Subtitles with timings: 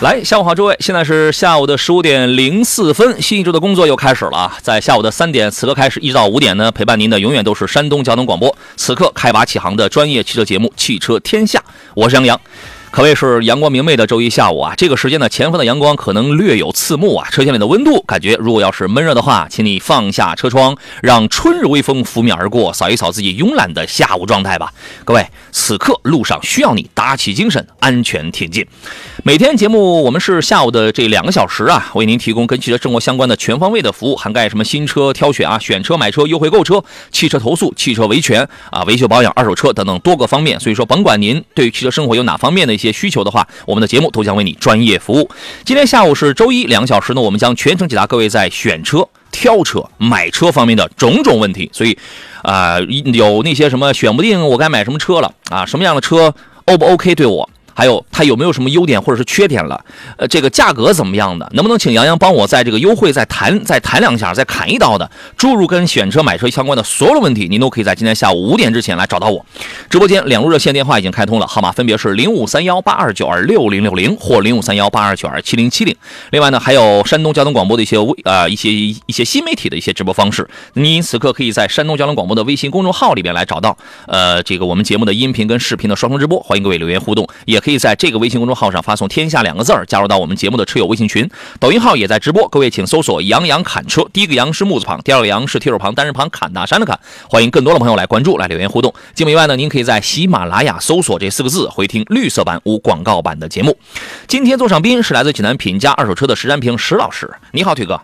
[0.00, 4.56] 来，下午好，诸位，现在是下午的十五点零四分，新一周的工作又开始了啊！
[4.62, 11.58] 在下午的三点，此刻开始，一直到五点呢，陪伴您的永远都是山东交通广播，此刻开拔启航的专业汽车节目《汽车天下》，
[11.94, 12.40] 我是杨洋。
[12.90, 24.72] 可谓是阳光明媚的周一下午啊，这个时间呢，前方的阳光可能略有刺目啊，车厢里的温度感觉如果要是闷热的话，请你放下车窗，让春日微风拂面而过，扫一扫自己慵懒的下午状态吧。
[25.04, 28.66] 各位，此刻路上需要你打起精神，安全挺进。
[29.22, 40.58] 每天节目我们是下午的这两个小时啊，为您提供跟汽车生活相关的全方位的服务，涵盖什么新车挑选啊、选车买车、优惠购车、汽车投诉、汽车维权啊、维修保养、二手车等等多个方面。
[40.58, 42.77] 所以说，甭管您对于汽车生活有哪方面的。
[42.78, 45.28] 一些需求的话，我们的节目都将为你专业服务。
[45.64, 51.68] 今天下午是周一，两个小时呢，我们将全程解答各位在选车、挑车、买车方面的种种问题。
[51.72, 51.98] 所以，
[52.42, 52.78] 啊，
[53.12, 56.32] 有那些什么选不定我该买什么车了啊，什么样的车
[56.66, 57.50] O 不 OK 对我？
[57.78, 59.80] 还有它有没有什么优点或者是缺点了？
[60.16, 61.48] 呃，这个价格怎么样的？
[61.54, 65.08] 能不能请杨洋帮我在这个优惠再谈再谈两下，再砍一刀的？
[65.36, 69.46] 诸如跟选车买车相关的所有的问题，您都可以在今天下午五点之前来找到我。
[69.88, 75.94] 直播间两路热线电话已经开通了，号码分别是零五三幺八二九二六零六零或零五三幺八二九二七零七零。
[76.32, 83.78] 另外呢，还有山东交通广播的一些微啊一些一些新媒体的一些直播方式，您此刻可以在山东交通广播的微信公众号里边来找到。
[84.08, 91.28] 呃，这个我们节目的音频跟视频的双重直播，欢迎各位留言互动，也可在这个微信公众号上发送“天下”两个字儿，加入到我们节目的车友微信群。
[91.58, 96.96] 抖音号也在直播，各位请搜索“杨洋侃车”，第一个“杨”是木字旁，第二个“杨”是提手旁，单人旁，侃大山的侃。
[97.28, 98.94] 欢迎更多的朋友来关注、来留言互动。
[99.14, 103.76] 节目以外呢，您可以在喜马拉雅搜索这四个字，回听绿色版无广告版的节目。
[104.28, 107.94] 今天坐上宾是来自济南品家二手车的石占平石老师，你好，腿哥。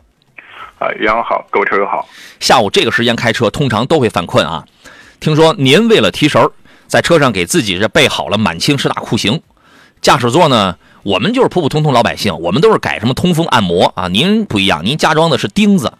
[0.80, 2.08] 啊，杨好，各位车友好。
[2.40, 4.64] 下午这个时间开车通常都会犯困啊。
[5.20, 6.50] 听说您为了提神儿，
[6.88, 9.40] 在车上给自己这备好了满清十大酷刑。
[10.04, 14.06] 驾驶座呢，我们就是普普通通老百姓，我们都是改什么通风按摩啊。
[14.08, 15.94] 您不一样，您加装的是钉子，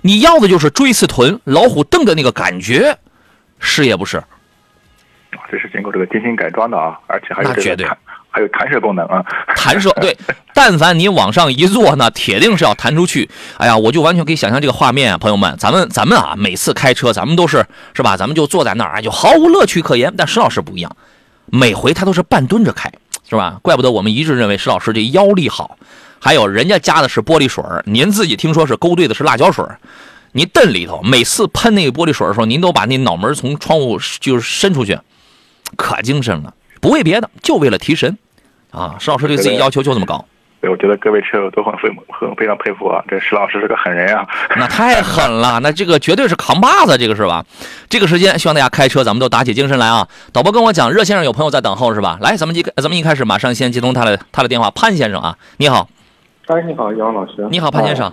[0.00, 2.96] 你要的就是锥刺臀、老虎凳的那个感觉，
[3.58, 4.24] 是也不是？
[5.50, 7.96] 这是经过这个精心改装的啊，而且还有这个
[8.30, 9.22] 还有弹射功能啊。
[9.54, 10.16] 弹射对，
[10.54, 13.28] 但凡你往上一坐，呢铁定是要弹出去。
[13.58, 18.16] 哎呀，我就完全可以想象这个画面啊，朋友们，咱们咱们啊，每次开车，咱们都是是吧？
[18.16, 20.14] 咱们就坐在那儿，就毫无乐趣可言。
[20.16, 20.96] 但石老师不一样，
[21.44, 22.90] 每回他都是半蹲着开。
[23.34, 23.58] 是吧？
[23.62, 25.76] 怪不得我们一致认为石老师这腰力好。
[26.20, 29.62] 还有人家加的是玻璃水您自己听说是勾兑的是辣椒水
[30.32, 34.98] 你瞪里头，每次喷那个玻璃水的时候，您都把那脑门从窗户就是伸出去，
[35.76, 36.54] 可精神了。
[36.80, 38.16] 不为别的，就为了提神
[38.70, 38.96] 啊！
[38.98, 40.26] 石老师对自己要求就这么高。
[40.68, 44.26] 我觉得各位车友都很非很非常佩服啊，这石老师是个狠人啊！
[44.56, 47.44] 那太狠了，那这个绝对是扛把子，这个是吧？
[47.88, 50.06] 这个时间希望大家开车，咱们都打起精神来啊！
[50.32, 52.18] 导播跟我讲，热线上有朋友在等候是吧？
[52.20, 55.88] 来，咱们一咱们一开始马上先接通他的他的电话，潘先生啊，你好。
[56.46, 57.46] 哎，你好，杨老师。
[57.50, 58.12] 你好，潘先生。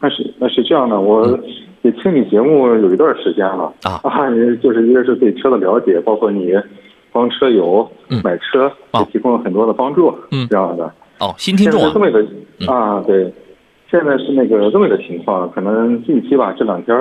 [0.00, 1.38] 那是那是这样的，我
[1.82, 4.30] 也听你节目有一段时间了啊啊，
[4.62, 6.52] 就是一个是对车的了解，包括你
[7.12, 7.90] 帮车友
[8.22, 10.92] 买车也提供了很多的帮助，嗯，这样的。
[11.20, 12.18] 哦，新听众啊，这么一个
[12.72, 13.32] 啊，对，
[13.90, 16.96] 现在是那个这么一个情况，可能近期吧，这两天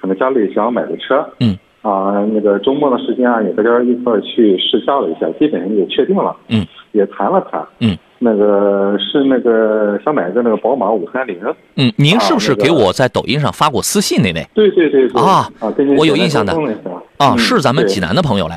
[0.00, 11.36] 可能家里想要买个车，嗯，啊，那个周末的时间啊，也和家一块儿去试驾了一下，基本上也确定了，嗯，也谈了谈，嗯，那个是那个想买个那个宝马五三零。
[11.74, 14.46] 嗯，您是不是给我在抖音上发过私信那位？
[14.54, 15.20] 对对对对。
[15.20, 16.56] 啊啊，我有印象的。
[17.18, 18.54] 啊，是咱们济南的朋友嘞。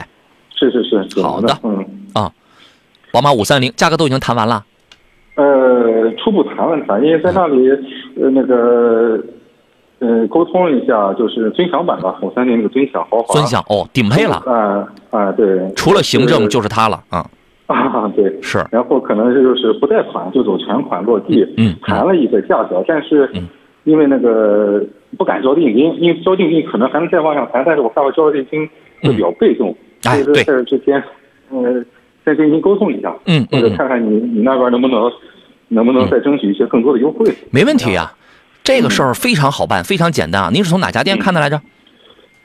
[0.55, 1.57] 是是是，好的。
[1.63, 1.83] 嗯
[2.13, 2.31] 啊，
[3.11, 4.63] 宝马五三零价格都已经谈完了。
[5.39, 7.69] 呃，初步谈了谈，因为在那里
[8.21, 9.23] 呃那个
[9.99, 13.33] 呃沟通了一下，就是尊享版吧，五三零那个尊享豪华。
[13.33, 14.35] 尊享哦，顶配了。
[14.45, 15.71] 啊啊，对。
[15.75, 17.25] 除了行政就是它了啊。
[17.67, 23.29] 啊，对，是，然后可能就是不贷款就走全款落地，嗯，谈了一个价格，但是
[23.83, 24.83] 因为那个
[25.17, 28.67] 不敢交定金，因为交定金可能还能再往上谈，但是我怕我交定金
[29.03, 31.01] 会比较被动，所以说在这之间，
[31.51, 31.85] 呃，
[32.29, 35.11] 再跟您沟通一下，嗯，或者看看你你那边能不能
[35.69, 38.13] 能不能再争取一些更多的优惠，没问题啊，
[38.63, 41.59] 这个事儿非常好办，非常简单啊，您是从哪家店看的来着？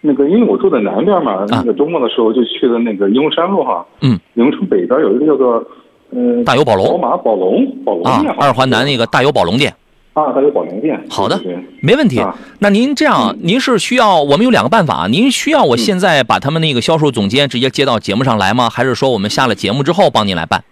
[0.01, 3.85] 那个，因为我住在南边嘛，那个周末的时候就去了那个英山路哈。
[4.01, 4.19] 嗯。
[4.35, 5.65] 永城北边有一个叫做，
[6.11, 6.87] 嗯，大有宝龙。
[6.87, 8.31] 宝马宝龙宝龙店。
[8.31, 9.75] 啊，二环南那个大有宝龙店。
[10.15, 10.99] 啊，它有宝龙店。
[11.11, 11.39] 好的，
[11.81, 12.21] 没问题。
[12.61, 18.71] 那您这样，您是需要我们有两个办法，您需要我现在把他们那个销售总监直接接到节目上来吗？
[18.71, 20.65] 还是说我们下了节目之后帮您来办？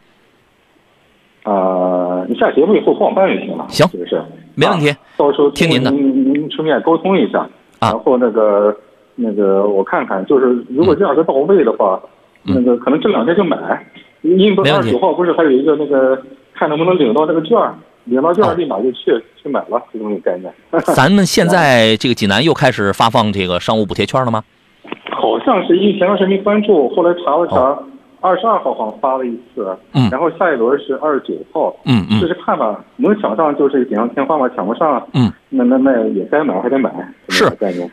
[1.43, 3.67] 啊，你下节目以后帮我办就行了。
[3.69, 3.87] 行？
[4.55, 4.94] 没问题。
[5.17, 5.91] 到时候听您的。
[5.91, 7.47] 您您出面沟通一下，
[7.81, 8.77] 然后那个。
[9.15, 12.00] 那个我看看，就是如果价格到位的话，
[12.44, 13.59] 那个可能这两天就买。
[14.23, 16.19] 因为二十九号不是还有一个那个，
[16.55, 17.59] 看能不能领到这个券
[18.05, 19.13] 领到券立马就去
[19.43, 20.53] 去买了，这种概念。
[20.95, 24.43] 咱们现在这个济南又开始发放这个商务补贴券了吗？
[25.11, 27.79] 好像是因为前段时间没关注，后来查了查。
[28.25, 36.91] 二十二号好像发了一次，嗯，然后下一轮是二十九号，嗯嗯，试试看吧，能抢上就是锦上添花嘛，抢不上，嗯，那那那也该买还得买，
[37.29, 37.51] 是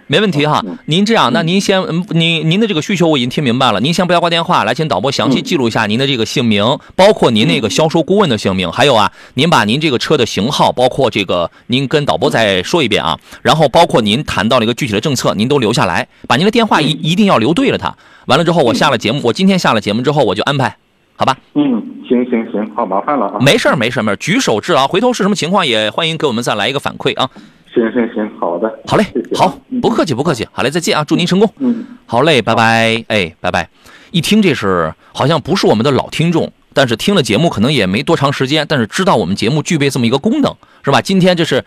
[0.07, 0.63] 没问题哈。
[0.85, 17.93] 您这样，那您先，您您的这个需求我已经听明白了，您先不要挂电话，来请导播详细记录一下您的这个姓名，包括您那个销售顾问的姓名，还有啊，您把您这个车的型号，包括这个您跟导播再说一遍啊，然后包括您谈到了一个具体的政策，您都留下来，把您的电话一一定要留对了它。
[18.27, 20.77] 完了之后，我下了节目，我今天下了节目之后，我就安排，
[21.19, 21.37] 好吧？
[21.53, 23.39] 嗯，行行行，好，麻烦了啊。
[23.41, 24.87] 没事儿，没事儿，没事儿，举手之劳。
[24.87, 27.29] 回头是什么情况，也欢迎给我们再来一个反馈啊。
[27.73, 29.05] 行行行，好的，好嘞，
[29.35, 31.53] 好，不客气，不客气，好嘞，再见啊，祝您成功。
[31.57, 33.67] 嗯，好嘞，拜拜，哎，拜拜。
[34.11, 40.55] 一听这是好像不是我们的老听众，但是听了节目可能也没多长时间，但是知道我们节目具备这么一个功能，
[40.85, 41.01] 是吧？
[41.01, 41.65] 今天这是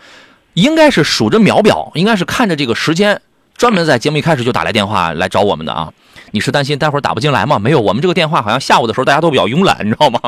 [0.55, 3.21] 应该是数着秒表，应该是看着这个时间，
[3.55, 5.93] 专门在节目一开始就打来电话来找我们的啊。
[6.33, 7.59] 你是担心待会儿打不进来吗？
[7.59, 10.19] 没有，我们这个电话好像下午的时候大家都比较慵懒，你知道吗？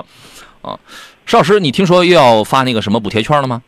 [0.62, 0.78] 啊，
[1.25, 3.63] 邵老师，你听说又要发那个什么补贴券了吗？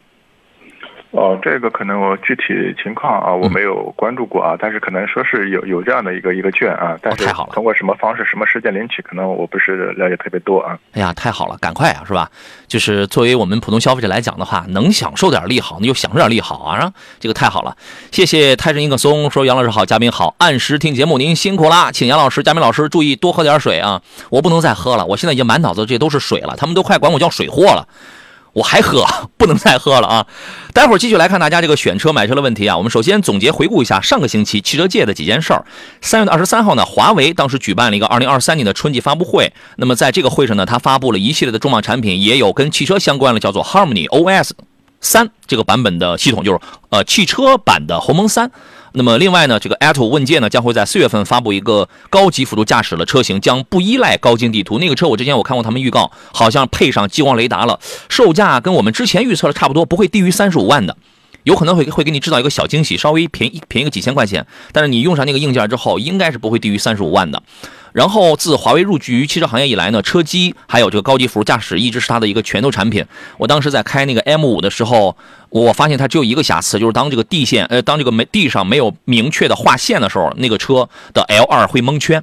[1.17, 2.43] 哦，这个可能我具体
[2.81, 10.77] 情况啊，我没有关注过啊，但是可能说是有有这样的一个一个券啊，但是通过什么方式、什么时间领取，可能我不是了解特别多啊。
[10.91, 12.29] 哎呀，太好了，赶快啊，是吧？
[12.67, 17.75] 就是作为我们普通消费者来讲的话，能享受点利好，那就享受点利好啊，这个太好了。
[18.11, 23.99] 谢谢泰神英格松说杨老师好，嘉宾好，按时听节目，您辛苦啦，请杨老师、嘉宾老师注意多喝点水啊，
[24.29, 27.87] 我不能再喝了，我现在已经满脑子这都是水了，他们都快管我叫水货了。
[28.57, 29.05] 我还喝，
[29.37, 30.25] 不能再喝了啊！
[30.73, 32.75] 待会儿继续来看大家这个选车买车的问题啊。
[32.75, 35.63] 我们首先总结回顾一下上个星期汽车界的几件事儿。
[36.01, 39.53] 三月的二十三号呢，华为当时举办了一个二零二三年的春季发布会。
[39.75, 44.49] 那么在这个会上呢，它发布了一系列的重磅产品，也有跟汽车相关的，叫做 Harmony OS
[45.01, 48.51] 三这个版本的系统，就是呃汽车版的鸿蒙三。
[48.97, 54.79] 那么另外呢，这个 a t o 问界呢将会在四月份发布一个高级辅助驾驶的车型，将不依赖高精地图。
[54.79, 60.97] 那个车我之前我看过他们预告，好像配上激光雷达了，售价跟我们之前预测的差不多，不会低于三十五万的，
[61.47, 67.41] 有可能会会给你制造一个小惊喜，稍微便宜便宜个几千块钱，但是你用上那个硬件之后，应该是不会低于三十五万的。
[67.93, 73.05] 然后自华为入局汽车行业以来呢，车机还有这个高级辅助驾驶一直是它的一个拳头产品。
[73.37, 75.15] 我当时在开那个 M 五的时候，
[75.49, 82.21] 我发现它只有一个瑕疵，就是当这个地线呃当这个没地上没有明确的划线的时候，那个车的 L 二会蒙圈。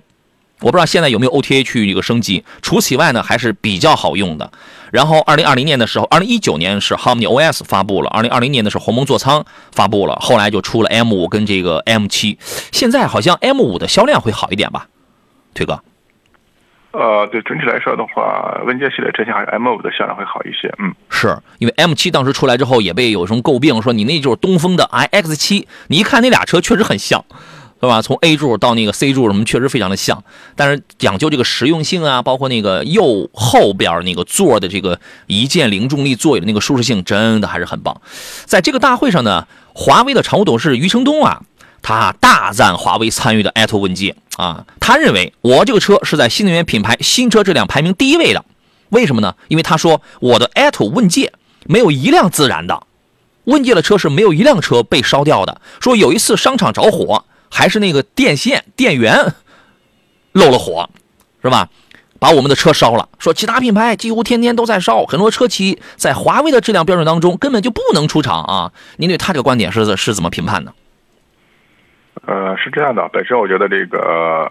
[0.65, 2.43] 我不知道现在有没有 OTA 去一个升级。
[2.63, 4.51] 除此以外呢，还是比较好用的。
[4.91, 12.39] 然后二零二零年的时候，二零一九年是 Harmony OS 发布了，二零二零年的是鸿蒙座舱发布了，后来就出了 M 五跟这个 M 七。
[12.73, 14.87] 现在好像 M 五的销量会好一点吧？
[15.53, 15.81] 推哥，
[16.93, 20.73] 呃，对整体来说的话，问界系列车型还是 M 五的销量会好一些。
[20.79, 27.25] 嗯，是因为 M 七当时出来之后也被有什么诟病，说你那就是东风的 iX 七，你一看那俩车确实很像，
[27.81, 28.01] 是吧？
[28.01, 30.23] 从 A 柱到那个 C 柱什么，确实非常的像。
[30.57, 38.01] 但是讲究这个实用性啊，包括那个右后边那个座的这个一键零重力座椅的那个舒适性，真的还是很棒。
[38.45, 41.43] 在这个大会上呢，华为的常务董事余承东啊。
[41.87, 48.43] 他大赞华为参与的 AITO 问界啊，他认为我这个车是在新能源品牌新车质量排名第一位的。
[48.89, 49.35] 为什么呢？
[49.49, 51.31] 因为他说我的 AITO 问界
[51.67, 52.87] 没有一辆自燃的，
[53.45, 55.61] 问界的车是没有一辆车被烧掉的。
[55.79, 59.15] 说有一次商场着火，还是那个电线电源
[60.33, 60.91] 漏了火，
[61.41, 61.69] 是吧？
[62.19, 63.09] 把我们的车烧了。
[63.19, 68.73] 说其他品牌几乎天天都在烧，很多车企在华为的质量标准当中根本就不能出厂啊。
[68.97, 70.73] 您对他这个观点是是怎么评判的？
[72.27, 74.51] 呃，是这样的，本身我觉得这个。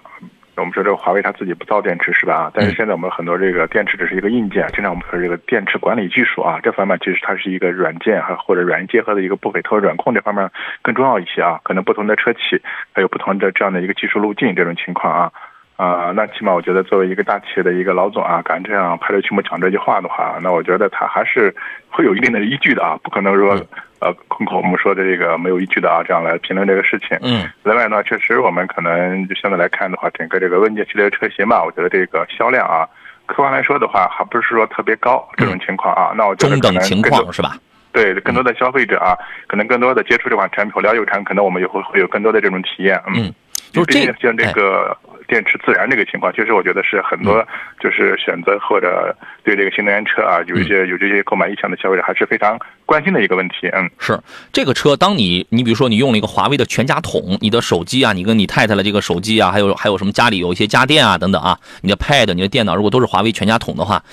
[0.55, 2.51] 我们说这个华为它自己不造电池是吧？
[2.53, 10.49] 但是现在我们很多这个电池只是一个硬件，经常我们说这个电池管理技术啊，这方面其实它是一个软件还或者软硬结合的一个部委托软控这方面
[10.81, 11.59] 更重要一些啊。
[11.63, 12.61] 可能不同的车企
[12.93, 15.31] 还有不同的这样的一个技术路径这种情况啊
[15.75, 21.53] 啊，那起码我觉得作为一个大企业的一个老总啊，敢这样拍着胸脯讲这句话的话，那我觉得他还是
[21.89, 23.59] 会有一定的依据的啊，不可能说。
[24.03, 27.17] 呃，空口我们说的这个没有依据的啊，这样来评论这个事情。
[27.21, 32.85] 嗯，另外呢，确实我们可能就现在来看的话，整个这个问界系列车型吧，我觉得这个销量啊，
[33.27, 36.11] 客观来说的话，还不是说特别高这种情况啊。
[36.17, 37.55] 那我觉得中等情况是吧？
[37.93, 43.01] 对，更多的消费者啊，可能更多的接触这款产品，了解产品，可能我们也会会有更多的这种体验。
[43.07, 43.33] 嗯，
[43.71, 44.97] 就这像这个。
[45.27, 47.45] 电池自燃这个情况，其实我觉得是很多
[47.79, 53.67] 就是选择或者对这个新能源车啊，有一些有这些购买意向的消费者还是非常关心的一个问题。
[53.73, 54.19] 嗯，是
[54.51, 64.03] 这个车，当你你比如说你用了一个华为的全家桶，你的手机啊，你跟你太太的这个手机啊，还有还有什么家里有一些家电啊等等啊，你的 Pad、你的电脑如果都是华为全家桶的话。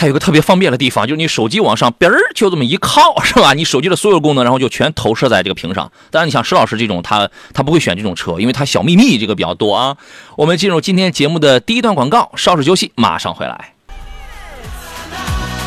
[0.00, 3.52] 它有个特别方便的地方，就是你手机往上，边儿就这么一靠，是吧？
[3.52, 5.92] 你手机的所有功能，然后就全投射在这个屏上。
[6.10, 9.98] 当然，你像石老师这种，他他不会选这种车，因为他小秘密这个比较多啊。
[10.36, 13.74] 我们进入今天节目的第一段广告，稍事休息，马上回来。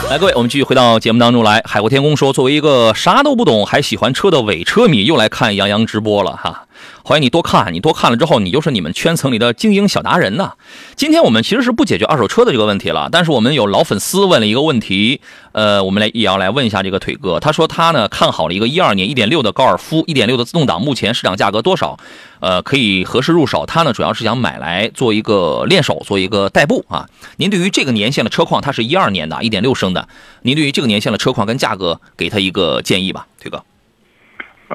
[0.10, 1.62] 来，各位，我们继续回到节目当中来。
[1.64, 6.66] 海阔天空说，作为一个啥都不懂还喜欢车的伪车迷，又来看杨洋直播了哈。
[7.06, 10.54] 欢迎你多看，你多看了之后，你就是你们圈层里的精英小达人呢。
[10.96, 15.20] 今天我们其实是不解决二手车的这个问题了，但是我们有老粉丝问了一个问题，
[15.52, 17.42] 呃，我们来也要来问一下这个腿哥。
[17.42, 22.00] 他说他呢看好了一个一二年一点六的高尔夫，一点六的自动挡，目前市场价格多少？
[22.40, 23.66] 呃，可以合适入手。
[23.66, 27.10] 他呢主要是想买来做一个练手，做一个代步啊。
[27.36, 30.08] 您对于这个年限的车况，它是一二年的，一点六升的，
[30.44, 33.62] 您对于这个年限的车况跟价格，给他一个建议吧，腿哥。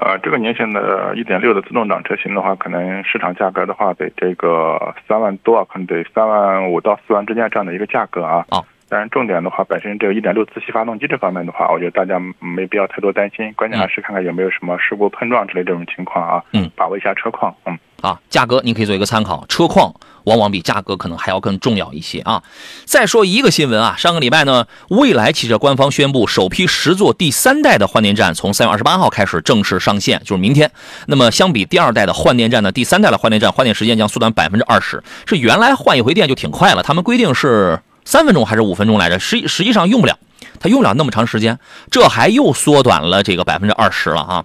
[0.00, 8.44] 呃，这个年限的1.6的自动挡车型的话，可能市场价格的话得这个三万多，可能得三万五到四万之间这样的一个价格啊。
[8.50, 16.42] 啊，但是重点的话，本身这个1.6自吸发动机这方面的话，我觉得大家没必要太多担心，关键还是看看有没有什么事故碰撞之类这种情况啊。
[16.52, 17.54] 嗯，把握一下车况。
[17.66, 17.78] 嗯。
[18.00, 19.92] 啊，价格您可以做一个参考，车况
[20.28, 22.42] 往往比价格可能还要更重要一些啊。
[22.84, 30.70] 再说一个新闻啊，上个礼拜呢，蔚来汽车官方宣布，首批十座第三代的换电站从三月二十八号开始正式上线，就是明天。
[31.06, 35.02] 那么相比第二代的换电站呢，第三代的换电站换电时间将缩短百分之二十。
[35.26, 39.18] 是原来换一回电就挺快了，他们规定是三分钟还是五分钟来着？
[39.18, 40.18] 实实际上用不了，
[40.60, 41.58] 它用不了那么长时间，
[41.90, 44.44] 这还又缩短了这个百分之二十了啊。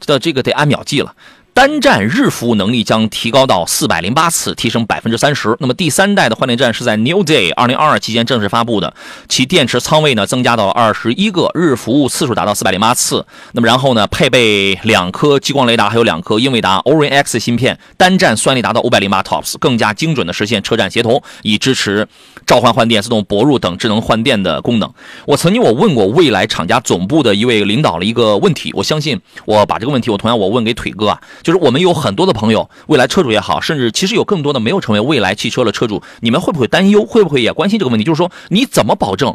[0.00, 1.12] 这这个得按秒计了。
[1.58, 5.56] 单站日服务能力将提高到四百零八次，提升百分之三十。
[5.58, 8.94] 那么第三代的换电站是在 New Day 二零二二期间正式发布的，
[9.28, 13.26] 其电池仓位呢增加到二十一个，日服务次数达到四百零八次。
[13.54, 22.06] 那么然后呢，配备两颗激光雷达，还有两颗英伟达 Orin X 芯片，单站算力达到五百零八 TOPS，更加精准的实现车站协同，以支持
[22.46, 24.88] 召唤换电、自动泊入等智能换电的功能。
[25.26, 31.20] 我曾经我问过未来厂家总部的一位领导了一个问题，我相信我把这个问题我同样我问给腿哥啊。
[31.48, 37.06] 就是我们有很多的朋友，未来车主也好，甚至其实有更多的没有成为未来汽车的车主，你们会不会担忧？
[37.06, 38.04] 会不会也关心这个问题？
[38.04, 39.34] 就是说，你怎么保证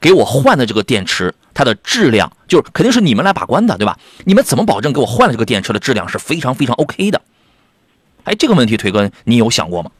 [0.00, 3.98] 给我换的这个电池它的质量，就是肯定是你们来把关的，对吧？
[4.24, 7.20] 你们怎么保证给我换了这个电池的质量是非常非常 OK 的？
[8.22, 9.90] 哎，这个问题，腿哥，你有想过吗？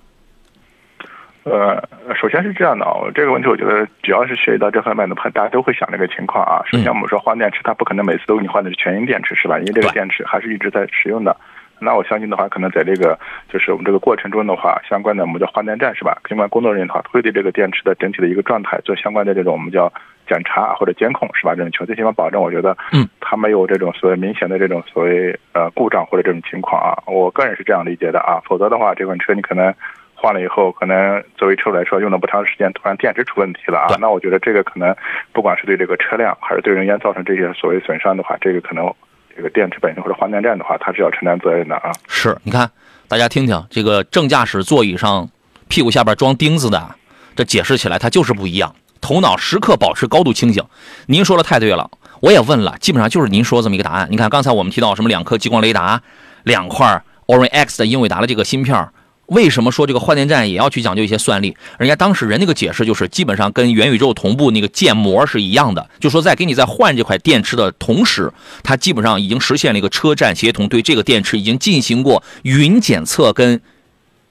[1.50, 6.62] 呃，首先是这样的啊，这个问题我觉得只要是涉及到这方面的话，大家都会想这个情况啊。
[6.66, 9.58] 首先我们说换电池，它不可能每次都给你换的是全新电池，是吧？
[9.58, 11.36] 因为这个电池还是一直在使用的。
[11.80, 13.16] 那我相信的话，可能在这个
[13.48, 16.18] 就是我们这个过程中的话，相关的我们叫换电站是吧？
[16.28, 19.92] 相关工作人员的话，会对这个电池的整体的一个状态做相关的这种我们叫
[20.26, 21.54] 检查或者监控是吧？
[21.54, 26.98] 这种情况，最起码保证我觉得，嗯，它没有这种所谓明显的这种所谓呃故障或者这种情况啊。
[27.06, 29.72] 我个人是这样理解的啊，否则的话，这款车你可能。
[30.20, 33.96] 换了以后，可能作为车主来说，用了不长时间，突然电池出问题了啊！
[34.00, 34.92] 那我觉得这个可能，
[35.32, 38.92] 不管是对这个车辆，还是对人员造成这些所谓损伤的话，这个可能
[39.36, 41.92] 这个电池本身或者换电站的话，它是要承担责任的啊。
[42.08, 42.68] 是，你看，
[43.06, 45.28] 大家听听，这个正驾驶座椅上
[45.68, 46.94] 屁股下边装钉子的，
[47.36, 50.64] 这解释起来它就是不一样，头脑时刻保持高度清醒。
[51.06, 51.88] 您说的太对了，
[52.20, 54.08] 我也问了，基本上就是您说这么一个答案。
[54.10, 56.02] 你看刚才我们提到什么两颗激光雷达，
[56.42, 58.88] 两块 Orin X 的英伟达的这个芯片。
[59.28, 61.54] 为什么说这个换电站也要去讲究一些算力？
[61.78, 68.32] 人家当时人那个解释就是，基本上跟元宇宙同步那个建模是一样的，就说在给你在换这块电池的同时，
[68.62, 73.60] 它基本上已经实现了一个车站协同，对这个电池已经进行过云检测跟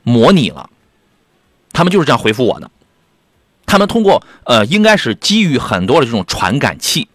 [0.01, 0.69] 模拟了。
[1.73, 2.71] 他们就是这样回复我的。
[3.67, 7.07] 他们通过呃，应该是基于很多的这种传感器，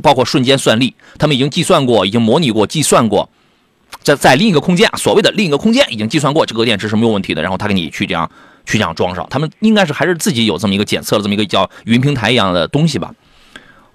[0.00, 3.28] 包括瞬间算力，他们已经计算过，已经模拟过，计算过。
[4.02, 8.30] 在在另一个空间，所谓的另一个空间已经计算过这个电池是没有问题的，然后他给你去这样
[8.64, 13.12] 去这样装上，他们应该是还是自己有这么一个检测的这么一个叫云平台一样的东西吧，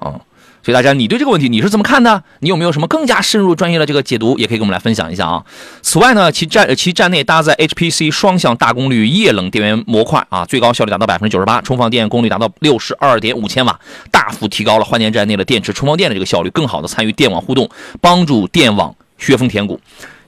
[0.02, 0.20] 嗯，
[0.64, 2.24] 所以大家你对这个问题你是怎么看的？
[2.40, 5.44] 你有没有什么更加深入专业的这个解读，也可以跟我们来分享一下啊。
[5.82, 13.80] 此外呢，其站其站内搭载 HPC 双向大功率液冷电源模块啊，最高效率达到百分之九十八，充放电功率达到六十二点五千瓦，
[14.12, 17.70] 大幅提高了换电站内的电池充放电的这个效率，更好的参与电网互动，
[18.00, 18.96] 帮助电网。
[19.18, 19.80] 削峰填谷，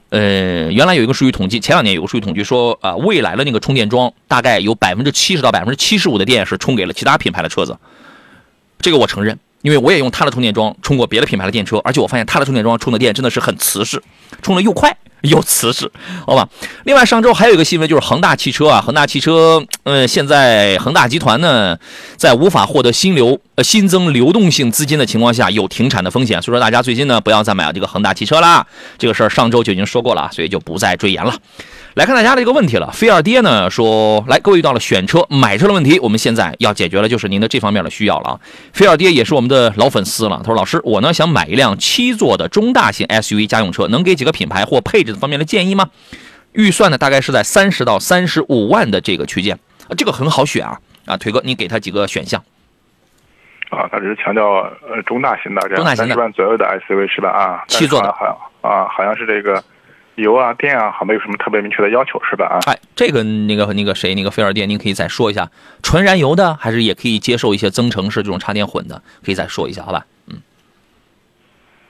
[0.10, 7.77] 呃，原来有一个数据统计，前两年有个数据统计说，啊，未来的那个充电桩大概有百分之七十到百分之七十五的电是充给了其他品牌的车子，
[8.79, 14.01] 这个我承认，因为我也用它的充电桩充过别的品牌的电车，而且我发现它的充电桩充的电真的是很瓷实，
[14.41, 14.95] 充的又快。
[15.21, 15.91] 又瓷实，
[16.27, 16.47] 好吧。
[16.83, 21.75] 另外，上周还有一个新闻，就是恒大汽车啊，恒大汽车，呃，现在恒大集团呢，
[22.15, 26.39] 在无法获得新流呃新增流动性资金的情况下，有停产的风险。
[26.39, 28.65] 所以说，大家最近呢，不要再买这个恒大汽车啦。
[28.99, 31.33] 这个事儿上周就已经说过了，所以就不再赘言了。
[31.97, 38.39] 来看大家的一个问题了，菲尔爹呢说，来各位遇到了选车买车的问题，我们现在要解决的就是您的这方面的需要了啊。
[38.71, 45.89] 菲尔爹也是我们的老粉丝了，他说老师，我呢想买一辆七座的中大型 SUV 家用车，能给几个品牌或配置方面的建议吗？
[46.51, 49.57] 预算呢大概是在三十到三十五万的这个区间，
[49.97, 52.39] 这个很好选啊啊，腿哥，你给他几个选项
[53.71, 53.89] 啊？
[53.91, 54.45] 他只是强调
[54.87, 57.31] 呃中大型的，中大型的三十万左右的 SUV 是吧？
[57.31, 59.63] 啊，七座的，好像啊，好像是这个。
[60.17, 62.45] 油啊电啊，好没有什么特别明确的要求是吧？
[62.45, 65.50] 啊，哎，这个那个那个谁那个菲尔电，您可以再说一下，
[65.81, 70.05] 纯燃油的还是也可以接受一些增程式这种插电混的，可以再说一下好吧？
[70.27, 70.41] 嗯，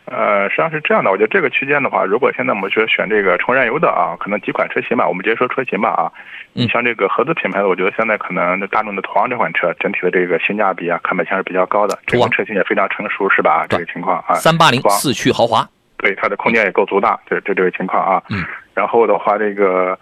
[0.06, 6.12] 呃，实际上是这样的，我觉得这个区间的话，如果现在我们说选这个纯燃油的啊，可能几款车型吧，我们直接说车型吧啊，
[6.54, 13.66] 你像这个合资品牌的，我觉得现在可能大众的途昂这款车整体的这个性价比啊，看本性是比较高的，这款车型也非常成熟是吧？
[13.70, 15.68] 这个情况啊，三八零四驱豪华。
[15.98, 18.24] 对它的空间也够足大，这这这个情况啊。
[18.30, 18.46] 嗯。
[18.74, 19.98] 然后的话，这个，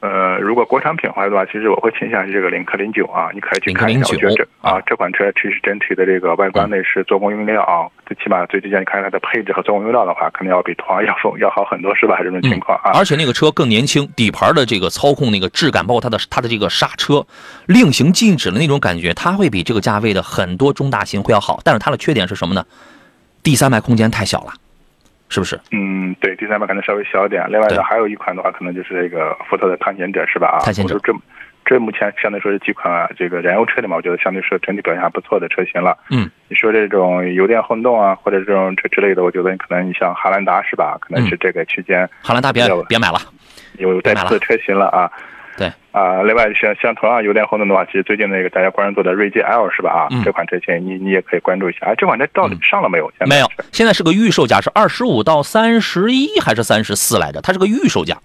[0.00, 4.00] 呃，如果国产品牌的话，其实我会倾向于这个领克零九啊，你可以去看一下。
[4.10, 12.18] 我觉得这啊，这款车其实整体的这个外观内饰、做工用料啊，最起码最低限，你看它的配置和做工用料的话，肯定要比途昂要要好很多，是吧？
[12.22, 12.92] 这种情况啊。
[12.94, 17.24] 而且那个车更年轻，底盘的这个操控那个质感，包括它的它的这个刹车，
[17.66, 21.60] 令行禁止的那种感觉，它会比这个价位的很多中大型会要好。
[21.64, 22.62] 但是它的缺点是什么呢？
[23.42, 24.52] 第三排空间太小了。
[25.32, 25.58] 是不是？
[25.70, 27.44] 嗯，对，第三排可能稍微小一点。
[27.48, 30.48] 另外呢，还有一款的话，可能就是这个福特的探险者，是吧？
[30.48, 31.12] 啊，探险者，这
[31.64, 35.96] 这目前相对说是几款这个燃油车里面，我觉得相对说整体表现还不错的车型了。
[36.10, 40.98] 嗯，你说这种油电混动啊，或者这种这之类的，我觉得你可能你像汉兰达是吧？
[41.00, 42.06] 可能是这个区间。
[42.22, 43.18] 汉兰达别别买了，
[43.78, 45.10] 有带刺的车型了啊。
[45.56, 49.90] 对啊，另外像像同样油电混动的话，其实最近那个大家关注的锐界 L 是吧？
[49.90, 51.86] 啊，这款车型你你也可以关注一下。
[51.86, 53.12] 哎，这款车到底上了没有？
[53.26, 57.40] 没有，现在是个预售价，是二十五到三十一还是三十四来着？
[57.42, 58.16] 它是个预售价。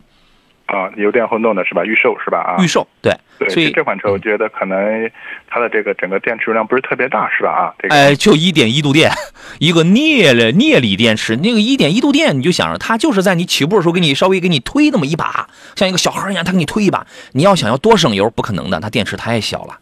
[0.68, 1.84] 啊，油电混动的是吧？
[1.84, 2.56] 预售是吧？
[2.56, 3.14] 啊，预售对。
[3.40, 5.12] 对，所以这款车我觉得可能
[5.48, 7.52] 它的这个整个电池容量不是特别大，是吧？
[7.52, 9.12] 啊，哎，就一点一度电，
[9.60, 17.06] 一个镍的镍锂电池，那个一点一度电，你就想着它就是在你起步的时候给你稍微给你推那么一把，像一个小孩一样，他给你推一把。
[17.34, 19.78] 你要想要多省油，不可能的，它电池太小了。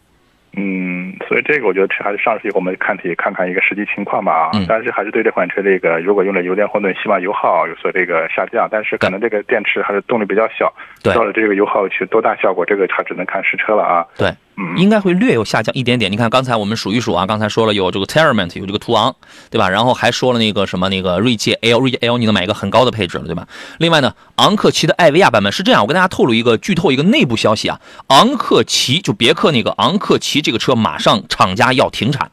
[0.56, 4.50] 嗯，所以这个我觉得还是上市以后我们看体看看一个实际情况吧啊。
[4.66, 8.66] 但是还是对这款车这个如果用了油电混动，希望油耗有所这个下降。
[8.70, 14.06] 但是可能这个电池还是动力比较小，到了这个油耗去多大效果，这个还只能看实车了啊。
[14.16, 14.30] 对。
[14.78, 16.10] 应该会略有下降一点点。
[16.10, 19.14] 你看，刚才我们数一数啊，刚才说了有这个 Terrament，有这个途昂，
[19.50, 19.68] 对吧？
[19.68, 23.46] 然后还说了那个什么那个锐界 L，锐界 L 你能买一个很高的配置了，对吧？
[23.78, 32.30] 另外呢，昂克旗的艾维亚版本是这样，我跟大家透露一个剧透一个内部消息啊，昂克旗就别克那个昂克旗这个车马上厂家要停产，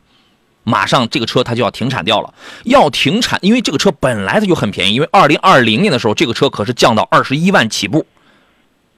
[0.63, 2.33] 马上这个车它就要停产掉了，
[2.63, 8.05] 要停产，因为这个车本来它就很便宜，因为二零二零年的时候这个车可是降到二十一万起步，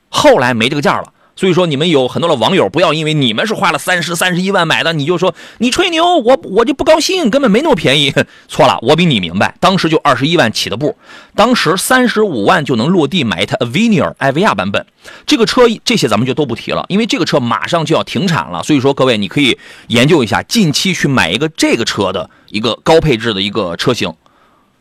[0.10, 1.12] 后来没这个价了。
[1.36, 8.14] 所以说，你们有很多的网友，不要因为你们是花了三十三十一万买的，你就说你吹牛，我我就不高兴，根本没那么便宜。
[8.48, 10.96] 错了，我比你明白，当时就二十一万起的步，
[11.36, 14.86] 当时三十五万就能落地买一台 Avenir 艾维亚版本。
[15.26, 18.64] 这个车这些咱们就都不提了，因为这个车马上就要停产了。
[18.64, 24.14] 所以说，各位你可以研究一下，近期去买一个这个车的一个高配置的一个车型，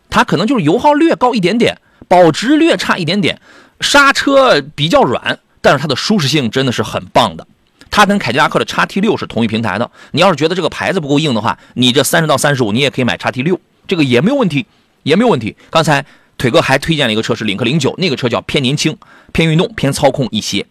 [0.08, 3.40] 它可能就是油耗略高一点点，保值略差一点点，
[3.80, 5.40] 刹车比较软。
[5.64, 7.46] 但是它的舒适性真的是很棒的。
[7.90, 9.90] 它跟凯迪拉克的叉 T 六是同一平台的。
[10.10, 14.66] 你要是觉得这个牌子不够硬的话，你这三十到三十五，你也可以买叉 T 六，这个也没有问题，
[15.04, 15.56] 也没有问题。
[15.70, 16.04] 刚才
[16.36, 18.94] 腿哥还推荐了一个车是领克零九，那个车叫偏年轻、
[19.32, 20.66] 偏运动、偏操控一些。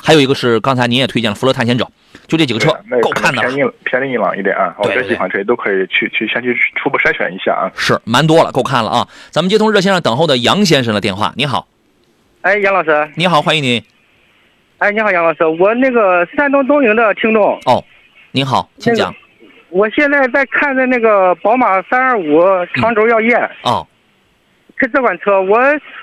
[0.00, 1.90] 还有一个是刚才您也推荐了福乐探险者，
[2.28, 2.70] 就这几个车
[3.02, 4.72] 够看的，偏硬偏硬朗一点啊。
[4.78, 7.72] 我这几款车都可以去去先去初步筛选一下啊。
[7.76, 9.08] 是蛮多了，够看了啊。
[9.30, 11.66] 咱们接通热线上等候的杨先生的电话，你好。
[12.42, 13.82] 哎，杨老师，你好，欢迎您。
[14.78, 17.58] 哎，你好，杨老师，我那个山东东营的听众。
[17.66, 17.84] 哦，
[18.30, 19.12] 您好，请讲。
[19.70, 22.40] 我现在在看的那个宝马三二五
[22.74, 23.34] 长轴耀夜。
[23.62, 23.86] 哦。
[24.76, 25.58] 是这款车我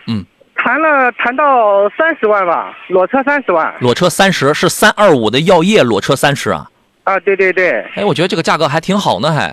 [0.07, 3.73] 嗯谈了谈到三十万吧，裸车三十万。
[3.79, 6.69] 裸车三十是三二五的药业裸车三十啊？
[7.05, 7.79] 啊，对对对。
[7.95, 9.47] 哎，我觉得这个价格还挺好呢，还。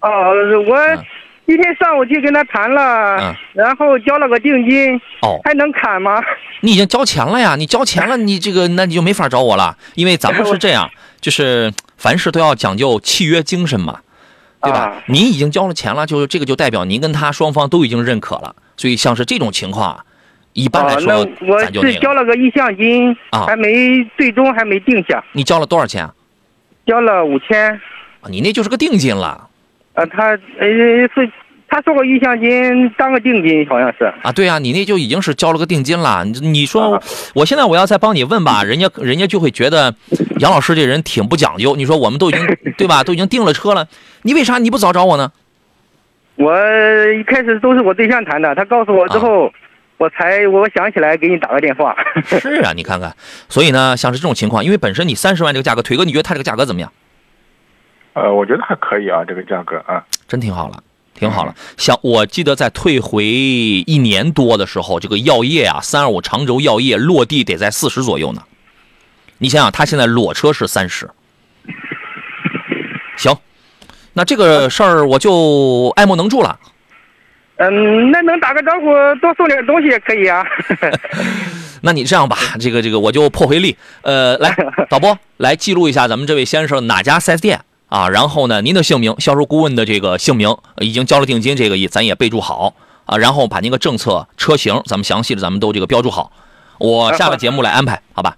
[0.00, 0.34] 哦，
[0.68, 0.76] 我。
[1.46, 6.20] 一天上午去跟他谈了，然后交了个定金，哦，还能砍吗？
[6.60, 14.00] 你已经交钱了呀，你交钱了， 你这个那你就没法找我了，因为咱们是这样， 就是凡事都要讲究契约精神嘛，
[14.60, 15.02] 对吧？
[15.06, 20.04] 您已经交了钱了，就这个就代表您跟他双方都已经认可了，所以像是这种情况，
[20.52, 25.22] 一般来说我是交了个意向金，啊，还没最终还没定下。
[25.32, 26.08] 你交了多少钱？
[26.84, 27.80] 交了五千。
[28.28, 29.45] 你那就是个定金了。
[29.96, 30.28] 呃，他
[30.58, 30.66] 呃
[31.14, 31.30] 是，
[31.68, 36.24] 他说过意向金当个定金，好像是啊，对啊，你那就已经是交了个定金了。
[36.24, 37.02] 你你说，
[37.34, 39.94] 我现在我要再帮你问吧，人家人家就会觉得
[40.38, 41.74] 杨老师这人挺不讲究。
[41.74, 43.88] 你说我们都已经对吧，都已经订了车了，
[44.22, 45.32] 你为啥你不早找我呢？
[46.36, 46.52] 我
[47.18, 49.50] 一开始都是我对象谈的，他告诉我之后，
[49.96, 51.96] 我才我想起来给你打个电话。
[52.26, 53.16] 是啊，你看看，
[53.48, 56.92] 所以呢，像是这种情况，因为本身你三十万这个价格，腿哥，你觉得他这个价格怎么样？
[58.16, 61.54] 呃，我觉得还可以啊，这个价格啊，真挺好了，挺好了。
[61.76, 68.42] 像我记得在退回一年多的时候，这个药业啊，三二五长轴药业落地得在四十左右呢。
[69.36, 71.10] 你想想，他现在裸车是三十。
[73.18, 73.36] 行，
[74.14, 76.58] 那这个事儿我就爱莫能助了。
[77.56, 78.86] 嗯，那能打个招呼，
[79.20, 80.42] 多送点东西也可以啊。
[81.82, 83.76] 那你这样吧，这个这个我就破回力。
[84.00, 84.56] 呃，来，
[84.88, 87.60] 导播来记录一下咱们这位先生哪家 4S 店。
[87.96, 92.74] 啊，然后呢，您的姓名、销售顾问的这个姓名已经交了定金，这个也咱也备注好
[93.06, 93.16] 啊。
[93.16, 96.30] 然后把那个政策、车型，咱们详细的咱们都这个标注好，
[96.78, 98.36] 我下个节目来安排，好吧？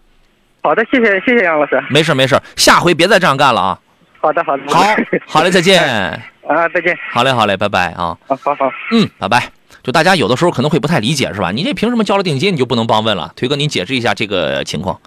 [0.63, 1.83] 好的，谢谢谢谢杨老师。
[1.91, 3.81] 没事没事，下回别再这样干了啊。
[4.21, 4.63] 好的好的。
[4.69, 4.85] 好，
[5.27, 5.83] 好嘞，再见。
[6.47, 6.97] 啊，再见。
[7.13, 8.17] 好嘞好嘞，拜拜啊。
[8.29, 8.71] 好好好。
[8.93, 9.51] 嗯，拜拜。
[9.83, 11.51] 就大家有的时候可能会不太理解，是吧？
[11.51, 13.33] 你这凭什么交了定金你就不能帮问了？
[13.35, 15.01] 推哥，您解释一下这个情况。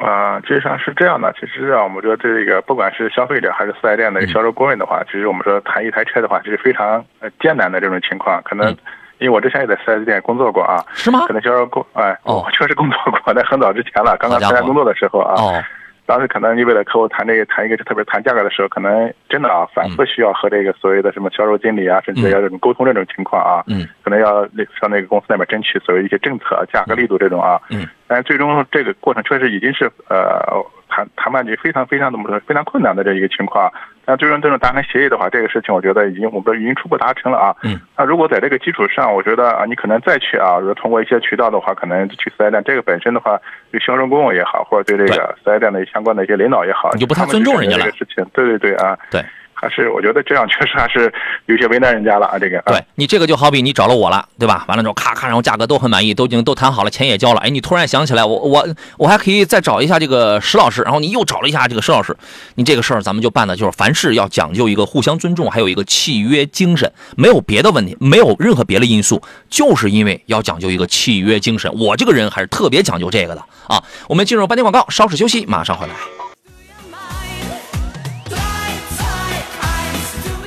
[0.00, 1.32] 啊，实际上是这样的。
[1.38, 8.42] 其实啊，我们说这个不管是消费者还是四 S 店的销售顾问的话，其实我们说谈一台车的话，这是非常呃艰难的这种情况。
[8.42, 8.70] 可能
[9.18, 11.24] 因为我之前也在四 S 店工作过啊，是吗？
[11.26, 15.62] 可能销售顾哎，我确实工作过，在很早之前了，刚刚参加工作的时候啊。
[16.10, 24.44] 当时可能你为了客户谈这个谈一个特别谈价格的时候，可能真的啊反复需要和这个所谓的什么销售经理啊，甚至要这种沟通这种情况啊，嗯，可能要
[24.80, 30.42] 上那个公司那边争取所谓一些政策、价格力度这种啊，嗯，但是最终这个过程确实已经是呃
[30.88, 33.72] 谈谈判局非常非常怎么说非常困难的这一个情况。
[34.10, 37.54] 那最终这种达成协议的话，这个事情我觉得已经我们已经初步达成了啊。
[37.62, 37.78] 嗯。
[37.96, 47.84] 那如果在这个基础上，我觉得啊，你可能再去啊，如果通过一些渠道的话，可能去四 S 店，这个本身的话，对销售顾问也好，或者对这个四 S 店的相关的一些领导也好，你就不太尊重人家了。
[47.84, 48.98] 这个事情，对对对啊。
[49.12, 49.24] 对。
[49.60, 51.12] 还是我觉得这样确实还是
[51.44, 52.62] 有些为难人家了啊，这个。
[52.64, 54.64] 对你这个就好比你找了我了，对吧？
[54.68, 57.40] 完了之后咔咔，然后价格都很满意，都已经都谈好了，钱也交了。
[57.40, 62.16] 哎，你突然想起来，我我我还可以再找一下这个石老师，然后你又找了一下这个石老师，
[62.54, 69.20] 你这个事儿咱们就办的就是凡事要讲究一个互相尊重，还有一个契约精神，没有别的问题，没有任何别的因素，
[69.50, 71.70] 就是因为要讲究一个契约精神。
[71.78, 73.82] 我这个人还是特别讲究这个的啊。
[74.08, 76.19] 我们进入半天广告，稍事休息，马上回来。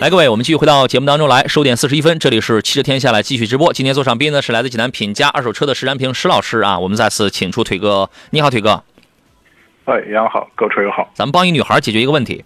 [0.04, 1.48] 来，各位，我们继续回到节目当中来。
[1.48, 3.72] 十点四十一分，这里是汽车天下来继续直播。
[3.72, 6.78] 今天坐上宾呢是来自济南品家二手车的石占平石老师啊。
[6.78, 8.84] 我们再次请出腿哥，你好，腿哥。
[9.86, 11.10] 哎，杨好，各位车友好。
[11.13, 12.44] 咱们帮一女孩解决一个问题。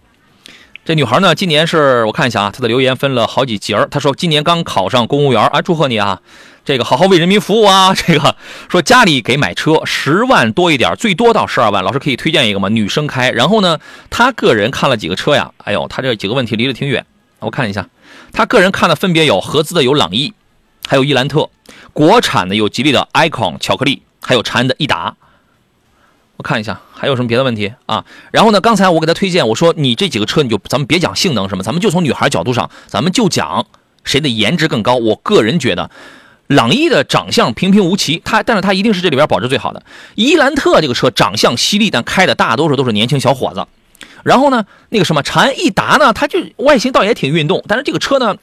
[0.85, 3.87] 这女孩呢，今年是我看一下啊，她的留言分了好几节儿。
[3.89, 6.21] 她说今年刚考上公务员啊，祝贺你啊！
[6.63, 7.91] 这个好好为人民服务啊。
[7.97, 8.35] 这个
[8.69, 11.83] 说家里给买车十万多一点，最多到十二万。
[11.83, 12.69] 老师可以推荐一个吗？
[12.69, 13.31] 女生开。
[13.31, 13.79] 然后呢，
[14.11, 15.51] 她个人看了几个车呀？
[15.63, 17.03] 哎呦，她这几个问题离得挺远。
[17.39, 17.87] 我看一下，
[18.33, 20.33] 他个人看的分别有合资的有朗逸，
[20.87, 21.49] 还有伊兰特，
[21.93, 25.15] 国产的有吉利的 icon 巧克力，还有长安的益达。
[26.37, 28.05] 我看一下还有什么别的问题啊？
[28.31, 33.65] 然后呢，刚才我给他推荐，我说你这几个车你就咱们别讲性能什么，咱们就从女孩角度上，咱们就讲
[34.03, 34.95] 谁的颜值更高。
[34.95, 35.89] 我个人觉得，
[36.47, 39.83] 朗逸的长相平平无奇，它但是它一定是这里边保值最好的。
[40.15, 43.65] 伊兰特这个车长相犀利，但开的大多数都是年轻小伙子。
[44.27, 48.35] 然后呢，那个什么长安逸达呢，它就外形倒也挺运动，但是这个车呢，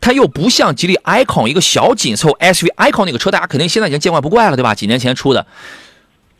[0.00, 4.74] 它又不像吉利 icon 一个小紧凑 SUV icon 那个车，大家肯定现在已经见怪不怪了，对吧？
[4.74, 5.46] 几年前出的，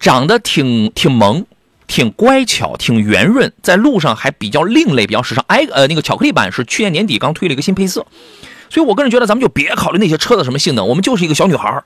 [0.01, 1.45] 长得挺挺萌，
[1.87, 5.45] 挺乖巧，挺圆润，在路上还比较另类，比较时尚。
[5.49, 8.07] i 呃那个巧克力版是去年年底刚推了一个新配色。
[8.71, 11.83] 所以，我个人觉得，咱们就别考虑那些车的什么性能，我们就是一个小女孩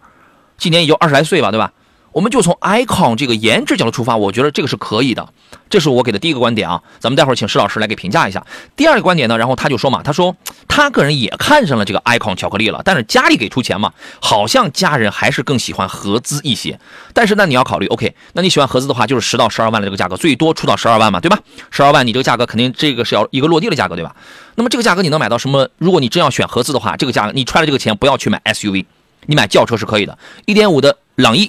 [0.57, 1.73] 今年也就二十来岁吧，对吧？
[2.13, 5.29] 我们就从 icon 这个颜值角度出发，我觉得这个是可以的。
[5.69, 8.45] 这是我给的第一个观点啊，咱们待会儿请石老师来给评价一下。
[8.75, 10.35] 第二个观点呢，然后他就说嘛，他说
[10.67, 16.81] 他个人也看上了这个 icon 巧克力了，但是家里给出钱嘛，好像家人还是更喜欢合资一些。
[17.15, 21.39] 但是呢，你要考虑，OK，那你喜欢合资的话，就是十到十二万的这个价格，最多出到十二万嘛，对吧？
[21.71, 24.17] 十二万，你这个价格肯定这个是要一个落地的价格，对吧？
[24.57, 25.69] 那么这个价格你能买到什么？
[25.79, 28.85] 如果你真要选合资的话，这个价格你揣着这个钱不要去买 SUV，
[29.27, 30.19] 你买轿车是可以的。
[30.47, 31.49] 一点五的朗逸。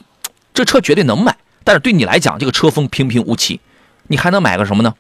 [0.54, 3.60] 这车绝对能买，但是对你来讲，这个车风平平无奇，
[4.08, 4.96] 你还能买个什么呢？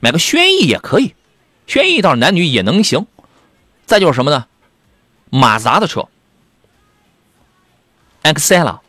[0.00, 1.14] 买个轩逸也可以，
[1.66, 3.06] 轩逸倒是男女也能行。
[3.86, 4.46] 再就是什么呢？
[5.30, 6.08] 马自达的车
[8.22, 8.80] ，Excella，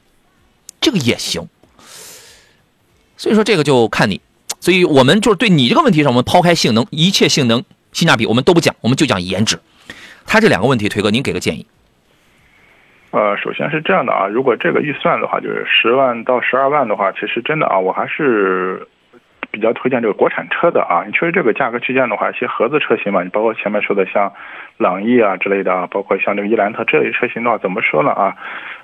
[0.82, 1.48] 这个也行。
[3.18, 4.22] 所以说这个就看你，
[4.60, 9.60] 所以我们就是对你这个问题上，我们抛开性能，一切性能、性价比我们都不讲，我们就讲颜值。
[10.26, 11.66] 他这两个问题，腿哥您给个建议。
[13.18, 18.88] 呃，首先是这样的啊，如果这个预算的话，就是十万到十二万的话，其实真的啊，我还是
[19.50, 21.02] 比较推荐这个国产车的啊。
[21.04, 24.32] 你确实这个价格区间的话，一些合资车型嘛，你包括前面说的像
[24.78, 28.36] 朗逸啊之类的啊，包括像这个伊兰特这类车型的话，怎么说呢啊？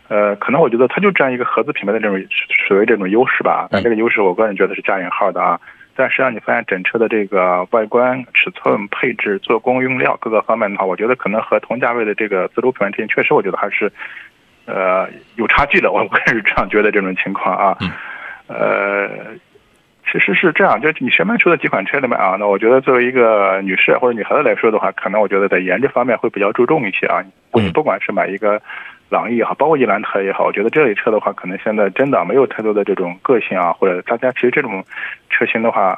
[0.08, 2.20] 呃，可能我觉得它就占一个合资品牌的这种
[2.68, 3.68] 属于这种优势吧。
[3.70, 5.60] 但这个优势，我个人觉得是加引号的啊。
[5.96, 13.92] 但实际上，你发现整车的这个外观、尺寸、配置、做工、用料各个方面的话，我觉得可能和同价位的这个自主品牌车型，确实我觉得还是，
[14.66, 15.92] 呃，有差距的。
[15.92, 17.78] 我个人是这样觉得这种情况啊。
[18.48, 19.08] 呃，
[20.12, 27.24] 其实是这样，就是你前面说的几款车里面啊，那我觉得作为一个女士或者女孩子来说的话，可能我觉得在颜值方面会比较注重一些啊。
[27.52, 28.62] 不不管是买一个。
[29.14, 34.84] 朗逸也好，包括伊兰特也好，我觉得这类车的话，可能现在真的没有太多的这种个性啊，或者大家其实这种
[35.30, 35.98] 车型的话，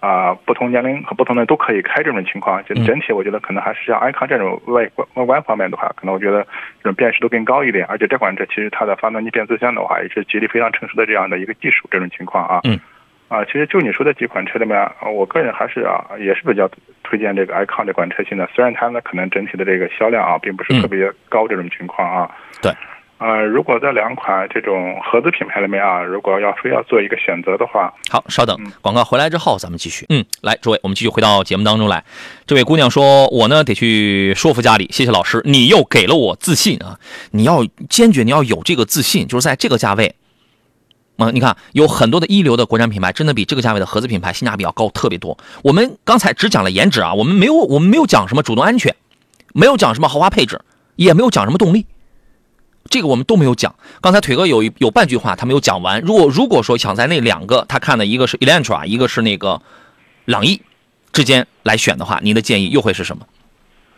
[0.00, 2.64] 啊，不同年龄和不同的都可以开这种情况。
[2.64, 6.42] 就整体，我觉得可能还是像爱康这种外观外观方面的话，可能我觉得
[6.82, 7.84] 这种辨识度更高一点。
[7.86, 11.86] 而且这款车其实它的发动机变速箱的话，也是吉利非常成熟的这样的一个技术。
[11.90, 12.60] 这种情况啊。
[13.28, 16.70] 啊，其实就你说的几款车里面，我个人还是啊，也是比较
[17.02, 18.48] 推荐这个 icon 这款车型的。
[18.54, 22.30] 虽然它呢可能整体的这个销量啊，并不是特别高这种情况啊。
[22.60, 22.72] 对。
[23.18, 30.04] 呃，如果在两款这种合资品牌里面啊，如果要非要做一个选择的话，好，稍等，广告回来之后咱们继续。
[30.10, 32.04] 嗯，来，诸位，我们继续回到节目当中来。
[32.46, 37.00] 这位姑娘说，我呢得去说服家里，谢谢老师，你又给了我自信啊！
[37.30, 40.14] 你要坚决，你要有这个自信，就是在这个价位。
[41.16, 45.38] 嗯，你看有很多的一流的国产品牌，真的比这个价位的合资品牌性价比要高特别多。
[45.64, 48.94] 我们刚才只讲了颜值啊，我们没有我们没有讲什么主动安全，
[49.54, 50.60] 没有讲什么豪华配置，
[50.96, 51.86] 也没有讲什么动力，
[52.86, 53.74] 这个我们都没有讲。
[54.00, 56.00] 刚才腿哥有有半句话他没有讲完。
[56.00, 59.60] 如果如果说想在那两个他看的一个是 Elantra，一个是那个
[60.24, 60.62] 朗逸
[61.12, 63.26] 之间来选的话，您的建议又会是什么？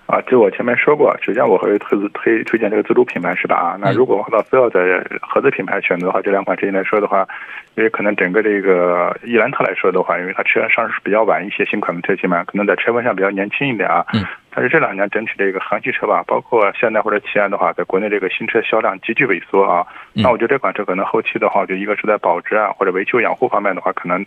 [0.09, 3.57] 啊，就我前面说过，首先我会推推推荐这个自主品牌是吧？
[3.57, 4.81] 啊，那如果到非要在
[5.21, 7.29] 合资品牌选择的话，这两款车型来说的话，
[7.75, 14.03] 因为可能整个这个伊兰特来说的话，因为它车上市比较晚一些，新款的车型嘛，可能在车风上比较年轻一点啊。
[14.15, 14.25] 嗯。
[14.51, 19.87] 但是这两年整体这个韩系车吧，包括现代或者起亚的话，在国内这个新车销量急剧萎缩啊。
[20.15, 24.25] 那我觉得这款车可能后期的话，就一个是在保值啊或者维修养护方面的话，可能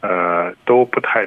[0.00, 1.26] 呃都不太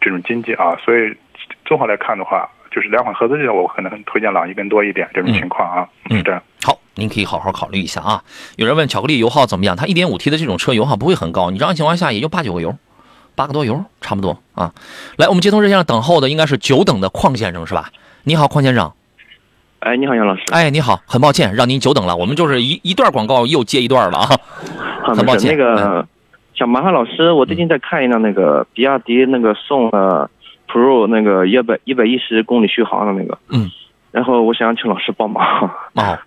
[0.00, 0.76] 这种经济啊。
[0.84, 1.16] 所以
[1.64, 2.50] 综合来看的话。
[2.78, 5.88] 就是两款合资的，我可能推荐朗逸更多一点这种情况啊。
[6.10, 8.22] 嗯，这样好，您可以好好考虑一下啊。
[8.54, 9.74] 有人问巧克力油耗怎么样？
[9.74, 12.76] 它一点五 T 的这种车油耗不会很高，你这样情况下也就八九个油，
[13.34, 14.72] 八个多油差不多啊。
[15.16, 17.90] 来，我们接通热线上等候的应该是久等的邝先生是吧？
[18.22, 18.92] 你好，邝先生。
[19.80, 20.42] 哎，你好，杨老师。
[20.52, 24.28] 哎，你好，很抱歉让您久等了，我们就是一一段广告又接一段了啊。
[25.02, 25.56] 很抱歉。
[25.56, 26.06] 那个
[26.54, 30.30] 想麻烦老师，我最近在看一辆那个比亚迪那个宋呃。
[30.68, 33.70] Pro 那个一百一百一十公里续航的那个，嗯，
[34.12, 35.42] 然后我想请老师帮忙。
[35.94, 36.18] 哦，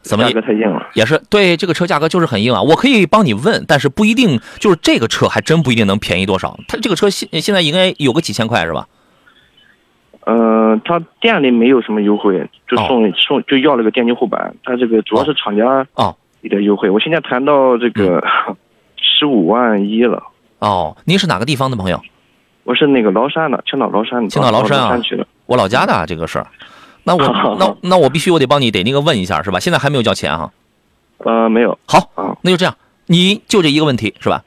[0.00, 0.88] 怎么价格太硬了？
[0.94, 2.62] 也是对这个车价格就是很硬啊。
[2.62, 6.58] 我可以帮你问，但是不一定，就是这个车还真不一定能便宜多少。
[6.66, 8.88] 它这个车现现在应该有个几千块是吧？
[10.26, 14.54] 嗯，他店里没有什么优惠，就送送就要了个电机护板。
[14.64, 16.88] 他这个主要是厂家哦一点优惠。
[16.88, 18.22] 我现在谈到这个
[18.96, 20.22] 十五万一了。
[20.58, 22.00] 哦，您是哪个地方的朋友？
[22.64, 24.28] 我是那个崂山的，青岛崂山的。
[24.28, 25.26] 青岛崂山啊，去的。
[25.46, 26.44] 我老家的这个是，
[27.04, 27.22] 那我
[27.58, 29.58] 那那我必须我得帮你得那个问一下是吧？
[29.58, 30.52] 现在还没有交钱哈？
[31.18, 31.78] 呃，没有。
[31.86, 32.10] 好，
[32.42, 34.44] 那就这样，你就这一个问题是吧？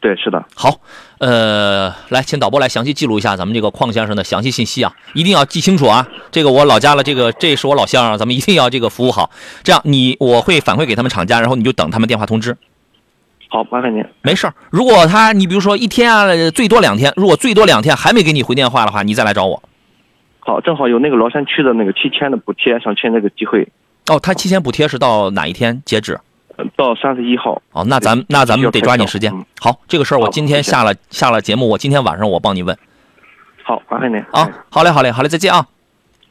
[0.00, 0.44] 对，是的。
[0.54, 0.80] 好，
[1.18, 6.06] 呃，来，请导播来详细记录一下咱们这个邝先生的详细信息啊，一定要记清楚啊。
[6.30, 9.30] 这个我老家了，这个这是我老乡啊，咱们一定要这个服务好。
[9.62, 12.56] 这样，你我会反馈给他们厂家，然后你就等他们电话通知。
[13.48, 14.04] 好，麻烦您。
[14.22, 19.62] 没事儿，如果他你比如说一天啊，最多两天，如果最多两天还没给你回电话的话，你再来找我。
[20.40, 23.66] 好，正好有那个崂山区的那个七千的补贴，想趁这个机会。
[24.08, 26.18] 哦，他七千补贴是到哪一天截止？
[26.76, 27.60] 到三十一号。
[27.72, 29.32] 哦，那咱那咱们得抓紧时间。
[29.60, 32.76] 好，这个事儿我今天下了下了节目，我今天晚上我帮你问。
[33.62, 34.18] 好，麻烦您。
[34.30, 35.66] 啊，好嘞，好嘞，好嘞，再见啊。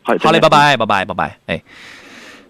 [0.01, 1.37] 好，好嘞，拜拜，拜拜，拜拜。
[1.47, 1.61] 哎，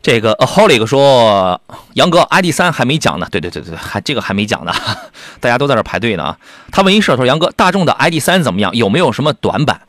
[0.06, 1.60] 这个 Aholik 说，
[1.94, 3.28] 杨哥，ID 三还没讲呢。
[3.32, 4.72] 对对对对，还这个还没讲呢，
[5.42, 6.38] 大家都在这排队呢。
[6.72, 8.76] 他问一社说，杨哥，大众的 ID 三怎么样？
[8.76, 9.82] 有没有什么短板？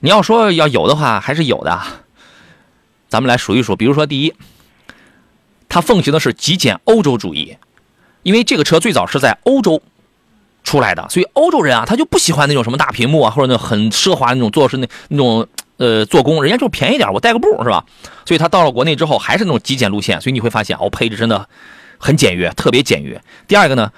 [0.00, 1.80] 你要说要有的话，还是有的。
[3.08, 4.34] 咱们来数一数，比如说第一，
[5.70, 7.56] 它奉行的是极简欧洲主义，
[8.24, 9.80] 因为这个车最早是在欧洲
[10.64, 15.48] 出来的，所以欧洲人啊，他就不喜欢那种什么大屏幕啊，或者那很奢华那种做是那那种
[15.82, 17.84] 呃做工，人家就便宜点，我带个步是吧？
[18.24, 21.48] 所以它到了国内之后，还是那种极简路线，所以你会发现哦，配置真的
[21.98, 23.20] 很简约，特别简约。
[23.48, 23.90] 第二个呢？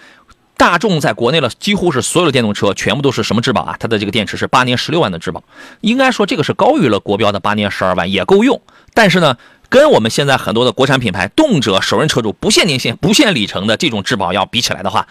[0.57, 3.77] 大众在国内了，几乎是所有的电动车全部都是什么质保啊？
[3.81, 5.43] 它的这个电池是八年十六万的质保，
[5.81, 8.63] 应该说这个是高于了国标的八年十二万，也够用。
[8.95, 9.37] 但是呢，
[9.75, 15.09] 跟我们现在很多的国产品牌动辄首任车主不限年限、不限里程的这种质保要比起来的话，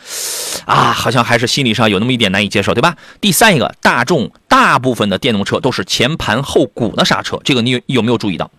[0.63, 2.95] 啊，好像还是心理上有那么一点难以接受，对吧？
[3.19, 8.49] 第三一个，大众大部分的电动车都是前盘后鼓的刹车，这个你有没有注意到？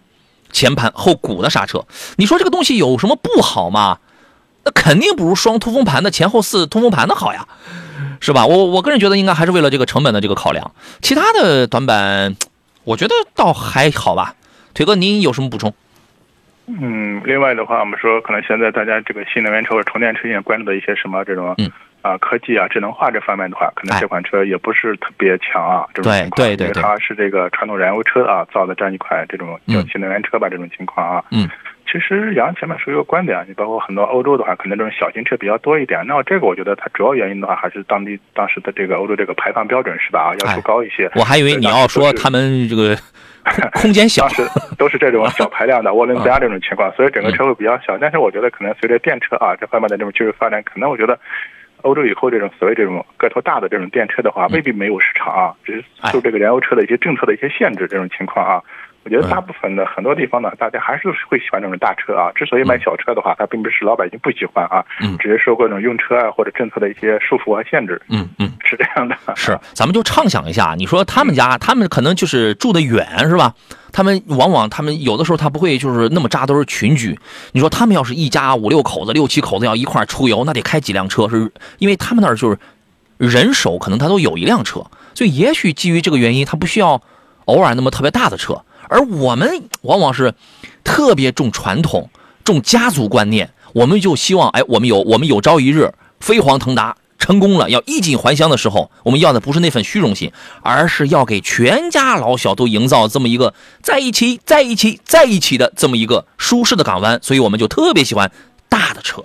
[0.53, 1.87] 前盘后鼓的刹车，
[2.17, 3.97] 你说这个东西有什么不好吗？
[4.65, 7.49] 那肯定不如双通风盘的前后四通风盘的好呀，
[8.21, 8.45] 是吧？
[8.45, 12.37] 我我个人觉得应该还是为了这个成本的这个考量，其他的短板，
[12.85, 14.35] 我觉得倒还好吧。
[14.75, 15.73] 腿哥，您有什么补充？
[16.67, 21.55] 嗯，另外的话，我们说可能现在大家这个新能源车或者充电车也关注的一些什么这种
[22.03, 25.87] 啊科技啊智能化这方面的话，可能这款车也不是特别强啊。
[25.95, 31.25] 这种情况，对对对，它是这个传统燃油车啊造的这样一款这种叫新能源车吧这种情况啊。
[31.31, 31.49] 嗯。
[31.87, 36.05] 其实杨前面说一个观点啊，你包括很多欧洲的话，可能这种小型车比较多一点。
[36.09, 40.33] 那这个我觉得它主要原因的话，还是当地当时的这个欧洲这个排放标准是吧？
[40.33, 41.09] 啊，要求高一些。
[41.15, 42.97] 我还以为你要说他们这个
[43.75, 44.43] 空间小，是
[44.79, 47.97] 都是这种小排量的涡轮增压这种情况，所以整个车会比较小。
[47.99, 51.19] 但是我觉得可能随着电车啊这方面的这种技术发展，可能我觉得
[51.83, 58.63] 欧洲以后这种所谓这种个头大的这种电车的话，未必没有市场啊，只是受这个燃油车的一些政策的一些限制这种情况啊。
[59.05, 62.33] 我觉得大部分的很多地方呢，大家还是会喜欢这种大车啊。
[62.35, 64.83] 之所以买小车的话，它并不是老百姓不喜欢啊，
[65.21, 68.01] 只是受各种用车啊或者政策的一些束缚和限制。
[68.09, 69.15] 嗯嗯，是这样的。
[69.37, 73.55] 是，咱们就畅想一下，你说他们家，他们可能就是住的远，是吧？
[73.93, 77.17] 他们往往他们有的时候他不会就是那么扎都是群居。
[77.53, 81.29] 你说他们要是一家五六口子、六七口子要一块出游，那得开几辆车？
[81.29, 82.59] 是因为他们那儿就是
[83.19, 84.83] 人手可能他都有一辆车，
[85.15, 87.01] 所以也许基于这个原因，他不需要
[87.45, 88.63] 偶尔那么特别大的车。
[88.89, 90.35] 而我们往往是
[90.83, 92.11] 特别重传统、
[92.45, 108.31] 重家族观念，我们就希望，哎，我们有我们有朝一日飞黄腾达、成功了，要衣锦还乡的时候，我们要的不是那份虚荣心，而是要给全家老小都营造这么一个在一起、在一起、在一起的这么一个舒适的港湾，所以我们就特别喜欢
[108.69, 109.23] 大的车。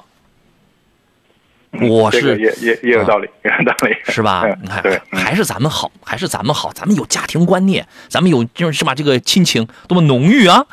[1.87, 4.43] 我是也也也有道理，也有道理，是吧？
[4.61, 10.65] 你看，还是咱们好，还是咱们好，咱们有家庭观念，咱们有就是把这个亲情多么浓郁啊！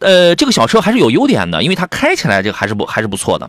[0.00, 3.48] 呃，这个小车还是有优点的，因为它开起来这个还是不还是不错的。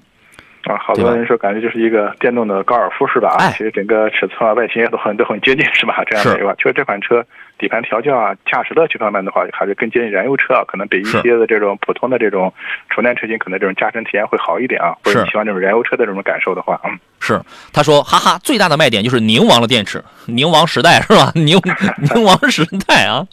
[0.65, 3.35] 啊，好多人说感觉就是一个电动的高尔夫是吧？
[3.39, 6.03] 哎，其实整个尺寸啊、外形也都很都很接近是吧？
[6.05, 7.25] 这样的一个，确实这款车
[7.61, 12.51] 底盘调教啊、驾驶乐趣方面的话，还是更接近燃油车，可能比一些的这种普通的这种
[12.89, 14.97] 纯电车型，可能这种驾乘体验会好一点啊。
[15.03, 17.39] 或者喜欢这种燃油车的这种感受的话，嗯，是。
[17.71, 21.31] 他说，哈哈，最大的卖点就是宁王的电池，宁王时代是吧？
[21.37, 21.61] 宁
[21.97, 23.27] 宁王时代啊。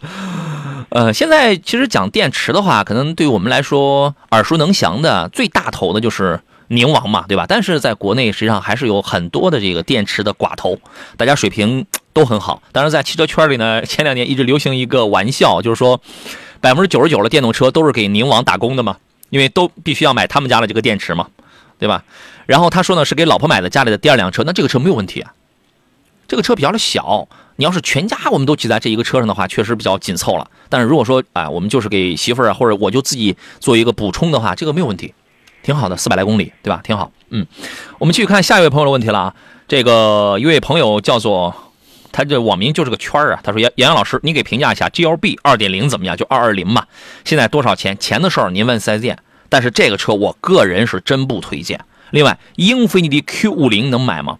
[0.90, 6.38] 呃，现在其实讲电池的话，可能对我们来说耳熟能详的最大头的就是。
[6.70, 7.46] 宁王嘛，对吧？
[7.48, 10.78] 但是在国内实际上还是有很多的这个电池的寡头，
[11.16, 11.86] 大家水平
[12.18, 12.62] 都很好。
[12.72, 16.00] 但是在汽车圈里呢， 前两年一直流行一个玩笑，就是说，
[16.60, 18.96] 百分之九十九的电动车都是给宁王打工的嘛，
[19.30, 21.28] 因为都必须要买他们家的这个电池嘛，
[21.78, 22.04] 对吧？
[22.46, 25.32] 然后他说呢，是给老婆买的家里的第二辆车，那这个车没有问题啊，
[26.26, 30.50] 这个车比较的小，你要是全家我们都挤在这一个车上的话，确实比较紧凑了。
[30.68, 35.14] 但是如果说啊，我们就是给媳妇儿啊，或者我就自己做一个补充的话，这个没有问题。
[35.62, 36.80] 挺好的，四百来公里，对吧？
[36.82, 37.12] 挺好。
[37.30, 37.46] 嗯，
[37.98, 39.34] 我们继续看下一位朋友的问题了啊。
[39.66, 41.54] 这个一位朋友叫做
[42.12, 43.40] 他这网名就是个圈儿啊。
[43.42, 46.16] 他说：“杨杨老师，你给评价一下 GLB 二点零怎么样？
[46.16, 46.86] 就二二零嘛，
[47.24, 47.98] 现在多少钱？
[47.98, 49.18] 钱的事儿您问四 S 店。
[49.48, 51.80] 但是这个车我个人是真不推荐。
[52.10, 54.38] 另外，英菲尼迪 Q 五零能买吗？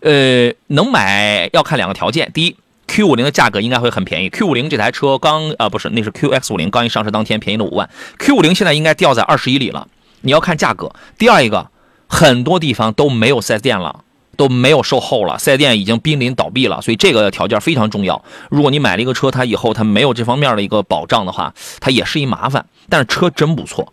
[0.00, 2.30] 呃，能买要看两个条件。
[2.34, 2.56] 第一
[2.86, 4.28] ，Q 五零的价格应该会很便宜。
[4.28, 7.88] Q 五零这台车刚啊不是，那是 QX 五零刚一上市当天便宜了五万。
[8.18, 9.88] Q 五零现在应该掉在二十一里了。
[10.20, 10.92] 你要看价格。
[11.16, 11.70] 第二一个，
[12.06, 14.04] 很多地方都没有四 S 店了。”
[14.36, 18.24] 都没有售后了，四 S 店已经濒临倒闭了，所以这个条件非常重要。
[18.50, 22.66] 如果你买了一个车，它以后它没有这方面的一个保障的话，它也是一麻烦。
[22.88, 23.92] 但是车真不错，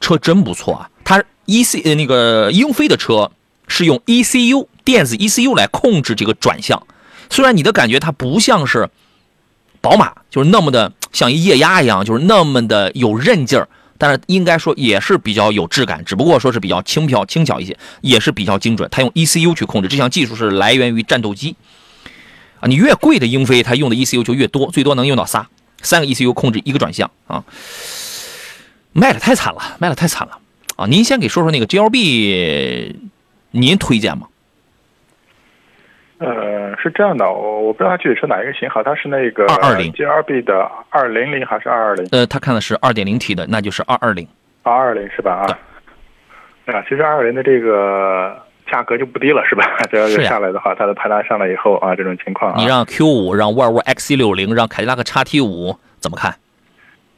[0.00, 0.90] 车真不错啊！
[1.04, 3.30] 它 E C 呃那个英菲的车
[3.68, 6.86] 是用 E C U 电子 E C U 来控制这个转向，
[7.30, 8.88] 虽然你的感觉它不像是
[9.80, 13.68] 宝马，就是那么的像一液压一样，就是那么的有韧劲儿。
[13.98, 18.88] 但是应该说也是比较有质感，只不过说是比较轻飘轻巧一些，也是比较精准。
[18.90, 21.56] 它用 ECU 去控制，这项技术是来源于战斗机
[22.60, 22.66] 啊。
[22.66, 25.48] 你越贵的英菲，它用的 ECU 就越多，最多能用到仨，
[25.82, 27.44] 三个 ECU 控制一个转向啊。
[28.92, 30.38] 卖的太惨了，卖的太惨了
[30.76, 30.86] 啊！
[30.86, 32.94] 您先给说说那个 GLB，
[33.50, 34.26] 您推荐吗？
[36.18, 42.08] 呃，是这样的，我我不知道它具体是哪一个型号，它是那个二二零 G R B 的二零零还是二二零？
[42.10, 44.26] 呃，他看的是二点零 T 的，那就是二二零。
[44.62, 45.46] 二二零是吧？
[46.66, 48.34] 啊，啊，其实二二零的这个
[48.70, 49.64] 价格就不低了，是吧？
[49.92, 56.34] 这要是下来的话，它的排量上来以后啊，这种情况，你让 Q 五，让沃尔沃 X C 六零，让凯迪拉克叉 T 五怎么看？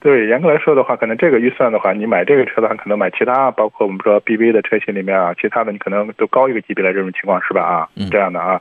[0.00, 7.62] 对，严格来说的话，可能这个预算的话，你买这个车的话，可能买其他，包括我们说 B V 的车型里面啊，其他的你可能都高一个级别的这种情况，是吧？
[7.62, 8.60] 啊，这样的啊。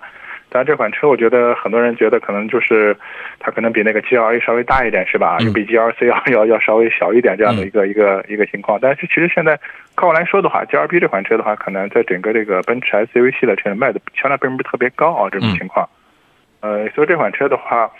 [0.49, 2.95] 但这款车，我觉得很多人觉得可能就是
[3.39, 5.37] 它可能比那个 G L A 稍微大一点，是吧？
[5.41, 8.79] 又比 G L C 要 要要稍微小一点这样的一个一个一个情况。
[8.81, 9.57] 但是其实现在
[9.95, 15.87] 客观来说的话，G L B 这款车的话，可能在整个这个奔驰 S U V 系列车卖的销量并不是特别高啊，这种情况。
[16.61, 17.91] 呃，所以这款车的话，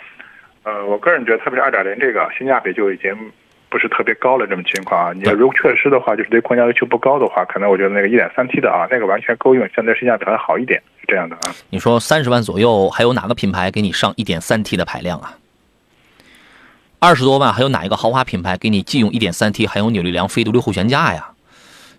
[0.64, 3.14] 呃，我个人觉得，特别是二点零这个性价比就已经。
[3.70, 11.54] 不是特别高了这种情况啊，你要如果确实的话，就是对空间要求不高的话，可能我觉得那个一点三 T 的啊，那个完全够用，相对性价比还好一点，是这样的啊。
[11.70, 15.36] 你说三十万左右，还有哪个品牌给你上一点三 T 的排量啊？
[17.00, 21.30] 二十多万，还有哪一个豪华品牌给你既用一点三 T，还有扭力梁、非独立后悬架呀？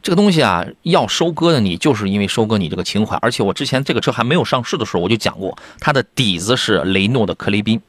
[0.01, 3.17] 这个东西啊，要收割的你，就是因为收割你这个情怀。
[3.17, 7.81] 而且我之前这个车还没有上市的时候，我就讲过，它的底子是雷诺的科雷宾。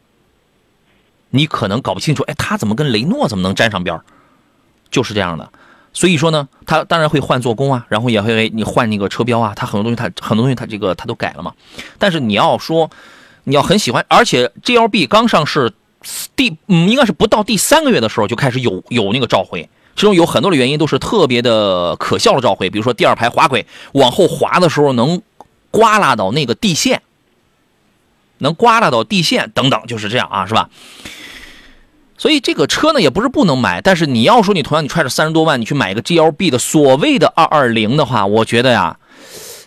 [1.31, 4.01] 你可能搞不清楚，哎，它怎么跟雷诺怎么能沾上边
[4.91, 5.53] 就是这样的，
[5.93, 11.53] 所以说呢，它当然会换做工啊，然后也会你换那个车标啊，它很多东西它很多东西它这个它都改了嘛。
[11.99, 12.91] 但是你要说
[13.45, 15.73] 你要很喜欢，而且 G L B 刚上市
[16.37, 25.21] 第嗯应该是不到第三个月的时候就开始有有那个召回，其中有很多的原因都是特别的可笑的召回，比如说第二排滑轨往后滑的时候能
[25.73, 27.03] 刮拉到那个地线，
[28.39, 30.71] 能刮拉到地线等等，就是这样啊，是吧？
[32.21, 38.99] 所以这个车呢也不是不能买，但是你要说你同样你揣着三十多万，你去买一个 G L B 的所谓的二二零的话，我觉得呀，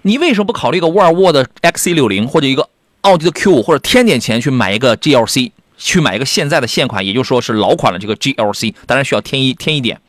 [0.03, 2.69] 你为什么不考虑一个沃尔沃的 X C 六零或者一个
[3.01, 9.99] 奥迪的 Q 五，或者添点钱去买一个 G L C，去买一个现在的现款，也就说是老款的这个 G L C，当然需要添一添一点。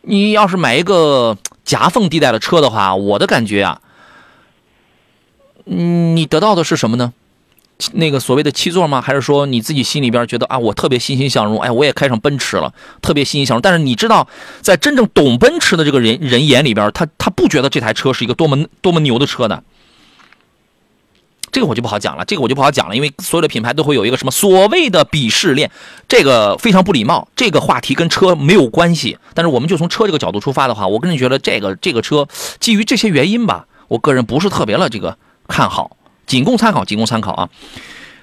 [0.00, 1.36] 你要是买一个
[1.66, 3.82] 夹缝地带的车的话，我的感觉啊，
[5.66, 7.12] 嗯，你得到的是什么呢？
[7.92, 9.00] 那个所谓的七座吗？
[9.00, 11.60] 还是说你自己心里边觉得啊，我特别欣欣向荣？
[11.60, 12.72] 哎，我也开上奔驰了，
[13.02, 13.62] 特别欣欣向荣。
[13.62, 14.28] 但是你知道，
[14.60, 19.62] 在真正懂奔驰的这个人人眼里边，他他不觉得这台车是一个多么多么牛的车的。
[21.50, 25.70] 这个我就不好讲了，这个我就不好讲了，因为所有的品牌都会有一个什么所谓的鄙视链，
[26.08, 27.28] 这个非常不礼貌。
[27.36, 29.18] 这个话题跟车没有关系。
[29.34, 32.26] 但是我们就从车这个角度出发的话，我个人觉得这个这个车
[32.58, 35.16] 基于这些原因吧，我个人不是特别的这个
[35.46, 35.96] 看好。
[36.26, 37.48] 仅供参考，仅供参考啊！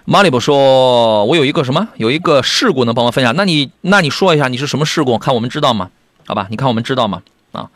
[0.05, 3.35] 马里布说：“我有一个什么，有一个事故能帮我分享？
[3.35, 5.19] 那你那你说一下，你是什么事故？
[5.19, 5.91] 看我们知道吗？
[6.25, 7.21] 好吧，你看我们知道吗？
[7.51, 7.69] 啊，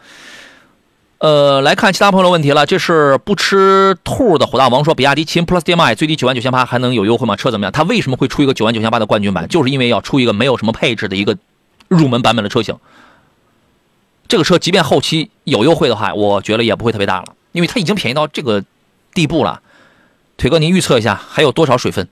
[1.20, 2.66] 呃，来看其他朋友的问题了。
[2.66, 7.36] 这是不吃兔的火大王说：比亚迪秦 Plus DM-i 最低九万九千八，还能有优惠吗？
[7.36, 7.72] 车怎么样？
[7.72, 9.48] 它为什么会出一个九万九千八的冠军版？
[9.48, 11.38] 就是因为要出一个没有什么配置的一个
[11.88, 12.76] 入门版本的车型。
[14.28, 18.64] 这个车即便后期有优惠的话，我觉得也不会特别大了，因为它已经便宜到这个
[19.14, 19.62] 地步了。”
[20.38, 22.08] 腿哥，您预测一下还有多少水分？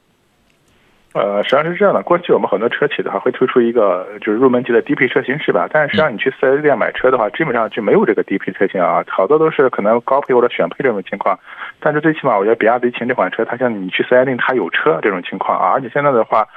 [1.14, 5.68] 呃，实际上是这样的，过去我们很多车企的话会推出一个就是入门级的低配车型，是吧？
[5.72, 11.38] 但是实际上你去四 S 店买车的话，基本上就没有这个低配车型啊，好多都是可能高配或者选配这种情况。
[11.80, 16.48] 但是最起码我觉得比亚迪秦这款车，它像你去四 S 店它有车这种情况啊，而且现在的话，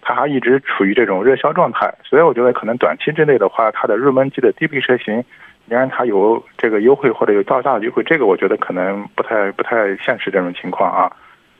[0.00, 5.24] 它还一直处于这种热销状态，所以我觉得可能短期之内的话，它的入门级的低配车型，
[5.66, 11.10] 你让它有这个优惠或者有到价的优惠，这个我觉得可能不太不太现实这种情况啊。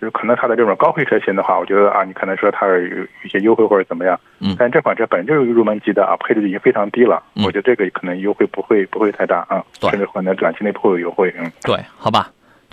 [0.01, 4.19] 就是可能它的这种高配车型的话，我觉得啊，你可能说它有一些优惠或者怎么样。
[4.41, 4.55] 嗯。
[4.59, 7.23] 但这款车本身就是入门级的啊，配置已经非常低了。
[7.37, 7.45] 嗯。
[7.45, 9.65] 我觉得这个可能优惠不会不会太大啊。
[9.81, 9.89] 对。
[9.91, 11.33] 甚至可能短期内不会有优惠。
[11.39, 11.51] 嗯。
[11.63, 12.29] 对，好吧。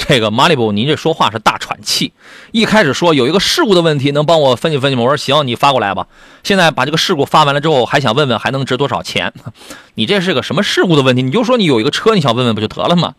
[0.07, 2.11] 这个马里布，您这说话是大喘气。
[2.51, 5.03] 一开始说有一个事故的问题，能帮我分析分析吗？
[5.03, 6.07] 我说行，你发过来吧。
[6.43, 9.31] 现在把这个事故发完了之后，还想问问还能值多少钱？
[9.93, 11.21] 你这是个什么事故的问题？
[11.21, 13.13] 你就说你有一个车，你想问问不就得了吗？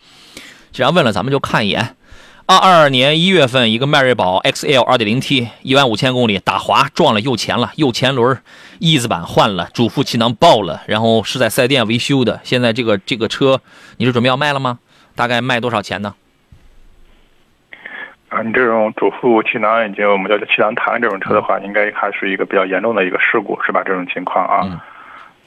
[0.72, 1.97] 既然问了，咱们就看一眼。
[2.47, 8.43] 二二年一月份，一个迈锐宝 XL 二点零 T，一万五千公里打滑撞了右前了，右前轮
[8.80, 12.41] 翼子板换了，主副气囊爆了，然后是在四 S 店维修的。
[12.43, 13.61] 现在这个这个车，
[13.99, 14.80] 你是准备要卖了吗？
[15.14, 16.14] 大概卖多少钱呢？
[18.33, 23.83] 啊，你这种主副气囊已经我们叫气囊弹这种车的话，应该还是一个比较严重的一个事故，是吧？
[23.85, 24.83] 这种情况啊。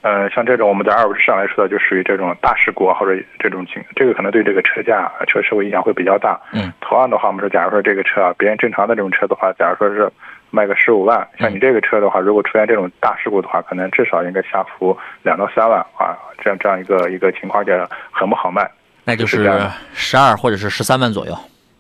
[0.02, 6.40] 呃，像这种我们在二手市场来说的，就属于这种大事故或者这种情，这个可能对这个车价、车社会影响会比较大。
[6.54, 6.72] 嗯。
[6.80, 10.08] 同样的话，我们说，假如说这个车啊，别人正常的这种车的话，假如说是
[10.52, 18.70] 卖个十五万，像你这个车的话，如果出现这种大事故的话，可能至少应该下浮两到三万啊，这样这样一个一个情况下很不好卖。
[19.04, 19.50] 那就是
[19.96, 21.36] 十二或者是十三万左右，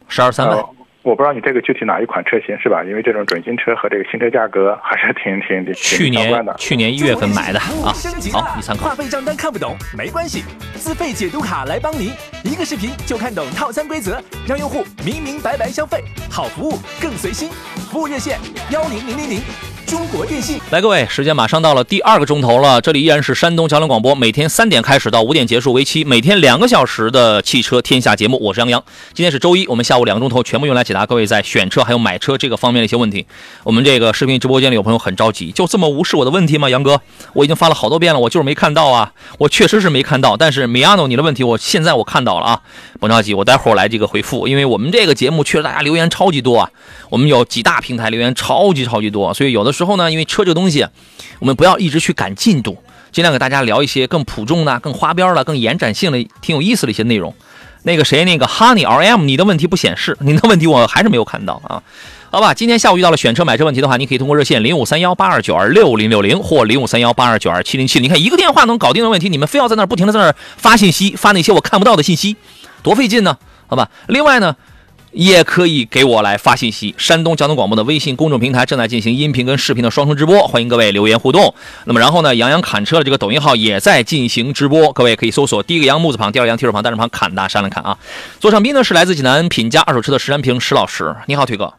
[0.08, 0.58] 十二三万。
[1.06, 2.84] 我不知道你这个具体哪一款车型是吧？
[2.84, 7.66] 因为这种准新车和这个新车价格还是挺挺挺去年去年一月份买的啊。
[7.84, 7.93] 好，
[8.56, 8.89] 你参考。
[8.89, 10.43] 话费账单看不懂没关系，
[10.74, 12.12] 自费解读卡来帮您，
[12.43, 17.51] 一个视频就看懂套餐规则，让用户明明白白消费，好服务更随心。
[17.91, 18.39] 服务热线
[18.72, 19.41] 幺零零零零。
[19.86, 22.82] 中国电信，来，各位，时间马上到了第二个钟头了。
[22.82, 28.38] 这里依然是山东交通广播，每天三点开始到五点结束，为期每天两个小时的汽车天下节目。
[28.41, 28.84] 我是杨洋。
[29.13, 33.26] 今天是周一，我们下午两个钟头全部用来解答各位在选车还有买车这个方面的一些问题。
[33.63, 36.69] 我们这个视频直播间里有朋友很着急，就这么无视我的问题吗？
[36.69, 36.99] 杨哥，
[37.32, 40.36] 我已经发了好多遍了，我就是没看到啊，我确实是没看到。
[40.36, 42.61] 但是米亚诺，你的问题我现在我看到了啊，
[42.99, 46.69] 甭着急，我待会儿来这个回复，因为我们这个节目确实大家留言超级多啊，
[47.09, 50.84] 我们有几大平台留言超级超级多，所以有的时候呢，因为车这个东，东西
[51.38, 52.76] 我们不要一直去赶进度，
[53.11, 57.36] 尽量给大家聊一些更普众的、更花边的、更延展性的、挺有意思的一些内容。
[57.84, 61.84] 那个谁，那个 Honey R M，你的问题不显示，您的问题我还是没有看到啊。
[62.32, 67.99] 好吧，今天下午遇到了选车买车问题的话，你可以通过热线零五三幺八二九二六零六零或零五三幺八二九二七零七。
[67.99, 72.36] 你看一个电话能搞定的问题，你们非要在那不停的在那发信息，发那些我看不到的信息，
[72.82, 73.38] 多费劲呢？
[73.68, 74.55] 好吧，另外呢。
[75.16, 76.93] 也可以给我来发信息。
[76.97, 81.55] 山东交通广播的微信公众平台正在进行音频跟视频的双重直播，欢迎各位留言互动。
[81.86, 87.97] 那么然后呢，杨洋侃车的这个抖音号也在进行直播，各位可以搜索第一个杨木字旁，第二个杨提手旁，单人旁，侃大山来看啊。
[88.41, 91.74] 座上宾呢是来自济南品家二手车的石山平石老师，你好，腿哥。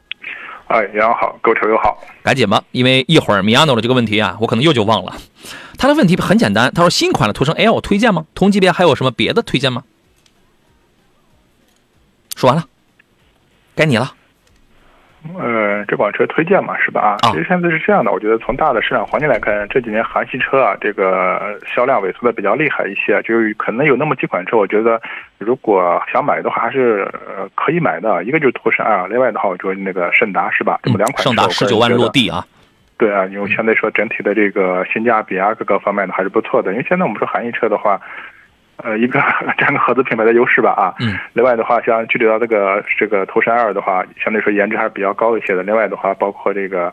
[0.69, 2.03] 哎，杨好，各位车友好。
[2.23, 5.15] 赶紧吧，因为一会儿米亚诺的这个问题啊，我可能又就忘了。
[5.77, 8.25] 他的问题很简单，他说新款的途胜 L 推荐吗？
[8.35, 9.85] 同级别还有什么别的推荐吗？
[12.35, 12.65] 说完了。
[13.77, 14.07] 该你了，
[15.39, 17.19] 呃，这款车推荐嘛，是吧？
[17.21, 24.99] 啊，其实现在是这样的，我觉得从大的市场环境来看，这几年韩系车啊，这个销量萎缩的比较厉害一些，就是可能有那么几款车，我觉得
[25.37, 28.25] 如果想买的话，还是呃可以买的。
[28.25, 30.81] 一个就是途胜啊，另外的话，我觉得那个胜达是吧？
[30.83, 32.47] 这么两款车，胜达十九万落地啊。
[32.97, 36.73] 对啊，因为相对说整体的这个性价比啊，各个方面的还是不错的。
[36.73, 38.01] 因为现在我们说韩系车的话。
[38.77, 39.21] 呃，一个
[39.57, 40.95] 这样的合资品牌的优势吧啊。
[41.01, 41.17] 嗯。
[41.33, 45.63] 另外的话，像具体到这个这个途胜二的话，相对说颜值还是比较高一些的。
[45.63, 46.93] 另外的话，包括这个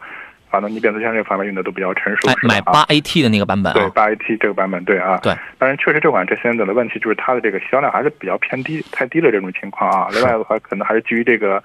[0.50, 2.30] 发动机变速箱这方面用的都比较成熟。
[2.48, 3.76] 买八 AT 的那个版本啊。
[3.76, 5.18] 对，八 AT 这个版本对啊。
[5.22, 5.34] 对。
[5.58, 10.08] 但是确实这款车现在的问题就是它的这个销量还是比较偏低，太低了这种情况啊。
[10.12, 11.62] 另外的话，可能还是基于这个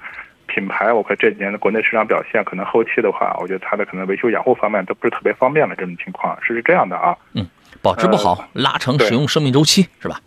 [0.47, 7.15] 品牌，我看这几年的国内市场表现，可能后期的话，我觉得它的可能维修养护方面都不是特别方便了这种情况，是是这样的啊。
[7.35, 7.47] 嗯。
[7.89, 10.21] 保值不好，拉长使用生命周期是吧？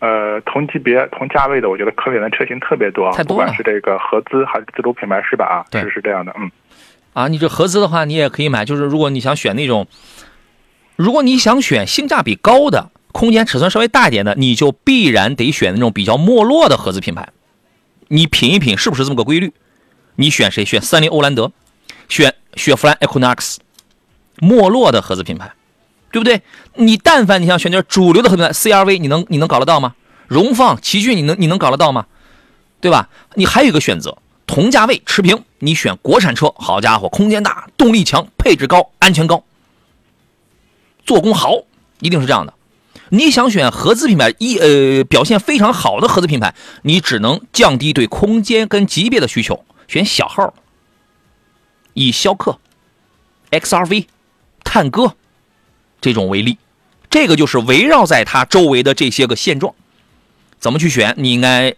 [0.00, 5.44] 呃，同级别、同价位的，我觉得可选的车型特别多，不管是这个合资还是自主品牌，是吧？
[5.46, 6.50] 啊，对，是这样的，嗯。
[7.12, 8.64] 啊，你这合资的话，你也可以买。
[8.64, 9.86] 就是如果你想选那种，
[10.96, 17.28] 如果你想选性价比高的、空间尺寸稍微大一点的，你就必然得选那种比较没落的合资品牌。
[18.08, 19.52] 你品一品，是不是这么个规律？
[20.16, 20.64] 你选谁？
[20.64, 21.52] 选三菱欧蓝德，
[22.08, 23.58] 选雪佛兰 Equinox，
[24.40, 25.52] 没落的合资品牌。
[26.14, 26.40] 对不对？
[26.76, 29.96] 你但凡你想选点主流的合资品牌，CRV，你能你能搞得到吗？
[30.28, 32.06] 荣放、奇骏，你能你能搞得到吗？
[32.80, 33.08] 对吧？
[33.34, 39.42] 你还有一个选择，同价位持平，你选国产车，好家伙，空间大，动力强，配置高，安全高，
[41.04, 41.64] 做工好，
[41.98, 42.54] 一定是这样的。
[43.08, 50.54] 你想选合资品牌，一呃表现非常好的合资品牌，你只能降低对空间跟级别的需求，选小号，
[51.94, 52.60] 以逍客、
[53.50, 54.06] XRV、
[54.62, 55.16] 探歌。
[56.04, 56.58] 这种为例，
[57.08, 59.74] 这个就是围绕在它周围的这些个现状，
[60.58, 61.14] 怎么去选？
[61.16, 61.74] 你应该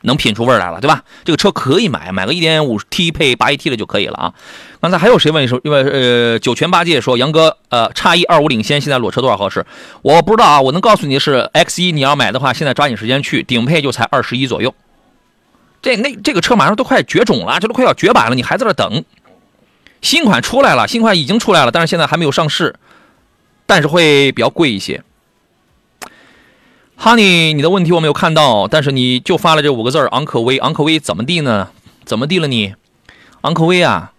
[0.00, 1.04] 能品出味来了，对吧？
[1.24, 4.34] 这个车可以买，买个 1.5T 配 8AT 的就可以了啊。
[4.80, 9.64] 刚才还有谁问说，因为呃九泉八戒说杨哥，呃差一二五领先，现在裸车多少合适？
[10.02, 14.74] 我不知道啊，我能告诉你是 X1，你要买的话，现在抓紧时间去，顶配就才二十一左右。
[15.80, 19.04] 这那这个车马上都快绝种了，这都快要绝版了，你还在这等？
[20.02, 22.74] 新款出来了，新款已经出来了，但是现在还没有上市，
[23.66, 25.02] 但是会比较贵一些。
[26.98, 31.70] Honey，你的问题我没有看到，但是你就发了这五个字儿，昂科威，昂科威怎么地呢？
[32.04, 32.74] 怎么地了你？
[33.42, 34.12] 昂科威啊，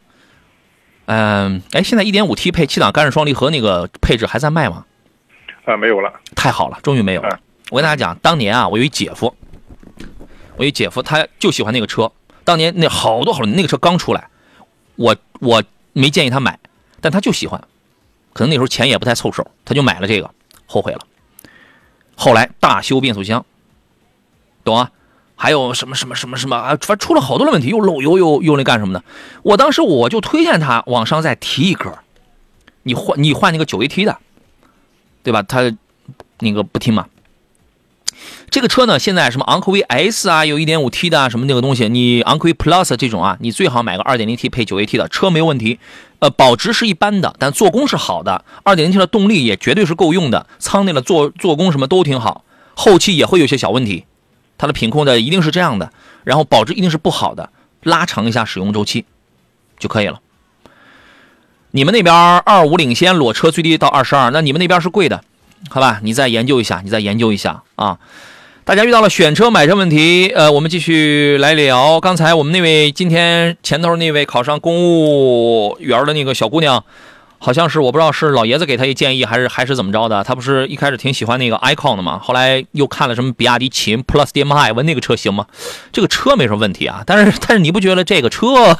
[1.05, 4.85] 嗯，哎，现在 1.5T 配七档干式双离合那个配置还在卖吗？
[5.65, 6.13] 啊，没有了。
[6.35, 7.39] 太好了，终于没有了。
[7.71, 9.33] 我跟大家讲，当年啊，我有一姐夫，
[10.57, 12.11] 我一姐夫他就喜欢那个车，
[12.43, 14.27] 当年那好多好多那个车刚出来，
[14.95, 16.59] 我我没建议他买，
[17.01, 17.63] 但他就喜欢，
[18.35, 20.29] 可能那时候钱也不太凑手，他就买了这个，
[20.65, 20.99] 后悔了。
[22.15, 23.45] 后来大修变速箱，
[24.65, 24.91] 懂啊？
[25.37, 26.69] 还有什么什么什么什么啊？
[26.81, 29.01] 反正出了好多的问题，又漏油又又那干什么的。
[29.41, 31.97] 我当时我就推荐他往上再提一格，
[32.83, 34.17] 你换你换那个九 AT 的，
[35.23, 35.41] 对吧？
[35.41, 35.73] 他
[36.39, 37.07] 那个不听嘛。
[38.49, 45.79] 这个车呢，现在什么昂科威 S 啊，有 1.5T 的啊，什么那个东西，你昂科威 Plus 这种啊，你最好买个 2.0T 配 9AT 的车没有问题。
[46.19, 48.43] 呃，保值是一般的，但做工是好的。
[48.63, 52.43] 2.0T 的动力也绝对是够用的，舱内的做做工什么都挺好。
[52.73, 54.05] 后期也会有些小问题，
[54.57, 55.91] 它的品控的一定是这样的，
[56.23, 57.49] 然后保值一定是不好的，
[57.83, 59.05] 拉长一下使用周期
[59.77, 60.19] 就可以了。
[61.71, 65.23] 你们那边二五领先裸车最低到二十二，那你们那边是贵的，
[65.69, 65.99] 好吧？
[66.03, 67.99] 你再研究一下，你再研究一下啊。
[68.65, 72.01] 大家遇到了选车买车问题，呃，我们继续来聊。
[72.01, 76.83] 刚才我们那位今天前头那位考上公务员的那个小姑娘，
[77.37, 80.23] 好像是我不知道是老爷子给她一建议，还是还是怎么着的。
[80.23, 85.45] 她不是一开始挺喜欢那个 icon 的嘛，后来又看了什么比亚迪秦 Plus DM-i，问那个车行吗？
[85.91, 88.75] 这个车没什么问题啊，但是但是你不觉得这个车，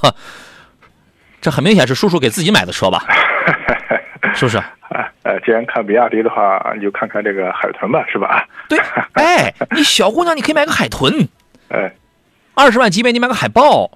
[1.39, 3.05] 这很明显是叔叔给自己买的车吧？
[4.35, 4.61] 是不是？
[5.23, 8.45] 呃，既然看比亚迪的话，你就看看这个海豚吧，是吧？
[8.69, 8.79] 对，
[9.13, 11.27] 哎，你小姑娘，你可以买个海豚，
[11.69, 11.91] 哎，
[12.53, 13.89] 二十万级别你买个海豹，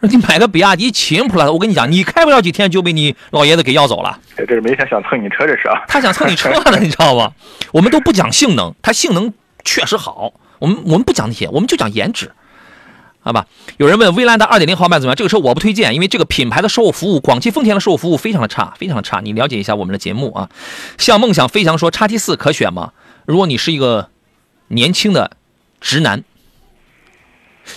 [0.00, 4.18] 你买个比亚迪秦 Plus，我跟你讲，你开不了几天就被你老爷子给要走了。
[4.36, 5.82] 这是明显想蹭你车，这是啊。
[5.86, 7.32] 他想蹭你车呢， 你知道吧？
[7.72, 9.32] 我们都不讲性能，它性能
[9.64, 12.30] 确实好，我们我们不讲那些，我们就讲颜值。
[13.30, 15.14] 好吧，有人问威兰达2.0豪迈怎么样？
[15.14, 19.20] 这个车我不推荐，因为这个品牌的售后服务，广汽丰田的售后服务非常的差，非常的差。
[19.20, 20.50] 你了解一下我们的节目啊。
[20.98, 22.92] 像梦想飞翔说，叉 T 四可选吗？
[23.26, 24.10] 如果你是一个
[24.66, 25.36] 年轻的
[25.80, 26.24] 直男，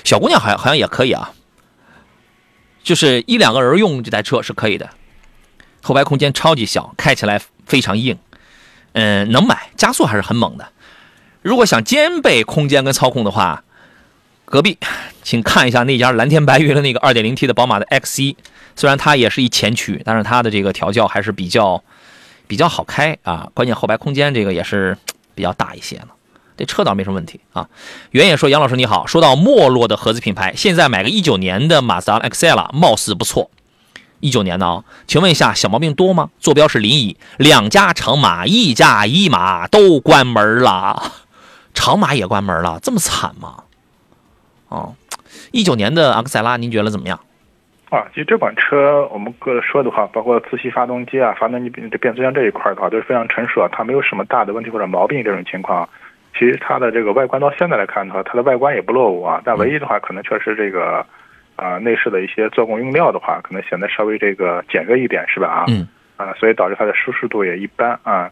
[0.04, 1.34] 小姑娘好像好像也可以啊。
[2.82, 4.90] 就是一两个人用这台车是可以的，
[5.84, 8.18] 后排空间超级小，开起来非常硬，
[8.94, 10.70] 嗯，能买，加速还是很猛的。
[11.44, 13.64] 如果想兼备空间跟操控的话。
[14.54, 14.78] 隔壁，
[15.24, 18.36] 请看一下那家蓝天白云的那个 2.0T 的宝马的 X1，
[18.76, 21.84] 虽然它也是一前驱，但是它的这个调教还是比较
[22.46, 23.50] 比较好开啊。
[23.56, 24.96] 关键后排空间这个也是
[25.34, 26.10] 比较大一些呢。
[26.56, 27.68] 这车倒没什么问题啊。
[28.12, 33.50] 原野说：“杨老师你好，说到没落的合资品牌，现在买个一九年的马自达 XL 貌似不错。
[34.20, 36.30] 一九年的啊，请问一下小毛病多吗？
[36.40, 41.12] 坐标是临沂，两家长马，一家一马都关门了，
[41.74, 43.64] 长马也关门了，这么惨吗？”
[44.74, 44.96] 哦，
[45.52, 47.20] 一九年的昂克赛拉，您觉得怎么样？
[47.92, 55.88] 啊，其实这款车我们个说的话，包括自吸发动机啊、发动机变变速箱这一块的话，都是非常成熟，它没有什么大的问题或者毛病这种情况。
[56.34, 59.40] 其实它的这个外观到现在来看的话，它的外观也不落伍啊。
[59.46, 61.06] 但唯一的话，可能确实这个
[61.56, 65.48] 啊内饰的一些做工用料的话，可能显得稍微这个简约一点，是吧？
[65.48, 68.28] 啊，嗯，啊，所以导致它的舒适度也一般啊。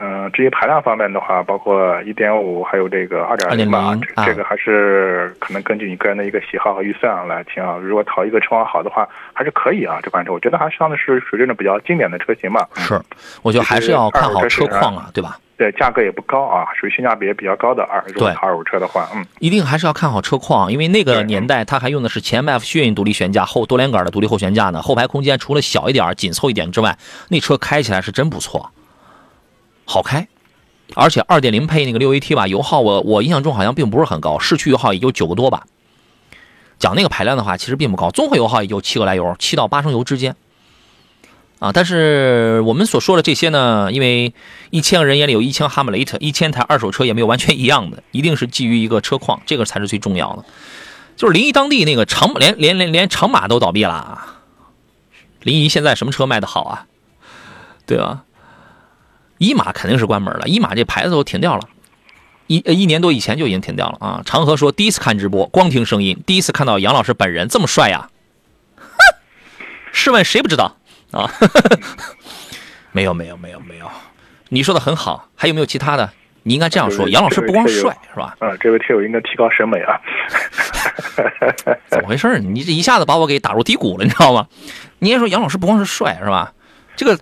[0.00, 7.76] 嗯，至于排量方面的话，包括一点五，还有这个二点零吧，这个还是可能根据你个人的一个喜好和预算来听啊。
[7.76, 9.98] 如果淘一个车况好的话，还是可以啊。
[10.02, 12.66] 这款车我觉得还算的是属于这种比较经典的车型吧。
[12.76, 13.00] 是，
[13.42, 15.38] 我觉得还是要看好车况啊，对吧？
[15.58, 26.96] 对，价格也不高啊，属于性价比也比较高的二如果二手车的话，嗯，一定还是要看好车况，因为那个年代它还用的是前麦弗逊独立悬架，后多连杆的独立后悬架呢，后排空间除了小一点、紧凑一点之外，
[27.28, 28.72] 那车开起来是真不错。
[29.92, 30.26] 好开，
[30.94, 35.66] 而且二点零配那个六 AT 吧，油耗我我印象中好像并不是很高，市区油耗也就九个多吧。
[36.78, 40.34] 讲那个排量的话，其实并不高，综合油耗也就七个来油，七到八升油之间。
[41.58, 44.32] 啊，但是我们所说的这些呢，因为
[44.70, 50.44] 一千个人眼里有一千哈姆雷特，一千台二手车也没有完全一样的，一定是基于一个车况，这个才是最重要的。
[51.16, 54.22] 就是临沂当地那个长连连连连长马都倒闭了，
[55.42, 56.86] 临沂现在什么车卖的好啊？
[57.86, 58.24] 对吧？
[59.42, 61.68] 一马肯定是关门了，一马这牌子都停掉了。
[62.46, 64.22] 一一年多以前就已经停掉了啊。
[64.24, 68.08] 长河说第一次看直播，光听声音，第一次看到杨老师本人这么帅呀！
[69.90, 70.76] 试问谁不知道
[71.10, 71.28] 啊？
[72.92, 73.90] 没有没有没有没有，
[74.50, 76.12] 你说的很好，还有没有其他的？
[76.44, 78.36] 你应该这样说，杨老师不光帅是吧？
[78.38, 79.98] 啊，这位听友应该提高审美啊。
[81.90, 82.38] 怎么回事？
[82.38, 84.46] 你这一下子把我给打入低谷了，你知道吗？
[85.00, 86.52] 你也说杨老师不光是帅是吧？
[87.02, 87.18] 这个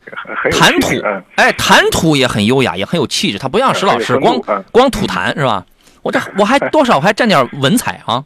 [0.50, 0.88] 谈吐，
[1.36, 3.38] 哎，谈吐也很优雅，也很有气质。
[3.38, 4.38] 他不像石老师，光
[4.70, 5.64] 光吐痰是吧？
[6.02, 8.24] 我这我还多少还沾点文采啊！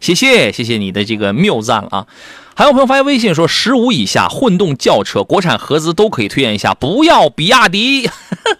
[0.00, 2.06] 谢谢谢谢你的这个谬赞啊！
[2.54, 8.08] 还有朋友发微信说，十五以下混动轿车，国产合资都可以推荐一下，不要比亚迪。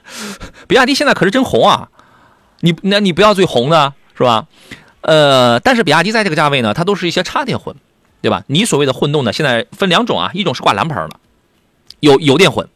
[0.67, 1.89] 比亚迪现在可是真红啊！
[2.61, 4.47] 你那你不要最红的是吧？
[5.01, 7.75] 呃，但是比亚迪在这个价位呢，它都是一些插电混，
[8.21, 8.45] 对吧？
[8.47, 11.11] 你所谓的混动呢，现在分两种啊，一种是挂蓝牌的，
[12.03, 12.69] 有油电混，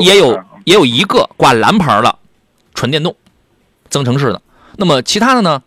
[0.00, 2.16] 也有也有一个挂蓝牌的
[2.74, 3.14] 纯电动
[3.90, 4.40] 增程式的。
[4.76, 5.62] 那么其他的呢？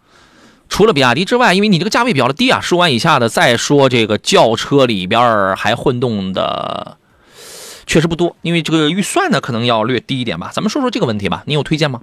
[0.69, 6.97] 除了比亚迪之外，因为你这个价位比较的低啊，十五万以下的，再说这个轿车里边还混动的，
[7.85, 8.35] 确实不多。
[8.41, 10.49] 因为这个预算呢，可能要略低一点吧。
[10.51, 12.01] 咱们说说这个问题吧，你有推荐吗？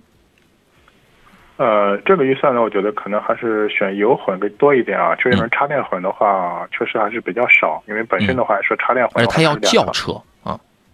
[1.56, 5.16] 呃，这个预算呢，我觉得可能还是选油混更多一点啊。
[5.16, 7.82] 就因为插电混的话，确实还是比较少。
[7.88, 10.22] 因为本身的话说插电混，而且它要轿车啊。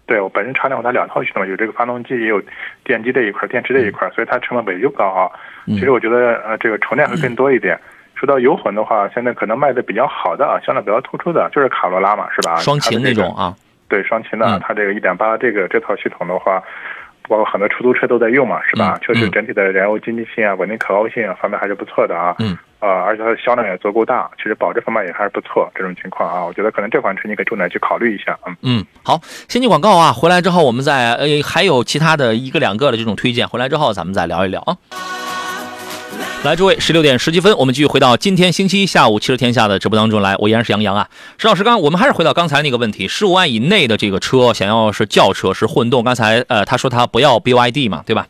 [0.07, 2.41] 对我本身插电混它两套系统，有这个发动机，也有
[2.83, 5.29] 电机这一块、电池这一块，所以它成本本就高啊。
[5.67, 7.77] 其实我觉得，呃，这个纯电会更多一点。
[8.15, 12.55] 说到油混的话，现在可能卖的比较好的啊，相对比较突出的就是卡罗拉嘛，是吧？
[12.55, 13.53] 双擎那种啊。
[13.89, 16.63] 对，双擎的，它这个一点八这个这套系统的话，
[17.27, 18.97] 包括很多出租车都在用嘛，是吧？
[19.01, 22.33] 确实整体的燃油经济性啊、稳定可靠性啊方面还是不错的啊。
[22.39, 22.57] 嗯。
[22.79, 25.69] 啊，而且它的销量也足够大，其实保值方面也还是不错。
[25.73, 28.37] 这种情况啊，我觉得可能这款车你可以重点去考虑一下。
[28.45, 34.77] 嗯嗯，好，先进广告啊，回来之后我们再呃还有其他的一个两个的这种推荐，回来之后咱们再聊一聊啊。
[36.43, 40.35] 来，诸位，十六点十七分，我们继续回到今天星期一下午汽车天下的直播当中来。
[40.37, 41.09] 我依然是杨洋啊，
[41.39, 48.27] 石老师，刚我们还是回到刚才那个问题，十五万以内的这个车，想要是轿车是混动，刚才呃他说他不要 BYD 嘛，对吧？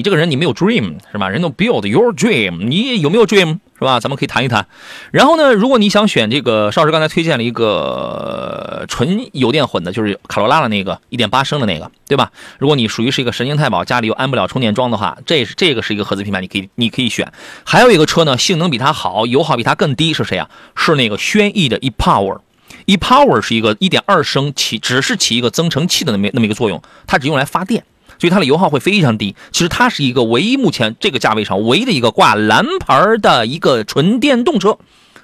[0.00, 1.28] 你这个人你没有 dream 是吧？
[1.28, 4.00] 人都 build your dream，你有没有 dream 是吧？
[4.00, 4.66] 咱们可以谈一谈。
[5.10, 12.32] 然后呢，如果你想选这个，邵老师刚才推荐了一个纯油电混的，就是卡罗拉的那个一点八升的那个，对吧？
[12.58, 17.30] 如果你属于是一个神经太保，家里又安不了充电桩的话，这是这个是一个合资品牌，你可以你可以选。
[17.62, 20.48] 还有一个车呢，性能比它好，油耗比它更低，是谁啊？
[20.74, 27.84] 是那个轩逸的 ePower，ePower 是一个一点二升起，只是起一个增程器的那么那么一个作用，它只用来发电。
[28.20, 29.34] 所以它的油耗会非常低。
[29.50, 34.78] 其实它是一个唯一目前这个价位上唯一的一个挂蓝牌的一个纯电动车。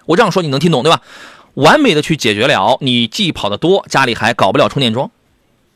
[0.06, 1.02] 我这样说你能听懂对吧？
[1.54, 5.10] 完美的去解决了你既跑得多，家里还搞不了充电桩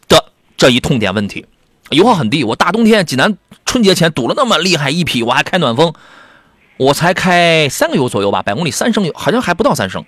[0.09, 0.25] 的
[0.57, 1.47] 这一痛点问题。
[1.91, 5.95] 油耗很低，我大冬天济南春节前堵了那么厉害一匹，我还开暖风，
[6.77, 10.05] 我才开三个油左右吧，百公里三升油，好像还不到三升。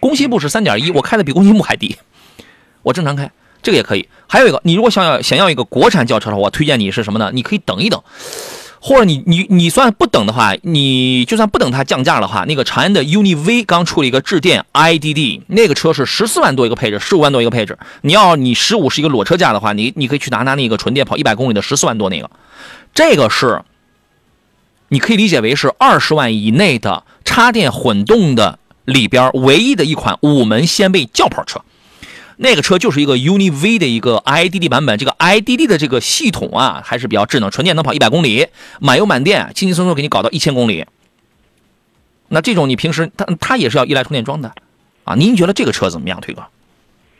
[0.00, 1.96] 工信部是三点一，我开的比工信部还低，
[2.82, 3.30] 我正常开。
[3.62, 7.30] 这个也可以，还有一个，你如果想要想要一个国产轿车的话，我推荐你是什么呢？
[7.32, 8.02] 你可以等一等，
[8.80, 17.78] 或者你你你算不等的话，你就算不等它降价的话，那个长安的 UNI V 刚出了一个致电 IDD，那个车是十四万多一个配置，十五万多一个配置。
[18.02, 22.30] 你要你十五是一个裸车价的话，你你可以去拿拿那个纯电跑一百公里的十四万多那个，
[22.94, 23.62] 这个是
[24.88, 31.60] 你可以理解为是二十万以内的插电混动的里边唯一的一款五门掀背轿跑车。
[32.42, 38.46] 那个车就是一个 UNI V 的一个 IDD 版本，这个 IDD 的这个系统啊还是比较智能，纯电能跑一百公里，
[38.80, 40.86] 满油满电，轻轻松松给你搞到一千公里。
[42.28, 44.54] 那这种你平时它它也是要依赖充电桩的，
[45.04, 46.40] 啊，您觉得这个车怎么样，推哥？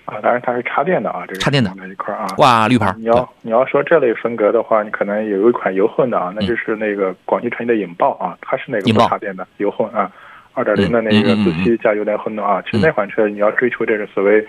[0.07, 2.95] 啊，当然它是插电的啊，这个插电的那一块啊，哇，绿牌。
[2.97, 10.11] 你要你要说这类风格的话，你可能有一款油混的啊，那就是那个广汽传祺的引爆啊，它是那个不插电的油混啊，
[10.55, 14.43] 二点零的那个自吸加油电混动啊，其实那款车你要追求这个所谓。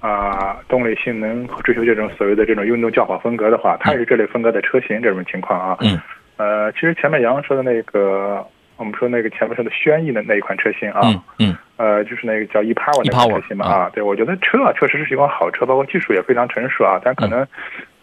[0.00, 5.00] 啊，动力性能追求这种所谓的这种运动轿跑风格的话，它也是这类风格的车型。
[5.02, 6.00] 这种情况啊，嗯，
[6.36, 8.44] 呃，其实前面杨说的那个，
[8.76, 17.46] 我们说那个前面说的轩逸的那一款车型啊，嗯嗯，呃，就是那个叫 ePower 那款车型嘛啊，对我觉得车啊确实是一款好车，包括技术也非常成熟啊，但可能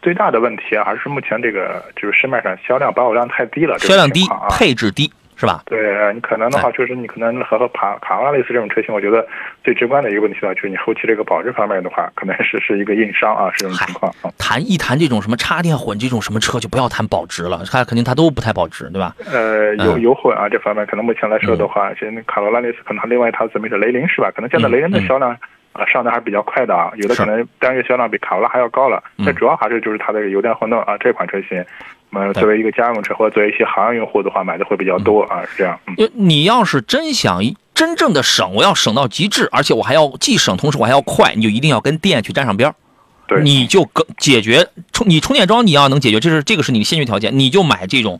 [0.02, 4.22] 最大的问题啊，还是目前这个就是市面上销量保有量太低了，销量低，
[4.52, 5.12] 配置低。
[5.38, 5.62] 是吧？
[5.68, 9.26] 对你可能的话，就是你可能和和卡卡罗拉类似这种车型，我觉得
[9.64, 14.12] 最直观的一个问题呢，就是你后期这个保值方面的话，可能是是一个硬伤啊，是这种情况。
[14.38, 19.16] 谈一谈这种什么插电混这种什么车，就不要谈保值了，它肯定它都不太保值，对吧？
[19.32, 24.32] 呃，油油混啊这方面，可能目前来说的话，其实卡罗拉类似，可能另外一套子没是雷凌是吧？
[24.36, 25.38] 可能现在雷凌的销量。
[25.78, 29.02] 啊，上的还是比较快的啊，有的可能单月销量比卡罗拉还要高了。
[29.16, 31.64] 那主要还是就是它的油电混动啊这款车型，
[32.10, 35.80] 那么作为一个家用车或者作为一些行业用户的话，买的会比较多啊，是这样。
[35.86, 37.42] 嗯，你要是真想
[37.74, 42.76] 真正的省，我要省到极致，而且我还要既省，同时我还要快，你就一定要跟电去沾上边儿。
[43.28, 48.20] 对，你就跟解决充你充电桩你要能解决，这是这个是你的先决条件，你就买这种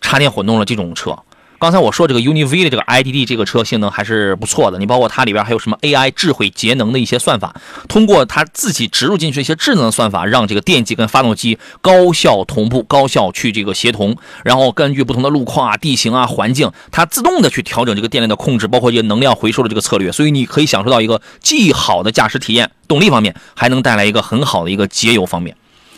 [0.00, 1.16] 插电混动的这种车。
[1.62, 7.54] 刚才我说这个 UNI-V 的这个 IDD 这个车性能还是不错的，你包括它里边还有什么 AI 智慧节能的一些算法，
[7.88, 25.56] 通过它自己植入进去一些智能的算法，让这个电机跟发动机高效同步、高效去这个协同，然后根据不同的路况啊、地形啊、环境，它自动的去调整这个电量的控制，包括一些能量回收的这个策略，所以你可以享受到一个既好的驾驶体验，动力方面还能带来一个很好的一个节油方面。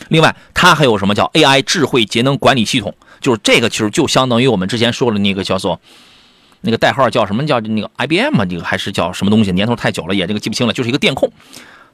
[0.09, 2.93] 另外，它还有什么叫 AI 智慧节能管理系统？
[3.25, 5.81] 就是这个，其实就相当于我们之前说的那个叫做
[6.61, 9.51] 那个代号叫什么叫那个 IBM 啊，这个还是叫什么东西？
[9.51, 10.73] 年头太久了，也这个记不清了。
[10.73, 11.31] 就是一个电控，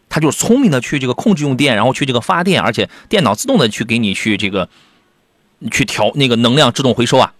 [0.09, 4.67] 它就是聪明的去这个控制用电，然后去这个发电，而且电脑自动的去给你去这个
[5.71, 7.31] 去调那个能量自动回收啊。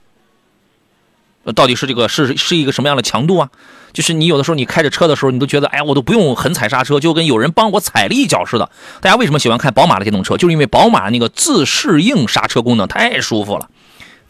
[1.54, 3.50] 到底是这个是是一个什么样的强度啊？
[3.92, 8.72] 就是你有的时候你开着车的时候，你都觉得哎，我都不用狠踩刹车，就跟有人帮我踩了一脚似的。
[9.02, 10.38] 大家为什么喜欢看宝马的电动车？
[10.38, 13.70] 就是因为宝马那个自适应刹车功能太舒服了，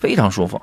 [0.01, 0.61] 非常舒服。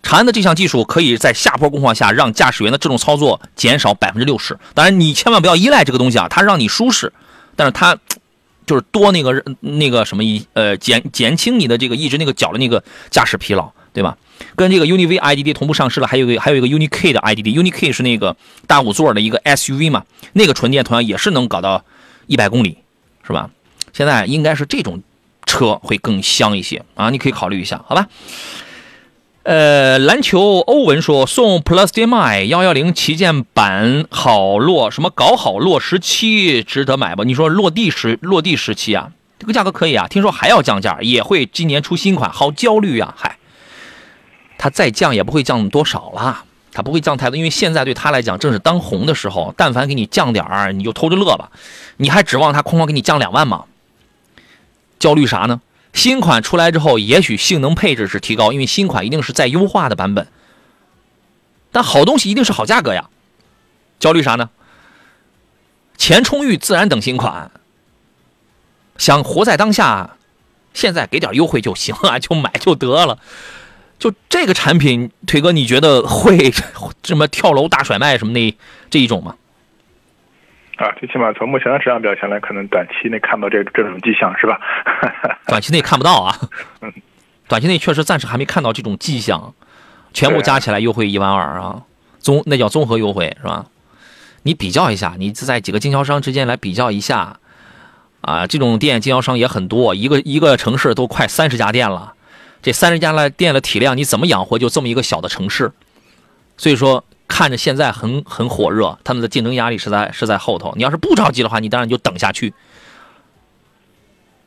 [0.00, 4.56] 长安的这项技术可以在下坡工况下让驾驶员的这种操作减少百分之六十。
[4.72, 7.12] 当然，你千万不要依赖这个东西啊，它让你舒适，
[7.56, 7.98] 但是它
[8.64, 14.16] 就是多那个那个什么一呃减减轻你的这个一直那个脚的那个驾驶疲劳，对吧？
[14.54, 18.36] 跟这个 UNI-V IDD 同步上市了，还有一个还有一个 UNI-K 的 IDD，UNI-K 是那个
[18.66, 21.84] 大五座的一个 SUV 嘛，那个纯电同样也是能搞到
[22.26, 22.78] 一百公里，
[23.26, 23.50] 是吧？
[23.92, 25.02] 现在应该是这种
[25.48, 28.06] 车会更香一些啊，你可以考虑一下，好吧？
[29.44, 37.24] 呃，篮球欧文说送 Plus DMI 幺幺零旗舰版好落什么搞好落时期值得买吧？
[37.24, 43.38] 你说落地时落地时期啊，这个价格可以啊，听说还要降价，也会今年出新款，好焦虑啊，嗨。
[44.58, 49.54] 它再降也不会降多少了，它不会降太多，因为现在对他来讲正是当红的时候。
[49.56, 51.50] 但凡给你降点儿，你就偷着乐吧。
[51.96, 53.64] 你还指望它哐哐给你降两万吗？
[54.98, 55.60] 焦虑啥呢？
[55.94, 60.28] 新款出来之后，也许性能配置是提高，因为新款一定是在优化的版本。
[61.72, 63.08] 但好东西一定是好价格呀。
[63.98, 64.50] 焦虑啥呢？
[65.96, 67.50] 钱充裕自然等新款。
[68.96, 70.16] 想活在当下，
[70.74, 73.18] 现在给点优惠就行啊， 就买就得了。
[73.98, 76.52] 就这个产品，腿哥，你觉得会
[77.02, 78.56] 什么跳楼大甩卖什么的
[78.90, 79.34] 这一种吗？
[80.78, 84.60] 啊，最起码从目前的市场表现来，可能短期内看不到这这种迹象，是吧？
[85.46, 86.38] 短期内看不到啊。
[86.80, 86.92] 嗯，
[87.48, 89.54] 短期内确实暂时还没看到这种迹象，
[90.14, 91.82] 全部加起来优惠一万二啊，
[92.20, 93.66] 综那叫综合优惠是吧？
[94.44, 97.40] 你比较一下，你在几个经销商之间来比较一下，
[98.20, 102.14] 啊，这种店经销商也很多，一个一个城市都快三十家店了。
[102.62, 105.72] 这三十家的店的体量，你怎么养活就这么一个小的城市？
[106.56, 110.72] 所以说，看着现在很很火热，他们的竞争压力是在是在后头。
[110.76, 112.52] 你要是不着急的话，你当然就等下去，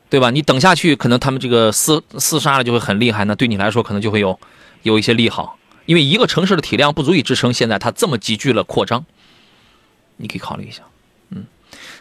[0.09, 0.31] 对吧？
[0.31, 4.37] 你等下去，可能他们这个厮厮杀了就会很厉害，那对你来说可能就会有
[4.81, 9.05] 有一些利好，因为一个城市的体量不足以支撑现在它这么急剧的扩张，
[10.17, 10.81] 你可以考虑一下。
[11.29, 11.45] 嗯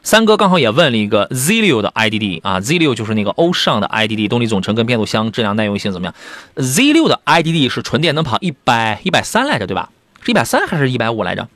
[0.03, 6.15] 三哥刚好也问了一个 Z 六的 IDD 啊，Z 六就是那个欧尚的 IDD，动力总成跟变速箱质量耐用性怎么样
[6.57, 9.91] ？Z 六的 IDD 是纯电能跑一百一百三来着，对吧？
[10.23, 11.49] 是一百三还是一百五来着？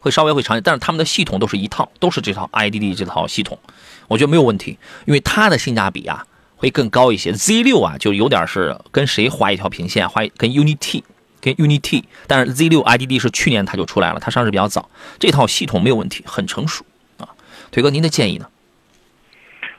[0.00, 3.58] 会稍微会长一点，但是他们的系统都是一套，都是这套 IDD 这套系统，
[4.06, 6.24] 我觉得没有问题，因为它的性价比啊
[6.56, 7.32] 会更高一些。
[7.32, 11.02] Z 六啊就有点是跟谁划一条平线，划跟 UNI-T
[11.40, 14.88] 跟 UNI-T，但是 Z 六 IDD 是去年它就出来了，它上市比较早，
[15.18, 16.84] 这套系统没有问题，很成熟
[17.18, 17.28] 啊。
[17.72, 18.46] 腿哥，您的建议呢？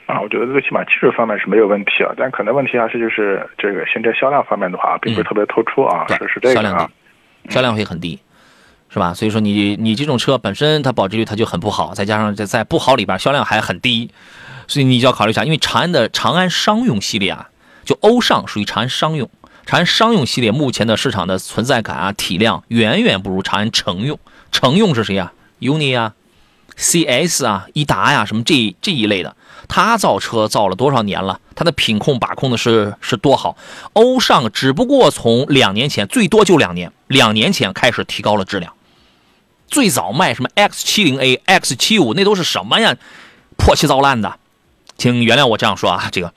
[0.07, 6.89] 啊，我觉得最起码技术方面是没有问题啊，但可能问题还是就是这个现在销量方面的话，并不是特别突出啊，是是这个啊，
[7.50, 8.20] 销量会很低，
[8.89, 9.14] 是吧？
[9.14, 14.10] 所以说你你这种车本身它保值率它就很不好，再加上在在不好里边销量还很低，
[14.68, 17.50] 所以你就要考虑一下，因为长安的长安商用系列啊，
[17.84, 19.30] 就欧尚属于长安商用，
[19.66, 24.20] 长安商用系列目前的市场的存在感啊体量远远不如长安乘用，
[24.52, 26.14] 乘用是谁呀？UNI 啊。
[26.80, 29.36] C.S 啊，一达呀，什么这这一类的，
[29.68, 31.39] 他造车造了多少年了？
[31.55, 33.57] 他的品控把控的是是多好？
[33.93, 38.74] 欧尚只不过从两年前，最多就两年，两年前开始提高了质量。
[39.68, 42.95] 最早卖什么 X 七零 A、X 七五，那都是什么呀？
[43.57, 44.38] 破七糟烂的，
[44.97, 46.34] 请原谅我这样说啊，这个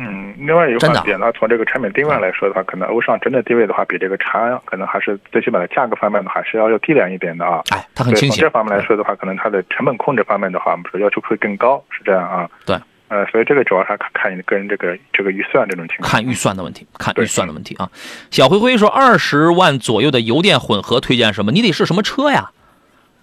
[0.00, 7.60] 嗯，另外一个点呢，从这个产品定位来说的话，可能欧尚真的定位的话，比这个长安可能还是最起码的价格方面的话，是要要低廉一点的啊。
[7.70, 8.40] 哎，它很清晰。
[8.40, 12.48] 从这方面来说的话，可能它的成本控制方面的话，我们说要求会更高，是这样啊。
[12.64, 12.76] 对。
[13.08, 16.10] 呃，所以这个主要还看看你个人这个这个预算这种情况。
[16.10, 17.90] 看预算的问题，看预算的问题啊。
[18.30, 21.50] 小灰灰说，二十万左右的油电混合推荐什么？
[21.50, 22.50] 你得是什么车呀？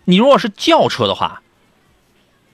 [0.06, 1.44] 你如果是轿车的话，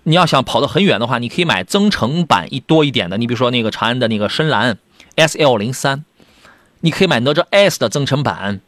[0.03, 3.17] 你要想跑得很远的话，你可以买增程版一多一点的。
[3.17, 4.77] 你比如说那个长安的那个深蓝
[5.15, 6.03] S L 零三，
[6.79, 8.61] 你可以买哪吒 S 的增程版，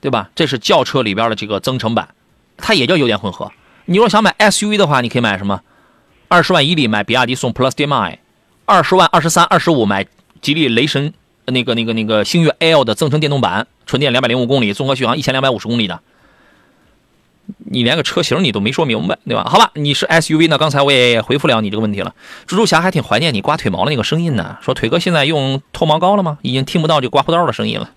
[0.00, 0.30] 对吧？
[0.34, 2.08] 这是轿车里边的这个增程版，
[2.56, 3.50] 它也叫油电混合。
[3.86, 5.62] 你如果想买 S U V 的话，你可以买什么？
[6.28, 8.18] 二十万以里买比亚迪宋 Plus DM-i，
[8.64, 10.06] 二十万、二十三、二十五买
[10.40, 11.12] 吉利雷神
[11.46, 16.00] 那个、那个、那个星越 L 的增程电动版，纯电两百零五公里，综合续航一千两百五十公里的。
[17.58, 19.44] 你连个车型你都没说明白，对吧？
[19.44, 20.58] 好吧，你是 SUV 呢？
[20.58, 22.14] 刚才我也回复了你这个问题了。
[22.46, 24.58] 蜘蛛侠还挺怀念你刮腿毛的那个声音呢。
[24.60, 26.38] 说腿哥现在用脱毛膏了吗？
[26.42, 27.90] 已经听不到这刮胡刀的声音了。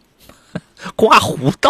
[0.96, 1.70] 刮胡刀？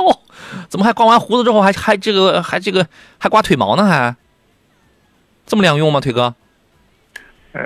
[0.69, 3.85] 怎么还刮完胡子之后还还这个还这个还刮腿毛呢？
[3.85, 4.15] 还
[5.45, 5.99] 这么两用吗？
[5.99, 6.33] 腿哥？
[7.53, 7.61] 呃，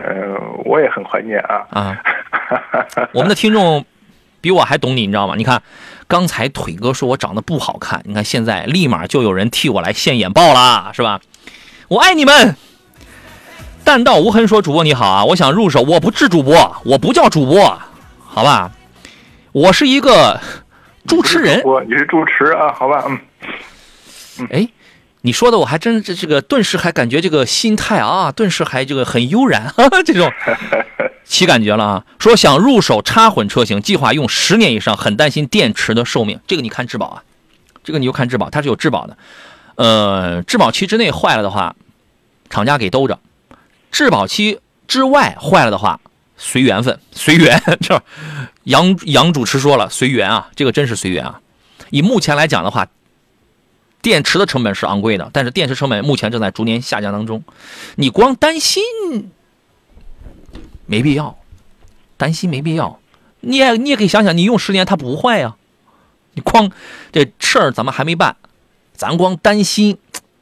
[0.66, 1.97] 我也很怀念啊啊！
[3.12, 3.84] 我们的听众
[4.39, 5.34] 比我还懂你，你知道吗？
[5.36, 5.62] 你看，
[6.10, 11.22] 刚才腿哥说我长得不好看，你看现在立马就有人替我来现眼报了，是吧？
[11.88, 12.55] 我爱你们！
[13.86, 17.80] 弹道无痕说：“主播你好啊，我想入手，我不是主播，我不叫主播，
[18.26, 18.72] 好吧？
[19.51, 20.41] 我是一个
[21.07, 21.62] 主持人。
[21.64, 22.74] 我你是主持啊？
[22.74, 24.68] 好吧，嗯，哎。”
[25.22, 29.72] 你说的我还真这这个顿时还感觉这个心态啊，顿时还这个很悠然，
[30.05, 30.32] 这种
[31.26, 32.05] 起感觉了啊。
[32.20, 36.39] 说想入手插混车型，计划用十年以上，很担心电池的寿命。
[36.47, 37.24] 这个你看质保啊，
[37.84, 39.17] 这个你就看质保，它是有质保的。
[39.76, 41.76] 呃，质保期之内坏了的话，
[42.49, 43.20] 厂家给兜着；
[43.91, 45.99] 质保期之外坏了的话，
[46.38, 47.61] 随缘分，随缘。
[47.82, 48.01] 这
[48.63, 51.39] 杨杨主持说了，随缘啊，这个真是随缘啊。
[51.89, 52.88] 以目前来讲的话。
[54.01, 57.43] 电池的成本是昂贵的，但是电池成本目前正在逐年下降当中。
[57.95, 58.82] 你光担心
[60.89, 61.37] 没必要，
[62.17, 62.99] 担心没必要。
[63.41, 65.55] 你也你也可以想想，你用十年它不坏呀。
[66.33, 66.71] 你光
[67.11, 68.35] 这事儿咱们还没办，
[68.93, 69.99] 咱光担心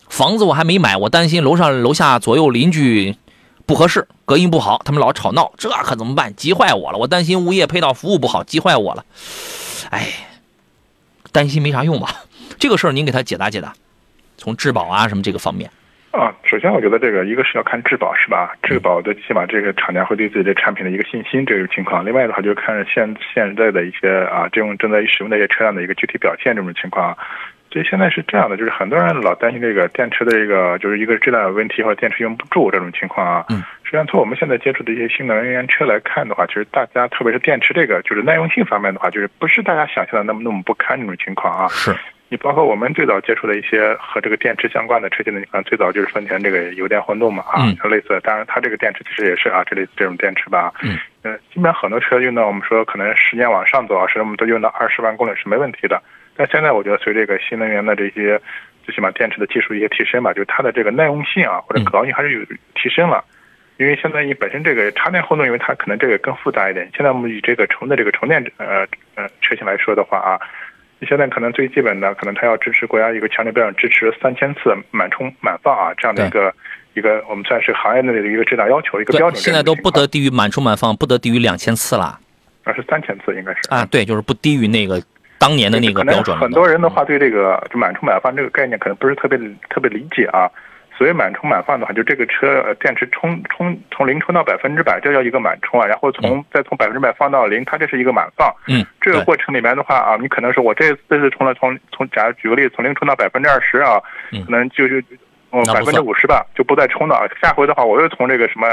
[0.07, 3.17] 房子我还没买，我担心楼上楼下左右邻居
[3.65, 6.33] 不合适，隔音不好，他们老吵闹，这可怎么办？
[6.35, 6.97] 急坏我了！
[6.97, 9.05] 我担心物业配套服务不好，急坏我了。
[9.89, 10.13] 哎，
[11.33, 12.23] 担心没啥用吧？
[12.57, 13.75] 这个事儿您给他解答解答，
[14.37, 15.69] 从质保啊什么这个方面
[16.17, 18.55] 啊，首先我觉得这个一个是要看质保是吧？
[18.63, 22.03] 质保的起码这个厂家会对自己的产品的一个信心这个情况。
[22.03, 27.15] 另外的话就是看现现在的一些啊这种正在使用的一些车辆的一个具体表现这种情况。
[27.69, 33.45] 所以现在是这样的，就是很多人老担心这个电池的一个就是一个质量有问题或者电池用不住这种情况啊。
[33.49, 33.61] 嗯。
[33.83, 41.67] 实际上从我们现在接触的一些新能源车来看的话，其实大家特别是电池这个就是耐用性方面的话，就是不是大家想象的那么那么不堪这种情况啊。
[41.67, 41.93] 是。
[42.29, 56.01] 你包括我们最早接触的一些和这个电池相关的车型的，你看最早就是丰田这个油电混动嘛啊，像类似，当然它这个电池其实也是啊，这类似这种电池吧，嗯，呃，基本上很多车用到我们说可能十年往上走啊，是我们都用到二十万公里是没问题的。
[56.35, 58.37] 但现在我觉得随这个新能源的这些
[58.83, 63.23] 最起码电池的技术一些提升吧，就是它的这个耐用性啊或者可靠性还是有提升了。
[63.77, 66.89] 因为现在你本身这个插电混动，因为它可能这个更复杂一点。
[66.93, 70.37] 现在我们以这个纯的这个充电呃呃车型来说的话啊。
[70.99, 76.53] 你现在可能最基本的，可能它要支持国家一个强制标准，支持三千次满充满放啊，这样的一个
[76.95, 79.39] 一个我们算是行业内的一个质量要求，一个标准。
[79.39, 82.19] 现在都不得低于满充满放，不得低于两千次了。
[82.63, 83.59] 啊，是三千次应该是。
[83.69, 85.01] 啊，对，就是不低于那个
[85.37, 86.35] 当年的那个标准。
[86.37, 89.37] 很多人的话对这个就满充满放这个概念可能不是特别
[89.69, 90.49] 特别理解啊。
[90.97, 95.85] 所谓满充满放的话，就这个车电池充充从零充到百分之百，这叫一个满充啊。
[95.85, 98.51] 然后从再从百分之百放到零，它这是一个满放。
[98.67, 104.01] 嗯，这个过程里面的话啊，你可能是我这这次充了从从假如举个例子，从零充到百分之二十啊，
[104.43, 105.03] 可能就是
[105.51, 107.29] 哦百分之五十吧，就不再充了。
[107.39, 108.67] 下回的话，我又从这个什么，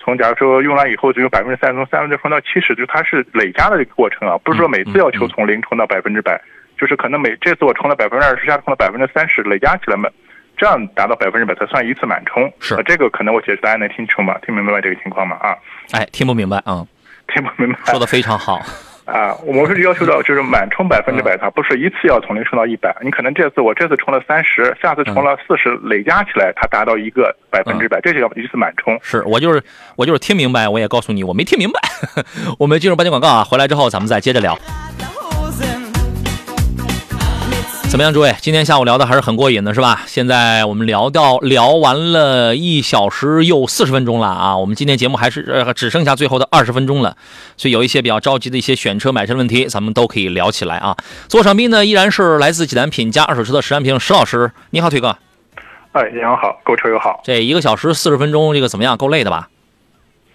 [0.00, 6.40] 从假如说用完以后就有百分之三，从三分之充到七十，就它是累加的一个过程啊，不是说每次要求从零充到百分之百，
[6.76, 10.10] 就是可能每这次我充了百分之二十，下次充了百分之三十，累加起来嘛。
[10.58, 14.36] 这样达到百分之百才算一次满充，是这个可能我解释大家能听清吗？
[14.44, 15.36] 听明白这个情况吗？
[15.40, 15.56] 啊，
[15.92, 16.84] 哎，听不明白啊，
[17.32, 18.60] 听不明白，说的非常好
[19.06, 19.32] 啊。
[19.44, 22.94] 我们是要求到就是满充百分之百，它不是一次要从零充到一百。
[23.02, 28.98] 你可能这次我这次充了三十，下次充了四十，累加起来它达到一个百分之百，这就叫一次满充。
[29.00, 29.62] 是我就是
[29.96, 31.80] 我就是听明白，我也告诉你我没听明白。
[32.58, 34.58] 我们进入半天广告啊，回来之后咱们再接着聊。
[37.90, 38.36] 怎么样，诸位？
[38.42, 40.02] 今天下午聊的还是很过瘾的，是吧？
[40.06, 44.54] 现在我们聊到聊完了一小时又四十分钟了啊！
[44.58, 47.16] 我们今天节目还是呃只剩下最后的二十分钟了，
[47.56, 50.94] 所以有一些比较着急的一些选车买车的问题，咱们都可以聊起来啊！
[51.28, 55.16] 座上宾呢依然是来自济南品家二手车的石安平石老师，你好，腿哥。
[55.92, 57.22] 哎，你好，购车友好。
[57.24, 58.98] 这一个小时四十分钟，这个怎么样？
[58.98, 59.48] 够累的吧？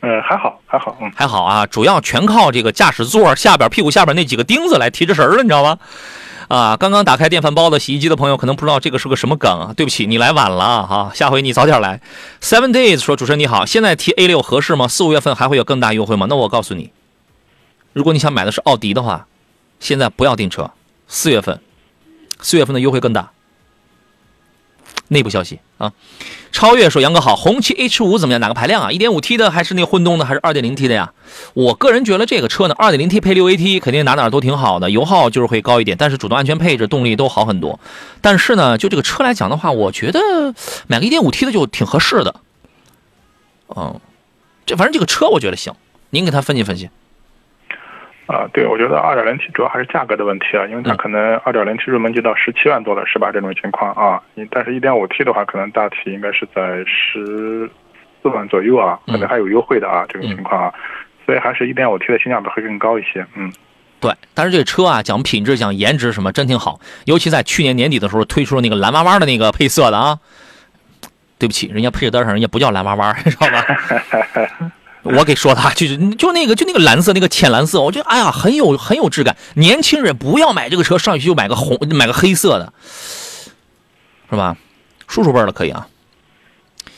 [0.02, 1.68] 呃，还好，还好，嗯，还好啊。
[1.68, 5.78] 主要全靠这个驾驶座下边屁股下边那几个钉子来提着神儿了，你知道吗？
[6.48, 12.02] 啊，刚刚打开电饭煲的洗衣机的朋友可能不知道这个是个什么梗，对不起，你来晚了哈，下回你早点来。
[12.42, 14.88] Seven Days 说主持人你好，现在提 A 六合适吗？
[14.88, 16.28] 四五月份还会有更大优惠吗？
[16.30, 16.92] 那我告诉你，
[17.94, 19.28] 如果你想买的是奥迪的话，
[19.80, 20.72] 现在不要订车，
[21.08, 21.60] 四月份，
[22.40, 23.32] 四月份的优惠更大。
[25.14, 25.94] 内部消息啊，
[26.52, 28.42] 超越说杨哥好，红旗 H 五怎么样？
[28.42, 28.92] 哪个排量啊？
[28.92, 31.14] 一点五 T 的还是那个混动的，还是二点零 T 的呀？
[31.54, 37.80] 我个人觉得这个车呢，二点零 T 配六 AT 肯定哪哪都挺好的，油耗就是会高一点，但是主动安全配置、动力都好很多。
[38.20, 40.20] 但是呢，就这个车来讲的话，我觉得
[40.88, 42.36] 买个一点五 T 的就挺合适的。
[43.76, 44.00] 嗯，
[44.66, 45.74] 这反正这个车我觉得行，
[46.10, 46.90] 您给他分析分析。
[48.26, 53.32] 啊，对，我觉得二点零 T 主要还是价格的问题啊，因为它可能二点零 T 入门就到十七万多了，是吧？
[53.32, 57.70] 这种情况啊，但是一点五 T 的话，可能大体应该是在十
[58.22, 60.74] 四万左右啊，可能还有优惠的啊，这种情况啊，
[61.26, 63.26] 所以还是一点五 T 的性价比会更高一些。
[63.36, 63.52] 嗯，
[64.00, 70.18] 对，但是这车啊，讲品质、讲颜值什么，真挺好，尤其在去年年底的时候推出了那个蓝娃娃的那个配色的啊，
[71.38, 74.72] 对不起，人家配置单上人家不叫蓝娃娃， 知道吧？
[75.04, 79.36] 我给说他就是就那个就那个蓝色那个浅蓝色，我觉得哎呀很有很有质感。
[79.56, 82.72] 年轻人不要买这个车，上去就买个红买个黑色的，
[84.30, 84.56] 是吧？
[85.08, 85.86] 叔叔辈的可以啊。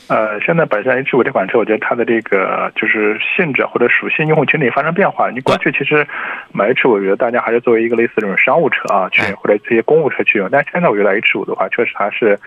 [0.06, 5.28] 呃，现在本身 H 五这款车，我觉得它的这个就是性质或者属性、用户群体发生变化。
[5.30, 6.06] 你过去其实
[6.52, 10.48] 买 H 五，我觉得大家还是作为一个类似这种商务车啊去或者这些公务车去用。
[10.48, 12.38] 但现在我觉得 H 五的话，确实还是。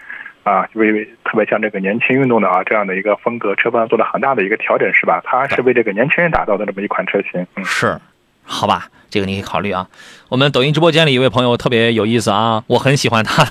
[0.44, 5.22] 啊，为特别像这个年轻运动的啊这样的一个风格，车方做了很大的一个调整，是吧？
[5.24, 7.46] 它是为这个年轻人打造的这么一款车型。
[7.56, 8.00] 嗯，是，
[8.44, 9.88] 好吧，这个你可以考虑啊。
[10.30, 13.46] 我们抖音直播间里一位朋友特别有意思啊，我很喜欢他。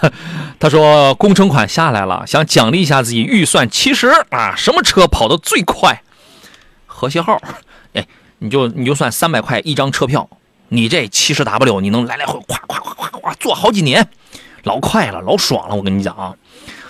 [0.58, 6.02] 他说工程款下来了，想奖励一下自己，预算七十啊，什么车跑得最快？
[6.86, 7.40] 和谐号，
[7.92, 8.04] 哎，
[8.38, 10.28] 你就你就算三百块一张车票，
[10.70, 14.08] 你这七十 W 你能来来回咵咵咵咵咵坐好几年，
[14.64, 16.34] 老快了，老爽了，我跟你讲啊。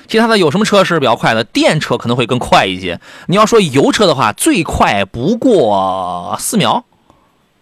[0.08, 1.44] 其他的有什么车是比较快的？
[1.44, 2.98] 电车可能会更快一些。
[3.26, 6.82] 你要说油车的话，最快不过四秒，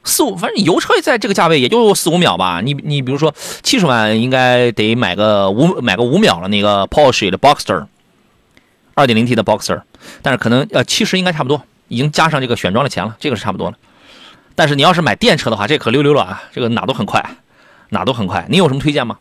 [0.05, 2.61] 四五，反正油车在这个价位也就四五秒吧。
[2.63, 3.35] 你你比如说
[3.65, 7.87] 七十万应该得买个五买个五秒了，那个 Porsche 的 Boxer，
[8.95, 9.83] 二点零 T 的 Boxer，
[10.23, 13.77] 但是可能呃七十应该差不多，已经加上这个选装的钱了，这个是差不多了。
[14.55, 17.23] 但是你要是买电车的话，这可溜溜了啊，这个哪都很快，
[17.89, 18.47] 哪都很快。
[18.49, 19.19] 你有什么推荐吗？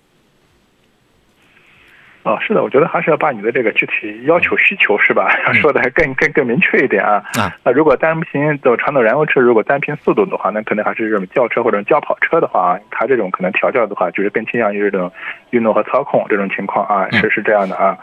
[2.25, 7.23] 哦，是的，我觉得还是要把你的这个具体要求需求是吧， 说的还更更更明确一点啊。
[7.39, 15.11] 啊，那如果单凭走传统燃油车，如果单凭速度的话，那可能还是这种轿车或者轿跑车的话，它这种可能调教的话，就是更倾向于这种
[15.51, 17.95] 运动和操控这种情况啊，是是这样的啊。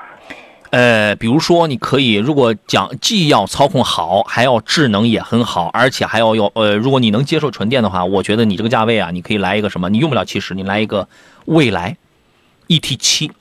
[0.71, 9.91] 呃，比如说你可以，如果讲既要操控好，还要智能也很好，而且还要有呃，如果你能接受纯电的话，我觉得你这个价位啊，你可以来一个什么？
[9.91, 11.09] 你用不了七十，你来一个
[11.47, 11.97] 蔚来
[12.69, 13.33] ET 七。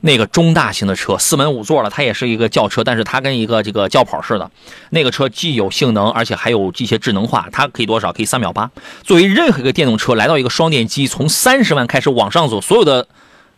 [0.00, 4.50] 那个中大型的车，四门五座了，它也是一个轿车，但是它跟一个这个轿跑似的。
[4.90, 8.12] 那个车既有性能，而且还有一些智能化，它可以多少？
[8.12, 8.70] 可以三秒八。
[9.02, 13.08] 作为任何一个电动车来到一个双电机，从三十万开始往上走，所有的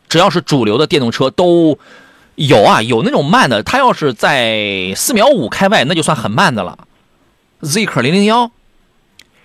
[0.09, 1.79] 只要是主流的电动车都
[2.37, 6.79] 有啊，有那种慢的，它要是在四秒五开外，那就算很慢的了。
[7.63, 8.51] Zeekr 零零幺，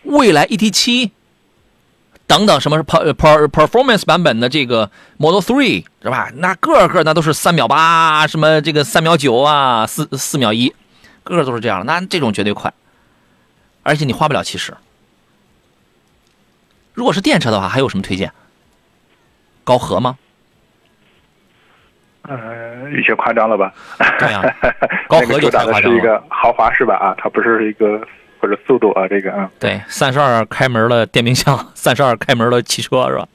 [0.03, 1.11] 蔚来 ET 七。
[2.33, 6.31] 等等，什么是 per per performance 版本的这个 Model Three 是吧？
[6.33, 10.73] 那个个那都是三秒八，什么这个三秒九啊，四四秒一，
[11.23, 11.85] 个个都是这样。
[11.85, 12.73] 那这种绝对快，
[13.83, 14.73] 而且你花不了七十。
[16.95, 18.31] 如果是电车的话，还有什么推荐？
[19.63, 20.17] 高和吗？
[22.23, 23.71] 呃，有些夸张了吧？
[24.17, 24.41] 对呀，
[25.07, 25.95] 高和 就太夸张了。
[25.95, 26.95] 是一个豪华是吧？
[26.95, 28.01] 啊，它不是一个。
[28.43, 33.25] 或者速度啊，这个啊，对，三十二开门的电冰箱， 三十二开门的汽车是吧？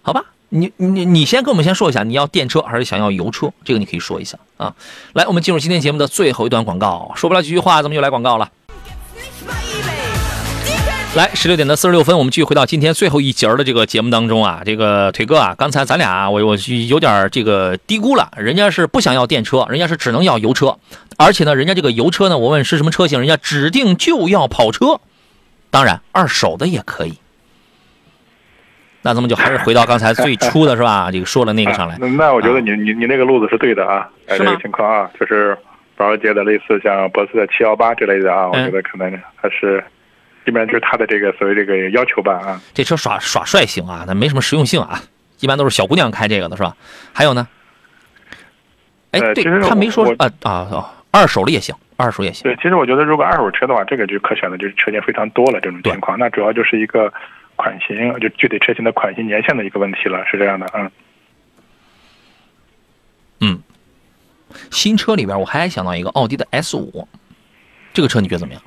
[0.00, 3.50] 好吧，你你你先跟我们先说一下，你要电车还是想要油车？
[3.64, 4.72] 这个你可以说一下啊。
[5.14, 8.48] 来，我们进入今天节目的最后一段广告，说不了几句话，咱们就来广告了。
[11.16, 14.60] 来，十六点的四十六分，我们继续回到今天最后一节的这个节目当中啊。
[14.64, 16.56] 这个腿哥啊，刚才咱俩我我
[16.88, 20.76] 有点这个低估了，人家是不想要电车，人家是只能要油车，
[21.16, 25.00] 而且呢，人家这个油车呢，我问是什么车型，人家指定就要跑车，
[25.70, 27.14] 当然二手的也可以。
[29.02, 31.10] 那咱们就还是回到刚才最初的是吧？
[31.10, 31.96] 这个说了那个上来。
[31.98, 35.56] 那我觉得你你你那个路子是对的啊，这个情况啊，就是
[35.96, 39.82] 保时捷的类似像博斯的七幺八之类的啊，我觉得可能还是，
[40.48, 42.58] 基本上就是它的这个所谓这个要求吧啊。
[42.72, 45.02] 这车耍耍帅行啊，那没什么实用性啊，
[45.40, 46.74] 一般都是小姑娘开这个的是吧？
[47.12, 47.46] 还有呢？
[49.10, 52.44] 哎，对他没说啊啊啊，二手的也行，二手也行。
[52.44, 57.12] 对，其实我觉得如果二手车的话，这个就可选的就是车型非常多了这种情况，那主要就是一个。
[57.60, 60.90] 款型就具体车型的款型年限的一个问题了，是这样的，嗯，
[63.40, 63.60] 嗯，
[64.70, 67.08] 新车里边我还想到一个奥迪的 S 五，
[67.92, 68.62] 这个车你觉得怎么样？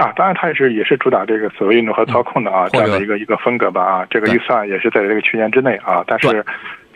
[0.00, 6.44] 啊，当然它也是也是主打这个所谓运动和操控的啊，这样的一个一个风格吧啊，这个预算也是在这个区间之内啊，但是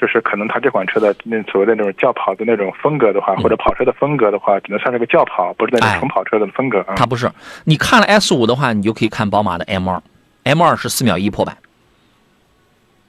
[0.01, 6.95] 就是可能它这款车的那所谓的那种轿跑的那种风格的话，或者跑车的风格的话，只能算是个轿跑，不是那种纯跑车的风格啊。
[6.97, 7.31] 它不是，
[7.65, 10.03] 你看了 S 五的话，你就可以看宝马的 M 二。
[10.45, 11.57] M 二是四秒一破百，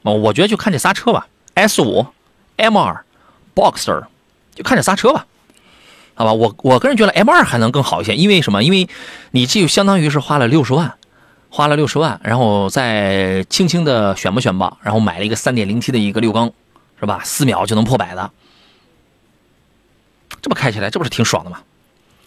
[0.03, 1.27] 哦，我觉得就看这刹车吧。
[1.55, 2.05] S 五、
[2.55, 3.03] M 二、
[3.53, 4.05] Boxer，
[4.53, 5.25] 就看这刹车吧，
[6.15, 6.33] 好吧？
[6.33, 8.63] 我我个人觉得 M 二还能更好一些，因为什么？
[8.63, 8.87] 因为
[9.31, 10.95] 你这就相当于是花了六十万，
[11.49, 16.51] 花了六十万，然后再轻轻的选吧选吧，然后买了一个三点零 T 的一个六缸，
[16.99, 17.21] 是吧？
[17.23, 18.31] 四秒就能破百的，
[20.41, 21.59] 这么开起来这不是挺爽的吗？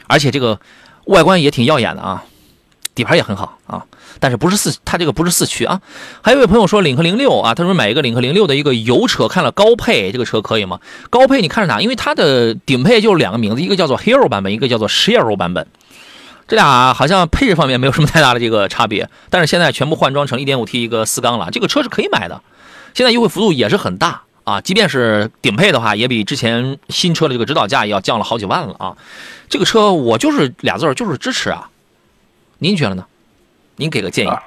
[0.06, 0.60] 而且这个
[1.06, 2.24] 外观也挺耀眼的啊，
[2.98, 3.84] 底盘也很好啊。
[4.20, 5.80] 但是不是四，它这个不是四驱啊。
[6.20, 10.80] 还有一位朋友说领克零六啊，他说买一个领克零六的一个油车，看了高配这个车可以吗？
[11.08, 11.80] 高配你看着哪？
[11.80, 15.68] 因为它的顶配就是两个名字，一个叫做 Hero 版本，一个叫做 Shero 版本。
[16.48, 22.40] 这俩好像配置方面没有什么太大的这个差别，但是现在全部换装成 1.5T 一个四缸了，这个车是可以买的。
[22.94, 28.96] 现在优惠幅度也是很大啊，即便是顶配的话，也比之前新车的这个指导价要降了好几万了啊。
[29.48, 31.68] 这个车我就是俩字儿，就是支持啊。
[32.58, 33.06] 您觉得呢？
[33.76, 34.42] 您给个建议啊？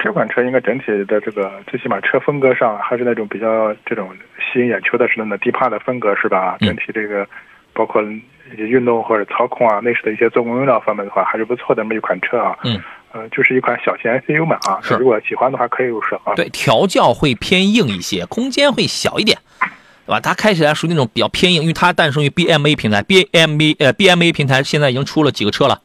[0.00, 6.56] 这款车应该整体的这个最起码车风格上还是那种比较这种吸引眼球的是那种低趴的风格是吧？
[6.58, 7.24] 整体这个
[7.72, 12.58] 包括一些运动或者操控啊，内饰的一些做工用料方面的话还是不错的那么一款车啊。
[12.64, 12.82] 嗯，
[13.12, 14.80] 呃，就是一款小型 SUV 嘛啊。
[14.82, 14.94] 是。
[14.94, 16.34] 如果喜欢的话可以入手啊。
[16.34, 20.18] 对，调教会偏硬一些，空间会小一点，对吧？
[20.18, 25.80] 它开起来属于那种比较偏硬，因为它诞生于 BMA 平台，BMA 呃 BMA 平台现在已经出了几个车了，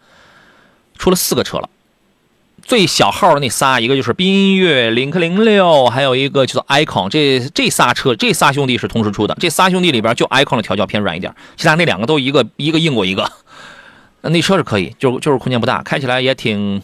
[1.01, 1.67] 出了四个车了。
[2.61, 7.09] 最小号的那仨，一个就是缤越、领克零六，还有一个叫做 icon。
[7.09, 9.35] 这这仨车，这仨兄弟是同时出的。
[9.39, 13.29] 这仨兄弟里边，就 icon 的调教偏软一点，其他那两个都一个一个硬过一个。
[14.21, 16.79] 那车是可以，就就是空间不大，开起来也挺。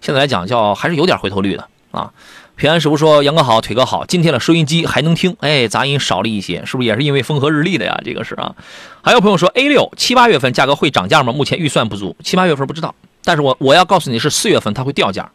[0.00, 2.12] 现在来讲叫还是有点回头率的啊。
[2.56, 8.00] 平安师傅说：“杨哥好，腿哥好，今天的收音机还能听，哎，杂音少了一些，是不是也是因为风和日丽的呀？
[8.04, 8.56] 这个是啊。”
[9.04, 11.32] 还有朋友说：“A 六七八月份价格会涨价吗？
[11.32, 12.92] 目前预算不足，七八月份不知道。”
[13.26, 15.28] 但是我我要告诉你是四月份它会掉价，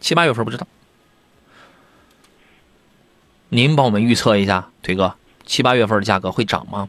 [0.00, 0.66] 七八月份不知道。
[3.50, 5.14] 您帮我们预测一下，腿哥，
[5.44, 6.88] 七八月份的价格会涨吗？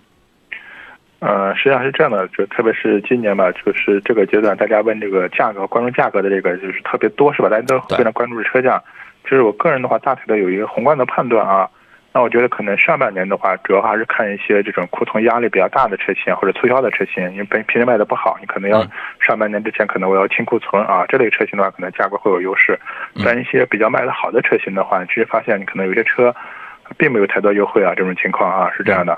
[1.20, 7.49] 呃，实际上是这样的，就特别是今年吧，就是这个阶段，大家问这个价格，关注价格的这个就是特别多，是吧？
[7.49, 8.82] 大家都非常关注车价。
[9.26, 11.70] 就是我个人的话，大体的有一个宏观的判断啊。
[12.11, 18.84] 那我觉得可能上半年的话，主要还是看一些这种库存压力比较大的车型或者促销的车型，因为本平时卖的不好，你可能要
[19.19, 21.06] 上半年之前可能我要清库存啊。
[21.07, 22.80] 这类车型的话，可能价格会有优势。
[23.23, 26.36] 但一些比较卖的好的车型的话，其实发现你可能有些车
[26.98, 29.15] 并没有太多优惠啊，这种情况啊是这样的。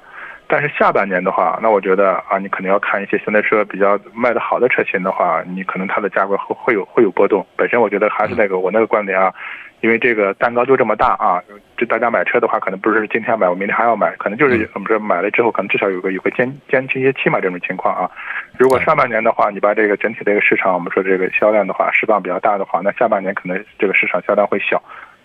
[0.47, 7.47] 但是下半年的话，那我觉得啊，你可能要看一些现在车比较卖的好的车型的话，你可能它的价格会会有会有波动。
[7.55, 9.33] 本身我觉得还是那个我那个观点啊。
[9.81, 11.41] 因为这个蛋糕就这么大啊，
[11.75, 18.09] 这大家买车的话，可能不是今天买，我明天还要买，可能就是我们说买了之后，可能至少有个有个间间歇期嘛，这种情况啊。
[18.57, 24.81] 如果上半年的话，你把这个整体的一个市场，我们说这个销量的话，释放比较大的话，那下半年可能这个市场销量会小。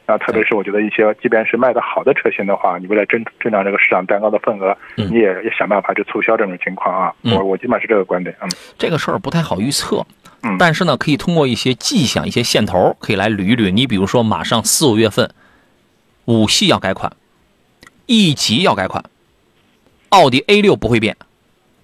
[0.08, 7.12] 那特别是我觉得一些，即便是卖的好的车型的话，你为了增增长这个市场蛋糕的份额，你也也想办法去促销这种情况啊。
[7.24, 8.34] 我我基本上是这个观点。
[8.40, 10.06] 嗯，这个事儿不太好预测。
[10.58, 13.70] 但是呢，可以通过一些迹象、一些线头，可以来捋一捋。
[13.70, 15.30] 你比如说，马上四五月份，
[16.26, 17.12] 五系要改款
[18.06, 19.04] ，E 级要改款，
[20.10, 21.16] 奥迪 A 六不会变，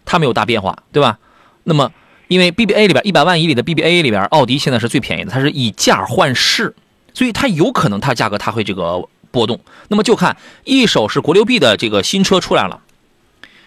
[0.04, 1.18] 它没有大变化，对吧？
[1.64, 1.92] 那么，
[2.28, 6.74] 因为 BBA 里边一百万以里的 BBA 里边，奥迪现在是最便宜的，它是以价换市，
[7.12, 9.58] 所以它有可能它价格它会这个波动。
[9.88, 12.80] 那么就看一手是国六 B 的这个新车出来了。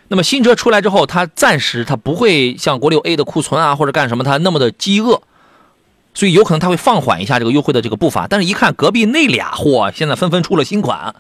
[0.08, 5.22] 那么新车出来之后，它暂时它不会像国六 A 的库存啊或者干什么，它那么的饥饿，
[6.14, 8.28] 所以有可能它会放缓一下这个优惠的这个步伐。
[8.28, 11.16] 但是，一看隔壁那俩货现在纷纷出了新款，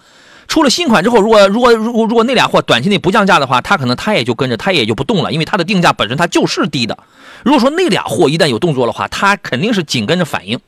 [0.47, 6.97] 出了新款之后，如果如果如果如果那俩货短期内不降价的话，它可能它也就跟着它也就不动了，因为它的定价本身它就是低的。
[7.43, 10.59] 如果说那俩货一旦有动作的话，它肯定是紧跟着反应。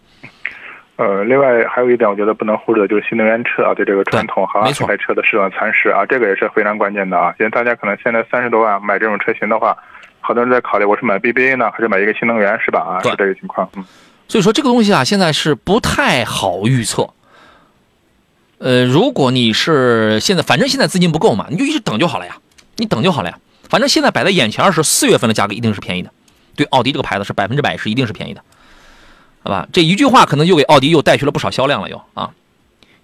[0.98, 7.34] 呃，另外还有一点，我觉得不能忽略的就是新能源车啊，对这个传统和这台车的市场蚕食啊，这个也是非常关键的啊。
[7.40, 9.78] 因为大家可能现在三十多万买这种车型的话，
[10.22, 12.80] 好多人在考虑我是买 BBA 呢，还是买一个新能源，是吧？
[12.80, 13.70] 啊，是这个情况。
[13.76, 13.86] 嗯，
[14.28, 17.08] 所以说这个东西啊，现在是不太好预测。
[18.58, 22.38] 呃，如果你是现在，反正现在资金不够嘛，你就一直等就好了呀，
[22.78, 23.38] 你等就好了呀。
[23.70, 26.10] 反正现在摆在眼前是四月份的价格一定是便宜的，
[26.56, 28.42] 对奥迪这个牌子是百分之百是一定是便宜的。
[29.48, 32.32] 好吧，这一句话可能又给奥迪又带去了不少销量了，又啊，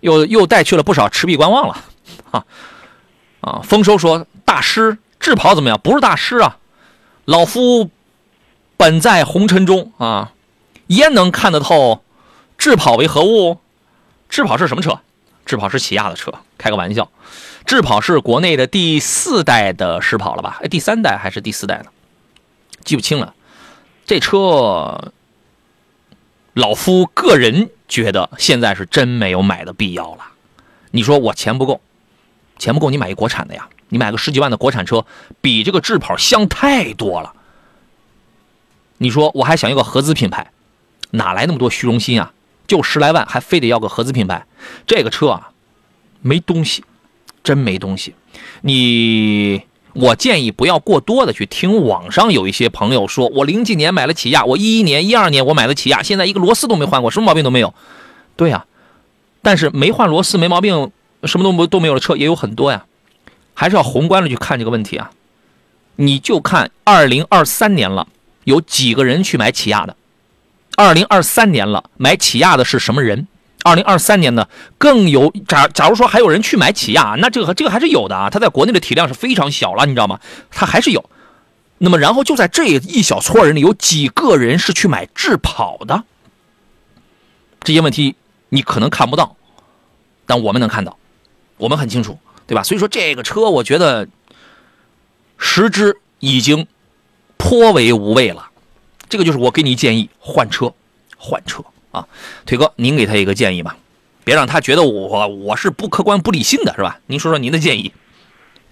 [0.02, 1.78] 又又带去了不少持币观望了，
[2.32, 2.46] 啊
[3.40, 3.62] 啊！
[3.64, 5.80] 丰收说大师智跑怎么样？
[5.82, 6.58] 不是大师啊，
[7.24, 7.90] 老夫
[8.76, 10.34] 本在红尘中啊，
[10.88, 12.04] 焉能看得透
[12.58, 13.60] 智跑为何物？
[14.28, 15.00] 智跑是什么车？
[15.46, 17.10] 智跑是起亚的车，开个玩笑。
[17.66, 20.60] 智跑是国内的第四代的狮跑了吧？
[20.62, 21.86] 哎，第三代还是第四代呢？
[22.84, 23.34] 记不清了。
[24.06, 25.14] 这车。
[26.54, 30.28] 老夫个人觉得现在是真没有买的必要了。
[30.92, 31.82] 你说我钱不够，
[32.60, 33.68] 钱不够，你买一国产的呀？
[33.90, 35.06] 你买个十几万的国产车，
[35.42, 37.34] 比这个智跑香太多了。
[39.00, 40.52] 你说我还想要个合资品牌，
[41.12, 42.34] 哪来那么多虚荣心啊？
[42.68, 44.46] 就十来万，还非得要个合资品牌？
[44.86, 45.52] 这个车啊，
[46.22, 46.84] 没东西，
[47.44, 48.14] 真没东西。
[48.62, 49.64] 你。
[49.94, 57.74] 我建议不要过多的去听网上有一些朋友说，我零几年买了起亚，我一一年、一二年我买的起亚，现在一个螺丝都没换过，什么毛病都没有。
[58.36, 58.66] 对呀，
[59.42, 60.92] 但是没换螺丝没毛病，
[61.26, 62.86] 什么都没都没有的车也有很多呀，
[63.54, 65.12] 还是要宏观的去看这个问题啊。
[65.96, 68.08] 你就看二零二三年了，
[68.46, 69.96] 有几个人去买起亚的？
[70.76, 73.28] 二零二三年了，买起亚的是什么人？
[73.64, 78.30] 二零二三年呢，更有假假如说还有人去买起亚，那这个这个还是有的啊。
[78.30, 80.20] 它在国内的体量是非常小了，你知道吗？
[80.52, 81.10] 它还是有。
[81.80, 86.04] 那么然后就在这一小撮人里，有几个人是去买智跑的？
[87.62, 88.16] 这些问题
[88.50, 89.36] 你可能看不到，
[90.26, 90.98] 但我们能看到，
[91.58, 92.64] 我们很清楚，对吧？
[92.64, 94.08] 所以说这个车，我觉得
[95.38, 96.68] 十之已经
[97.38, 98.50] 颇为无味了。
[99.10, 100.74] 这个就是我给你建议，换车，
[101.18, 101.64] 换车。
[101.94, 102.06] 啊，
[102.46, 103.78] 腿哥，您给他一个建议吧，
[104.26, 106.98] 别让他觉得我我是不客观、不理性的，是吧？
[107.06, 107.94] 您说说您的建议。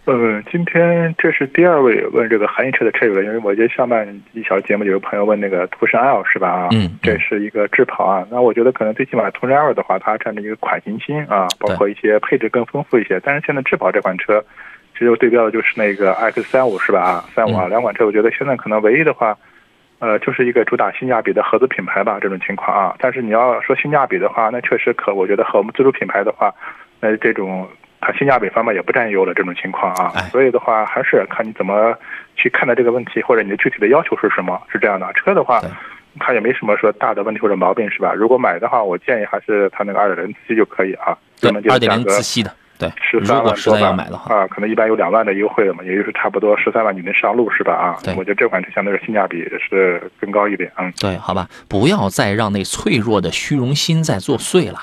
[0.06, 6.49] 呃，今天这是第二位问这个韩系车的车友了，因为我觉得上半一小节目有个朋友问那个途胜 L 是吧？
[6.49, 13.22] 啊，嗯，这是一个智跑啊，那我觉得可能最起码途胜 L 的话，它占着一个款型新啊，包括一些配置更丰富一些。
[13.23, 14.43] 但是现在智跑这款车，
[14.93, 17.02] 其实对标的就是那个 X 三五是吧？
[17.02, 19.38] 啊，三五啊，两款车，我觉得现在可能唯一的话。
[20.02, 22.95] 呃，就是一个主打性价比的合资品牌吧，这种情况啊。
[22.98, 26.52] 但是你要说性价比的话，那确实可，我觉得和我们自主品牌的话，
[26.99, 27.69] 那这种
[27.99, 30.10] 它性价比方面也不占优了这种情况啊。
[30.32, 31.95] 所以的话，还是看你怎么
[32.36, 35.06] 去看待这个问题，或者你的具体的要求是什么，是这样的。
[35.14, 35.61] 车的话，
[36.19, 38.11] 它也没什么说大的问题或者毛病，是吧？
[38.11, 41.15] 如果买的话，我建议还是它那个二点零自吸就可以啊。
[41.40, 42.52] 对，二点零自吸的。
[42.82, 47.74] 对，十三万多吧买的话啊，可能一般有两万的优惠了嘛，也就是差不多十三万你能上路是吧？
[47.74, 54.80] 啊，我觉得这款车相对是性价比是更高一点嗯，对，好吧，不要再让那脆弱的虚荣心在作祟了，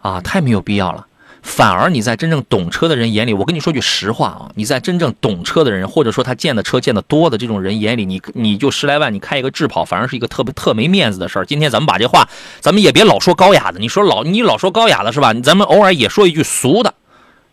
[0.00, 1.06] 啊，太没有必要了。
[1.46, 11.46] 反而你在真正懂车的人眼里，我跟你说句实话啊，你在真正懂车的人，或者说他见的车见的多的这种人眼里，你你就十来万，你开一个智跑，反而是一个特别特没面子的事儿。
[11.46, 12.28] 今天咱们把这话，
[12.60, 15.32] 咱们也别老说高雅的，你说老你老说高雅的是吧？
[15.34, 16.92] 咱们偶尔也说一句俗的，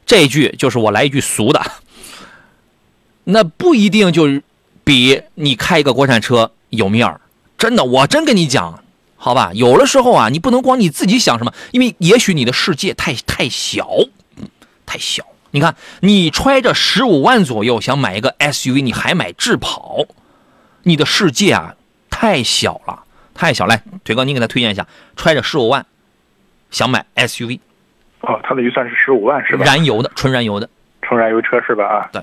[0.05, 1.61] 这句就是我来一句俗的，
[3.25, 4.27] 那不一定就
[4.83, 7.21] 比你开一个国产车有面儿。
[7.59, 8.82] 真的，我真跟你讲。
[9.23, 13.87] 好吧，有的时候啊，你不能光你自己想什么，因为也许你的世界太太小，
[14.85, 15.23] 太小。
[15.51, 19.99] 你看，你揣着十五万左右想买一个 SUV，你还买智跑，
[20.81, 21.73] 你的世界啊
[22.09, 23.65] 太小了，太小。
[23.65, 24.85] 来，腿哥，你给他推荐一下，
[25.15, 25.85] 揣着十五万
[26.69, 27.61] 想买 SUV。
[28.19, 29.63] 哦，他的预算是十五万是吧？
[29.63, 30.69] 燃油的，纯燃油的，
[31.01, 31.85] 纯燃油车是吧？
[31.85, 32.21] 啊，对。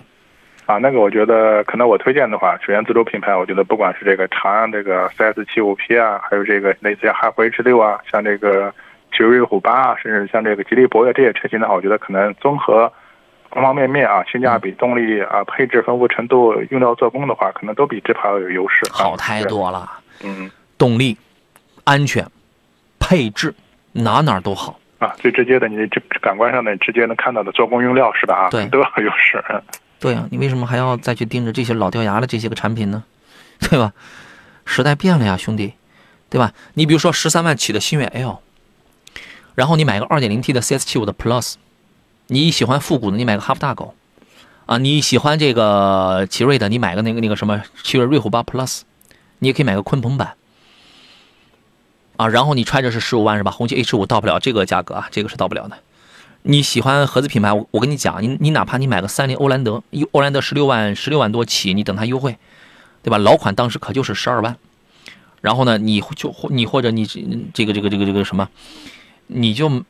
[0.70, 8.72] 啊，那个我觉得可能我推荐的话，首先自主品牌，我觉得不管是这个长安这个 CS 七五 P 啊，还有这个类似像哈弗 H 六啊，像这个
[9.10, 12.92] 奇瑞虎八啊，甚至像这个吉利博越这些车型的话，我觉得可能综合
[13.50, 18.86] 方方面面啊，性价比、动力啊、配置丰富程度、用料做工的话，可能都比这牌有优势。
[18.92, 19.90] 好太多了，
[20.22, 20.48] 嗯，
[20.78, 21.18] 动力、
[21.82, 22.24] 安全、
[23.00, 23.52] 配置，
[23.90, 25.12] 哪哪都好啊。
[25.18, 28.46] 最直接的，你这感官上的直接能看到的做工、用料是吧？
[28.46, 29.42] 啊，对，都有优势。
[30.00, 33.04] 对啊，你为什么还要再去盯着这些老掉牙的这些个产品呢？
[33.60, 33.92] 对吧？
[34.64, 35.74] 时代变了呀，兄弟，
[36.30, 36.54] 对吧？
[36.74, 38.38] 你比如说十三万起的星越 L，
[39.54, 41.54] 然后你买个二点零 T 的 CS 七五的 Plus，
[42.28, 43.94] 你喜欢复古的，你买个哈弗大狗，
[44.64, 48.80] 啊，你喜欢这个奇瑞的，你买个那个那个什么奇瑞瑞虎八 Plus，
[49.40, 50.34] 你也可以买个鲲鹏版，
[52.16, 53.50] 啊，然后你揣着是十五万是吧？
[53.50, 55.76] 红旗 H 五到不了这个价格啊，这个是到不了的。
[56.42, 62.38] 你喜欢合资品牌，我我跟你讲，你你哪怕你买个三菱欧蓝德，欧蓝德十六万十六万多起，你等它优惠，
[63.02, 63.18] 对吧？
[63.18, 64.56] 老款当时可就是十二万。
[65.42, 67.06] 然后呢，你就你或者你
[67.52, 68.48] 这个这个这个这个什么，
[69.26, 69.84] 你就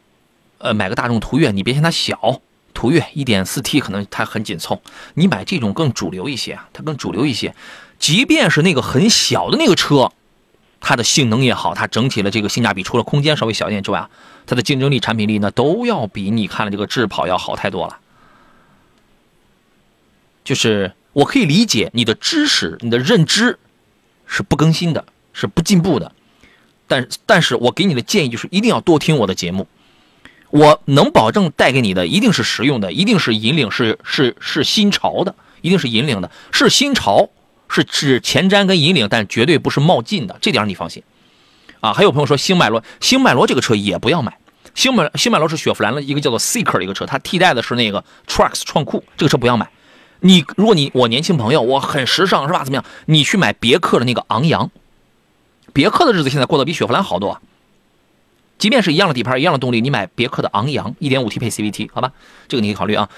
[0.58, 2.40] 呃买个大众途岳，你别嫌它小，
[2.74, 4.82] 途岳一点四 T 可能它很紧凑，
[5.14, 7.54] 你买这种更主流一些，它更主流一些。
[7.98, 10.10] 即便是那个很小的那个车，
[10.80, 14.08] 它的性能也好，它整体的这个性价比，除了空间稍微小一点之外，
[14.50, 17.98] 它的竞争力、产品力呢，都要比你看的这个智跑要好太多了。
[20.44, 23.58] 就是我可以理解你的知识、你的认知
[24.26, 25.06] 是不更新的。
[25.32, 26.10] 是不进步的，
[26.88, 29.68] 但但是我给你的建议就是一定要多听我的节目，
[30.50, 37.30] 我能保证带给你的一定是实用的，一定是引领，是是是新潮的，一定是引领的，是新潮，
[37.68, 41.04] 是指前瞻跟引领，但绝对不是冒进的，这点你放心。
[41.78, 44.36] 啊，还有朋友说星迈罗，星迈罗这个车也不要买，
[44.74, 49.68] 星买星买楼是雪佛兰的一个叫做 Seeker 的一个车，它替代的是那个 Trax 创酷，这个车不要买。
[50.20, 52.62] 你如果你我年轻朋友，我很时尚是吧？
[52.64, 52.84] 怎么样？
[53.06, 54.70] 你去买别克的那个昂扬。
[55.72, 57.40] 别克的日子现在过得比雪佛兰好多，
[58.58, 62.12] 即便是一样的底盘、一样的动力，你买别克的昂扬 1.5T 配 CVT，好吧，
[62.48, 63.08] 这个你可以考虑啊。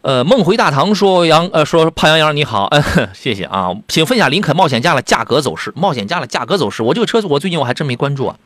[0.00, 2.82] 呃，梦回大唐说杨呃说胖杨洋你好，嗯，
[3.12, 5.72] 谢谢啊，请分享林肯冒险家的价格走势。
[5.76, 8.36] 冒险家的价格走势，我这个车子我最近我还真没关注啊。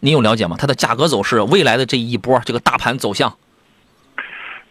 [0.00, 0.56] 你有了解吗？
[0.58, 3.34] 它的价格走势，未来的这一波这个大盘走向？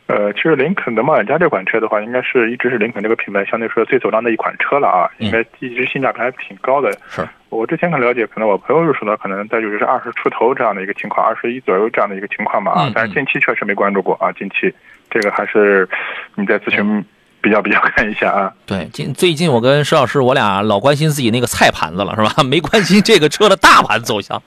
[0.08, 6.92] 呃，其实林肯的冒险家这款车的话，应该是一直是林肯这个品牌相对说最走量的一款车了啊，应该一直性价比还挺高的。
[7.10, 12.92] 是我之前可了解，可能我朋友入手的可能在就是二十出头这样的一个情况，二十一左右这样的一个情况吧啊。
[12.94, 14.72] 但是近期确实没关注过啊，近期
[15.10, 15.90] 这个还是
[16.36, 17.04] 你在咨询
[17.42, 18.54] 比较比较看一下啊。
[18.68, 22.44] 对，近最近我跟石老师我俩老关心自己那个菜盘子了是吧？
[22.44, 24.40] 没关心这个车的大盘走向，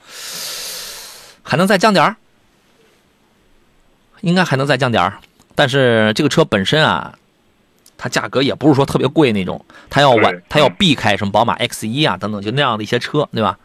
[1.49, 2.17] 还能再降点儿？
[4.21, 5.19] 应该还能再降点儿。
[5.55, 7.15] 但是这个车本身啊，
[7.97, 13.59] 它价格也不是说特别贵那种，它要晚，它要避开什么宝马 X 一啊等等就那样的一些车，对吧？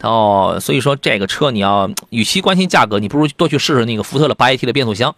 [0.00, 5.14] 然后所以说这个车你要与其关心价格，你不如多去试试那个福特的八 AT 的变速箱，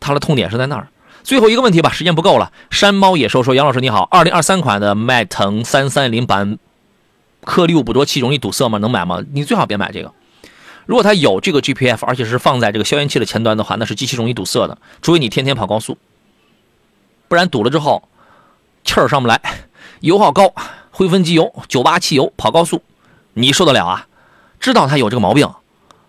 [0.00, 0.88] 它的痛点是在那儿。
[1.22, 2.50] 最后一个问题吧，时间不够了。
[2.70, 6.58] 山猫野兽说：“杨老师你好，二零二三款的迈腾三三零版
[7.44, 8.78] 颗粒物捕捉器容易堵塞吗？
[8.78, 9.22] 能买吗？
[9.32, 10.12] 你最好别买这个。”
[10.86, 14.78] 如果它有这个 GPF，而且是放在这个消音器的前端的话，那是极其容易堵塞的。
[15.02, 15.98] 除非你天天跑高速，
[17.28, 18.08] 不然堵了之后
[18.84, 19.40] 气儿上不来，
[20.00, 20.54] 油耗高，
[20.90, 22.82] 灰分机油、九八汽油跑高速，
[23.34, 24.06] 你受得了啊？
[24.60, 25.52] 知道它有这个毛病，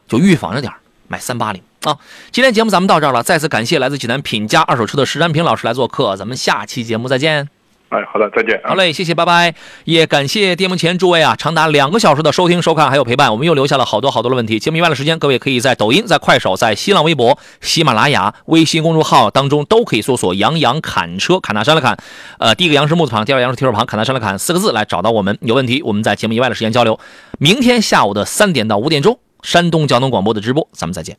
[0.08, 0.72] 就预防着点
[1.08, 1.98] 买三八零啊。
[2.32, 7.50] 今天节目咱们到这儿了，再次感谢来自济南品家二手车的石占平老师来做客，咱们下期节目再见。
[7.90, 8.60] 哎，好的，再见。
[8.66, 9.56] 好嘞，谢谢，拜拜。
[9.86, 14.60] 也感谢电幕前诸位啊，长达两个小时的收听、收看还有陪伴，我们又留下了好多好多的问题。
[14.60, 21.98] 节目以外的时间，各位可以在抖音、在快手、在新浪微博、喜马拉雅、微信公众号当中都可以搜索“杨洋砍车”，砍大山了砍，
[22.40, 25.38] 呃，第一个杨是木字旁，第二个杨是提手旁，砍大山了砍四个字来找到我们。
[25.40, 27.00] 有问题，我们在节目以外的时间交流。
[27.40, 31.16] 明天下午的三点到五点钟，山东交通广播的直播，咱们再见。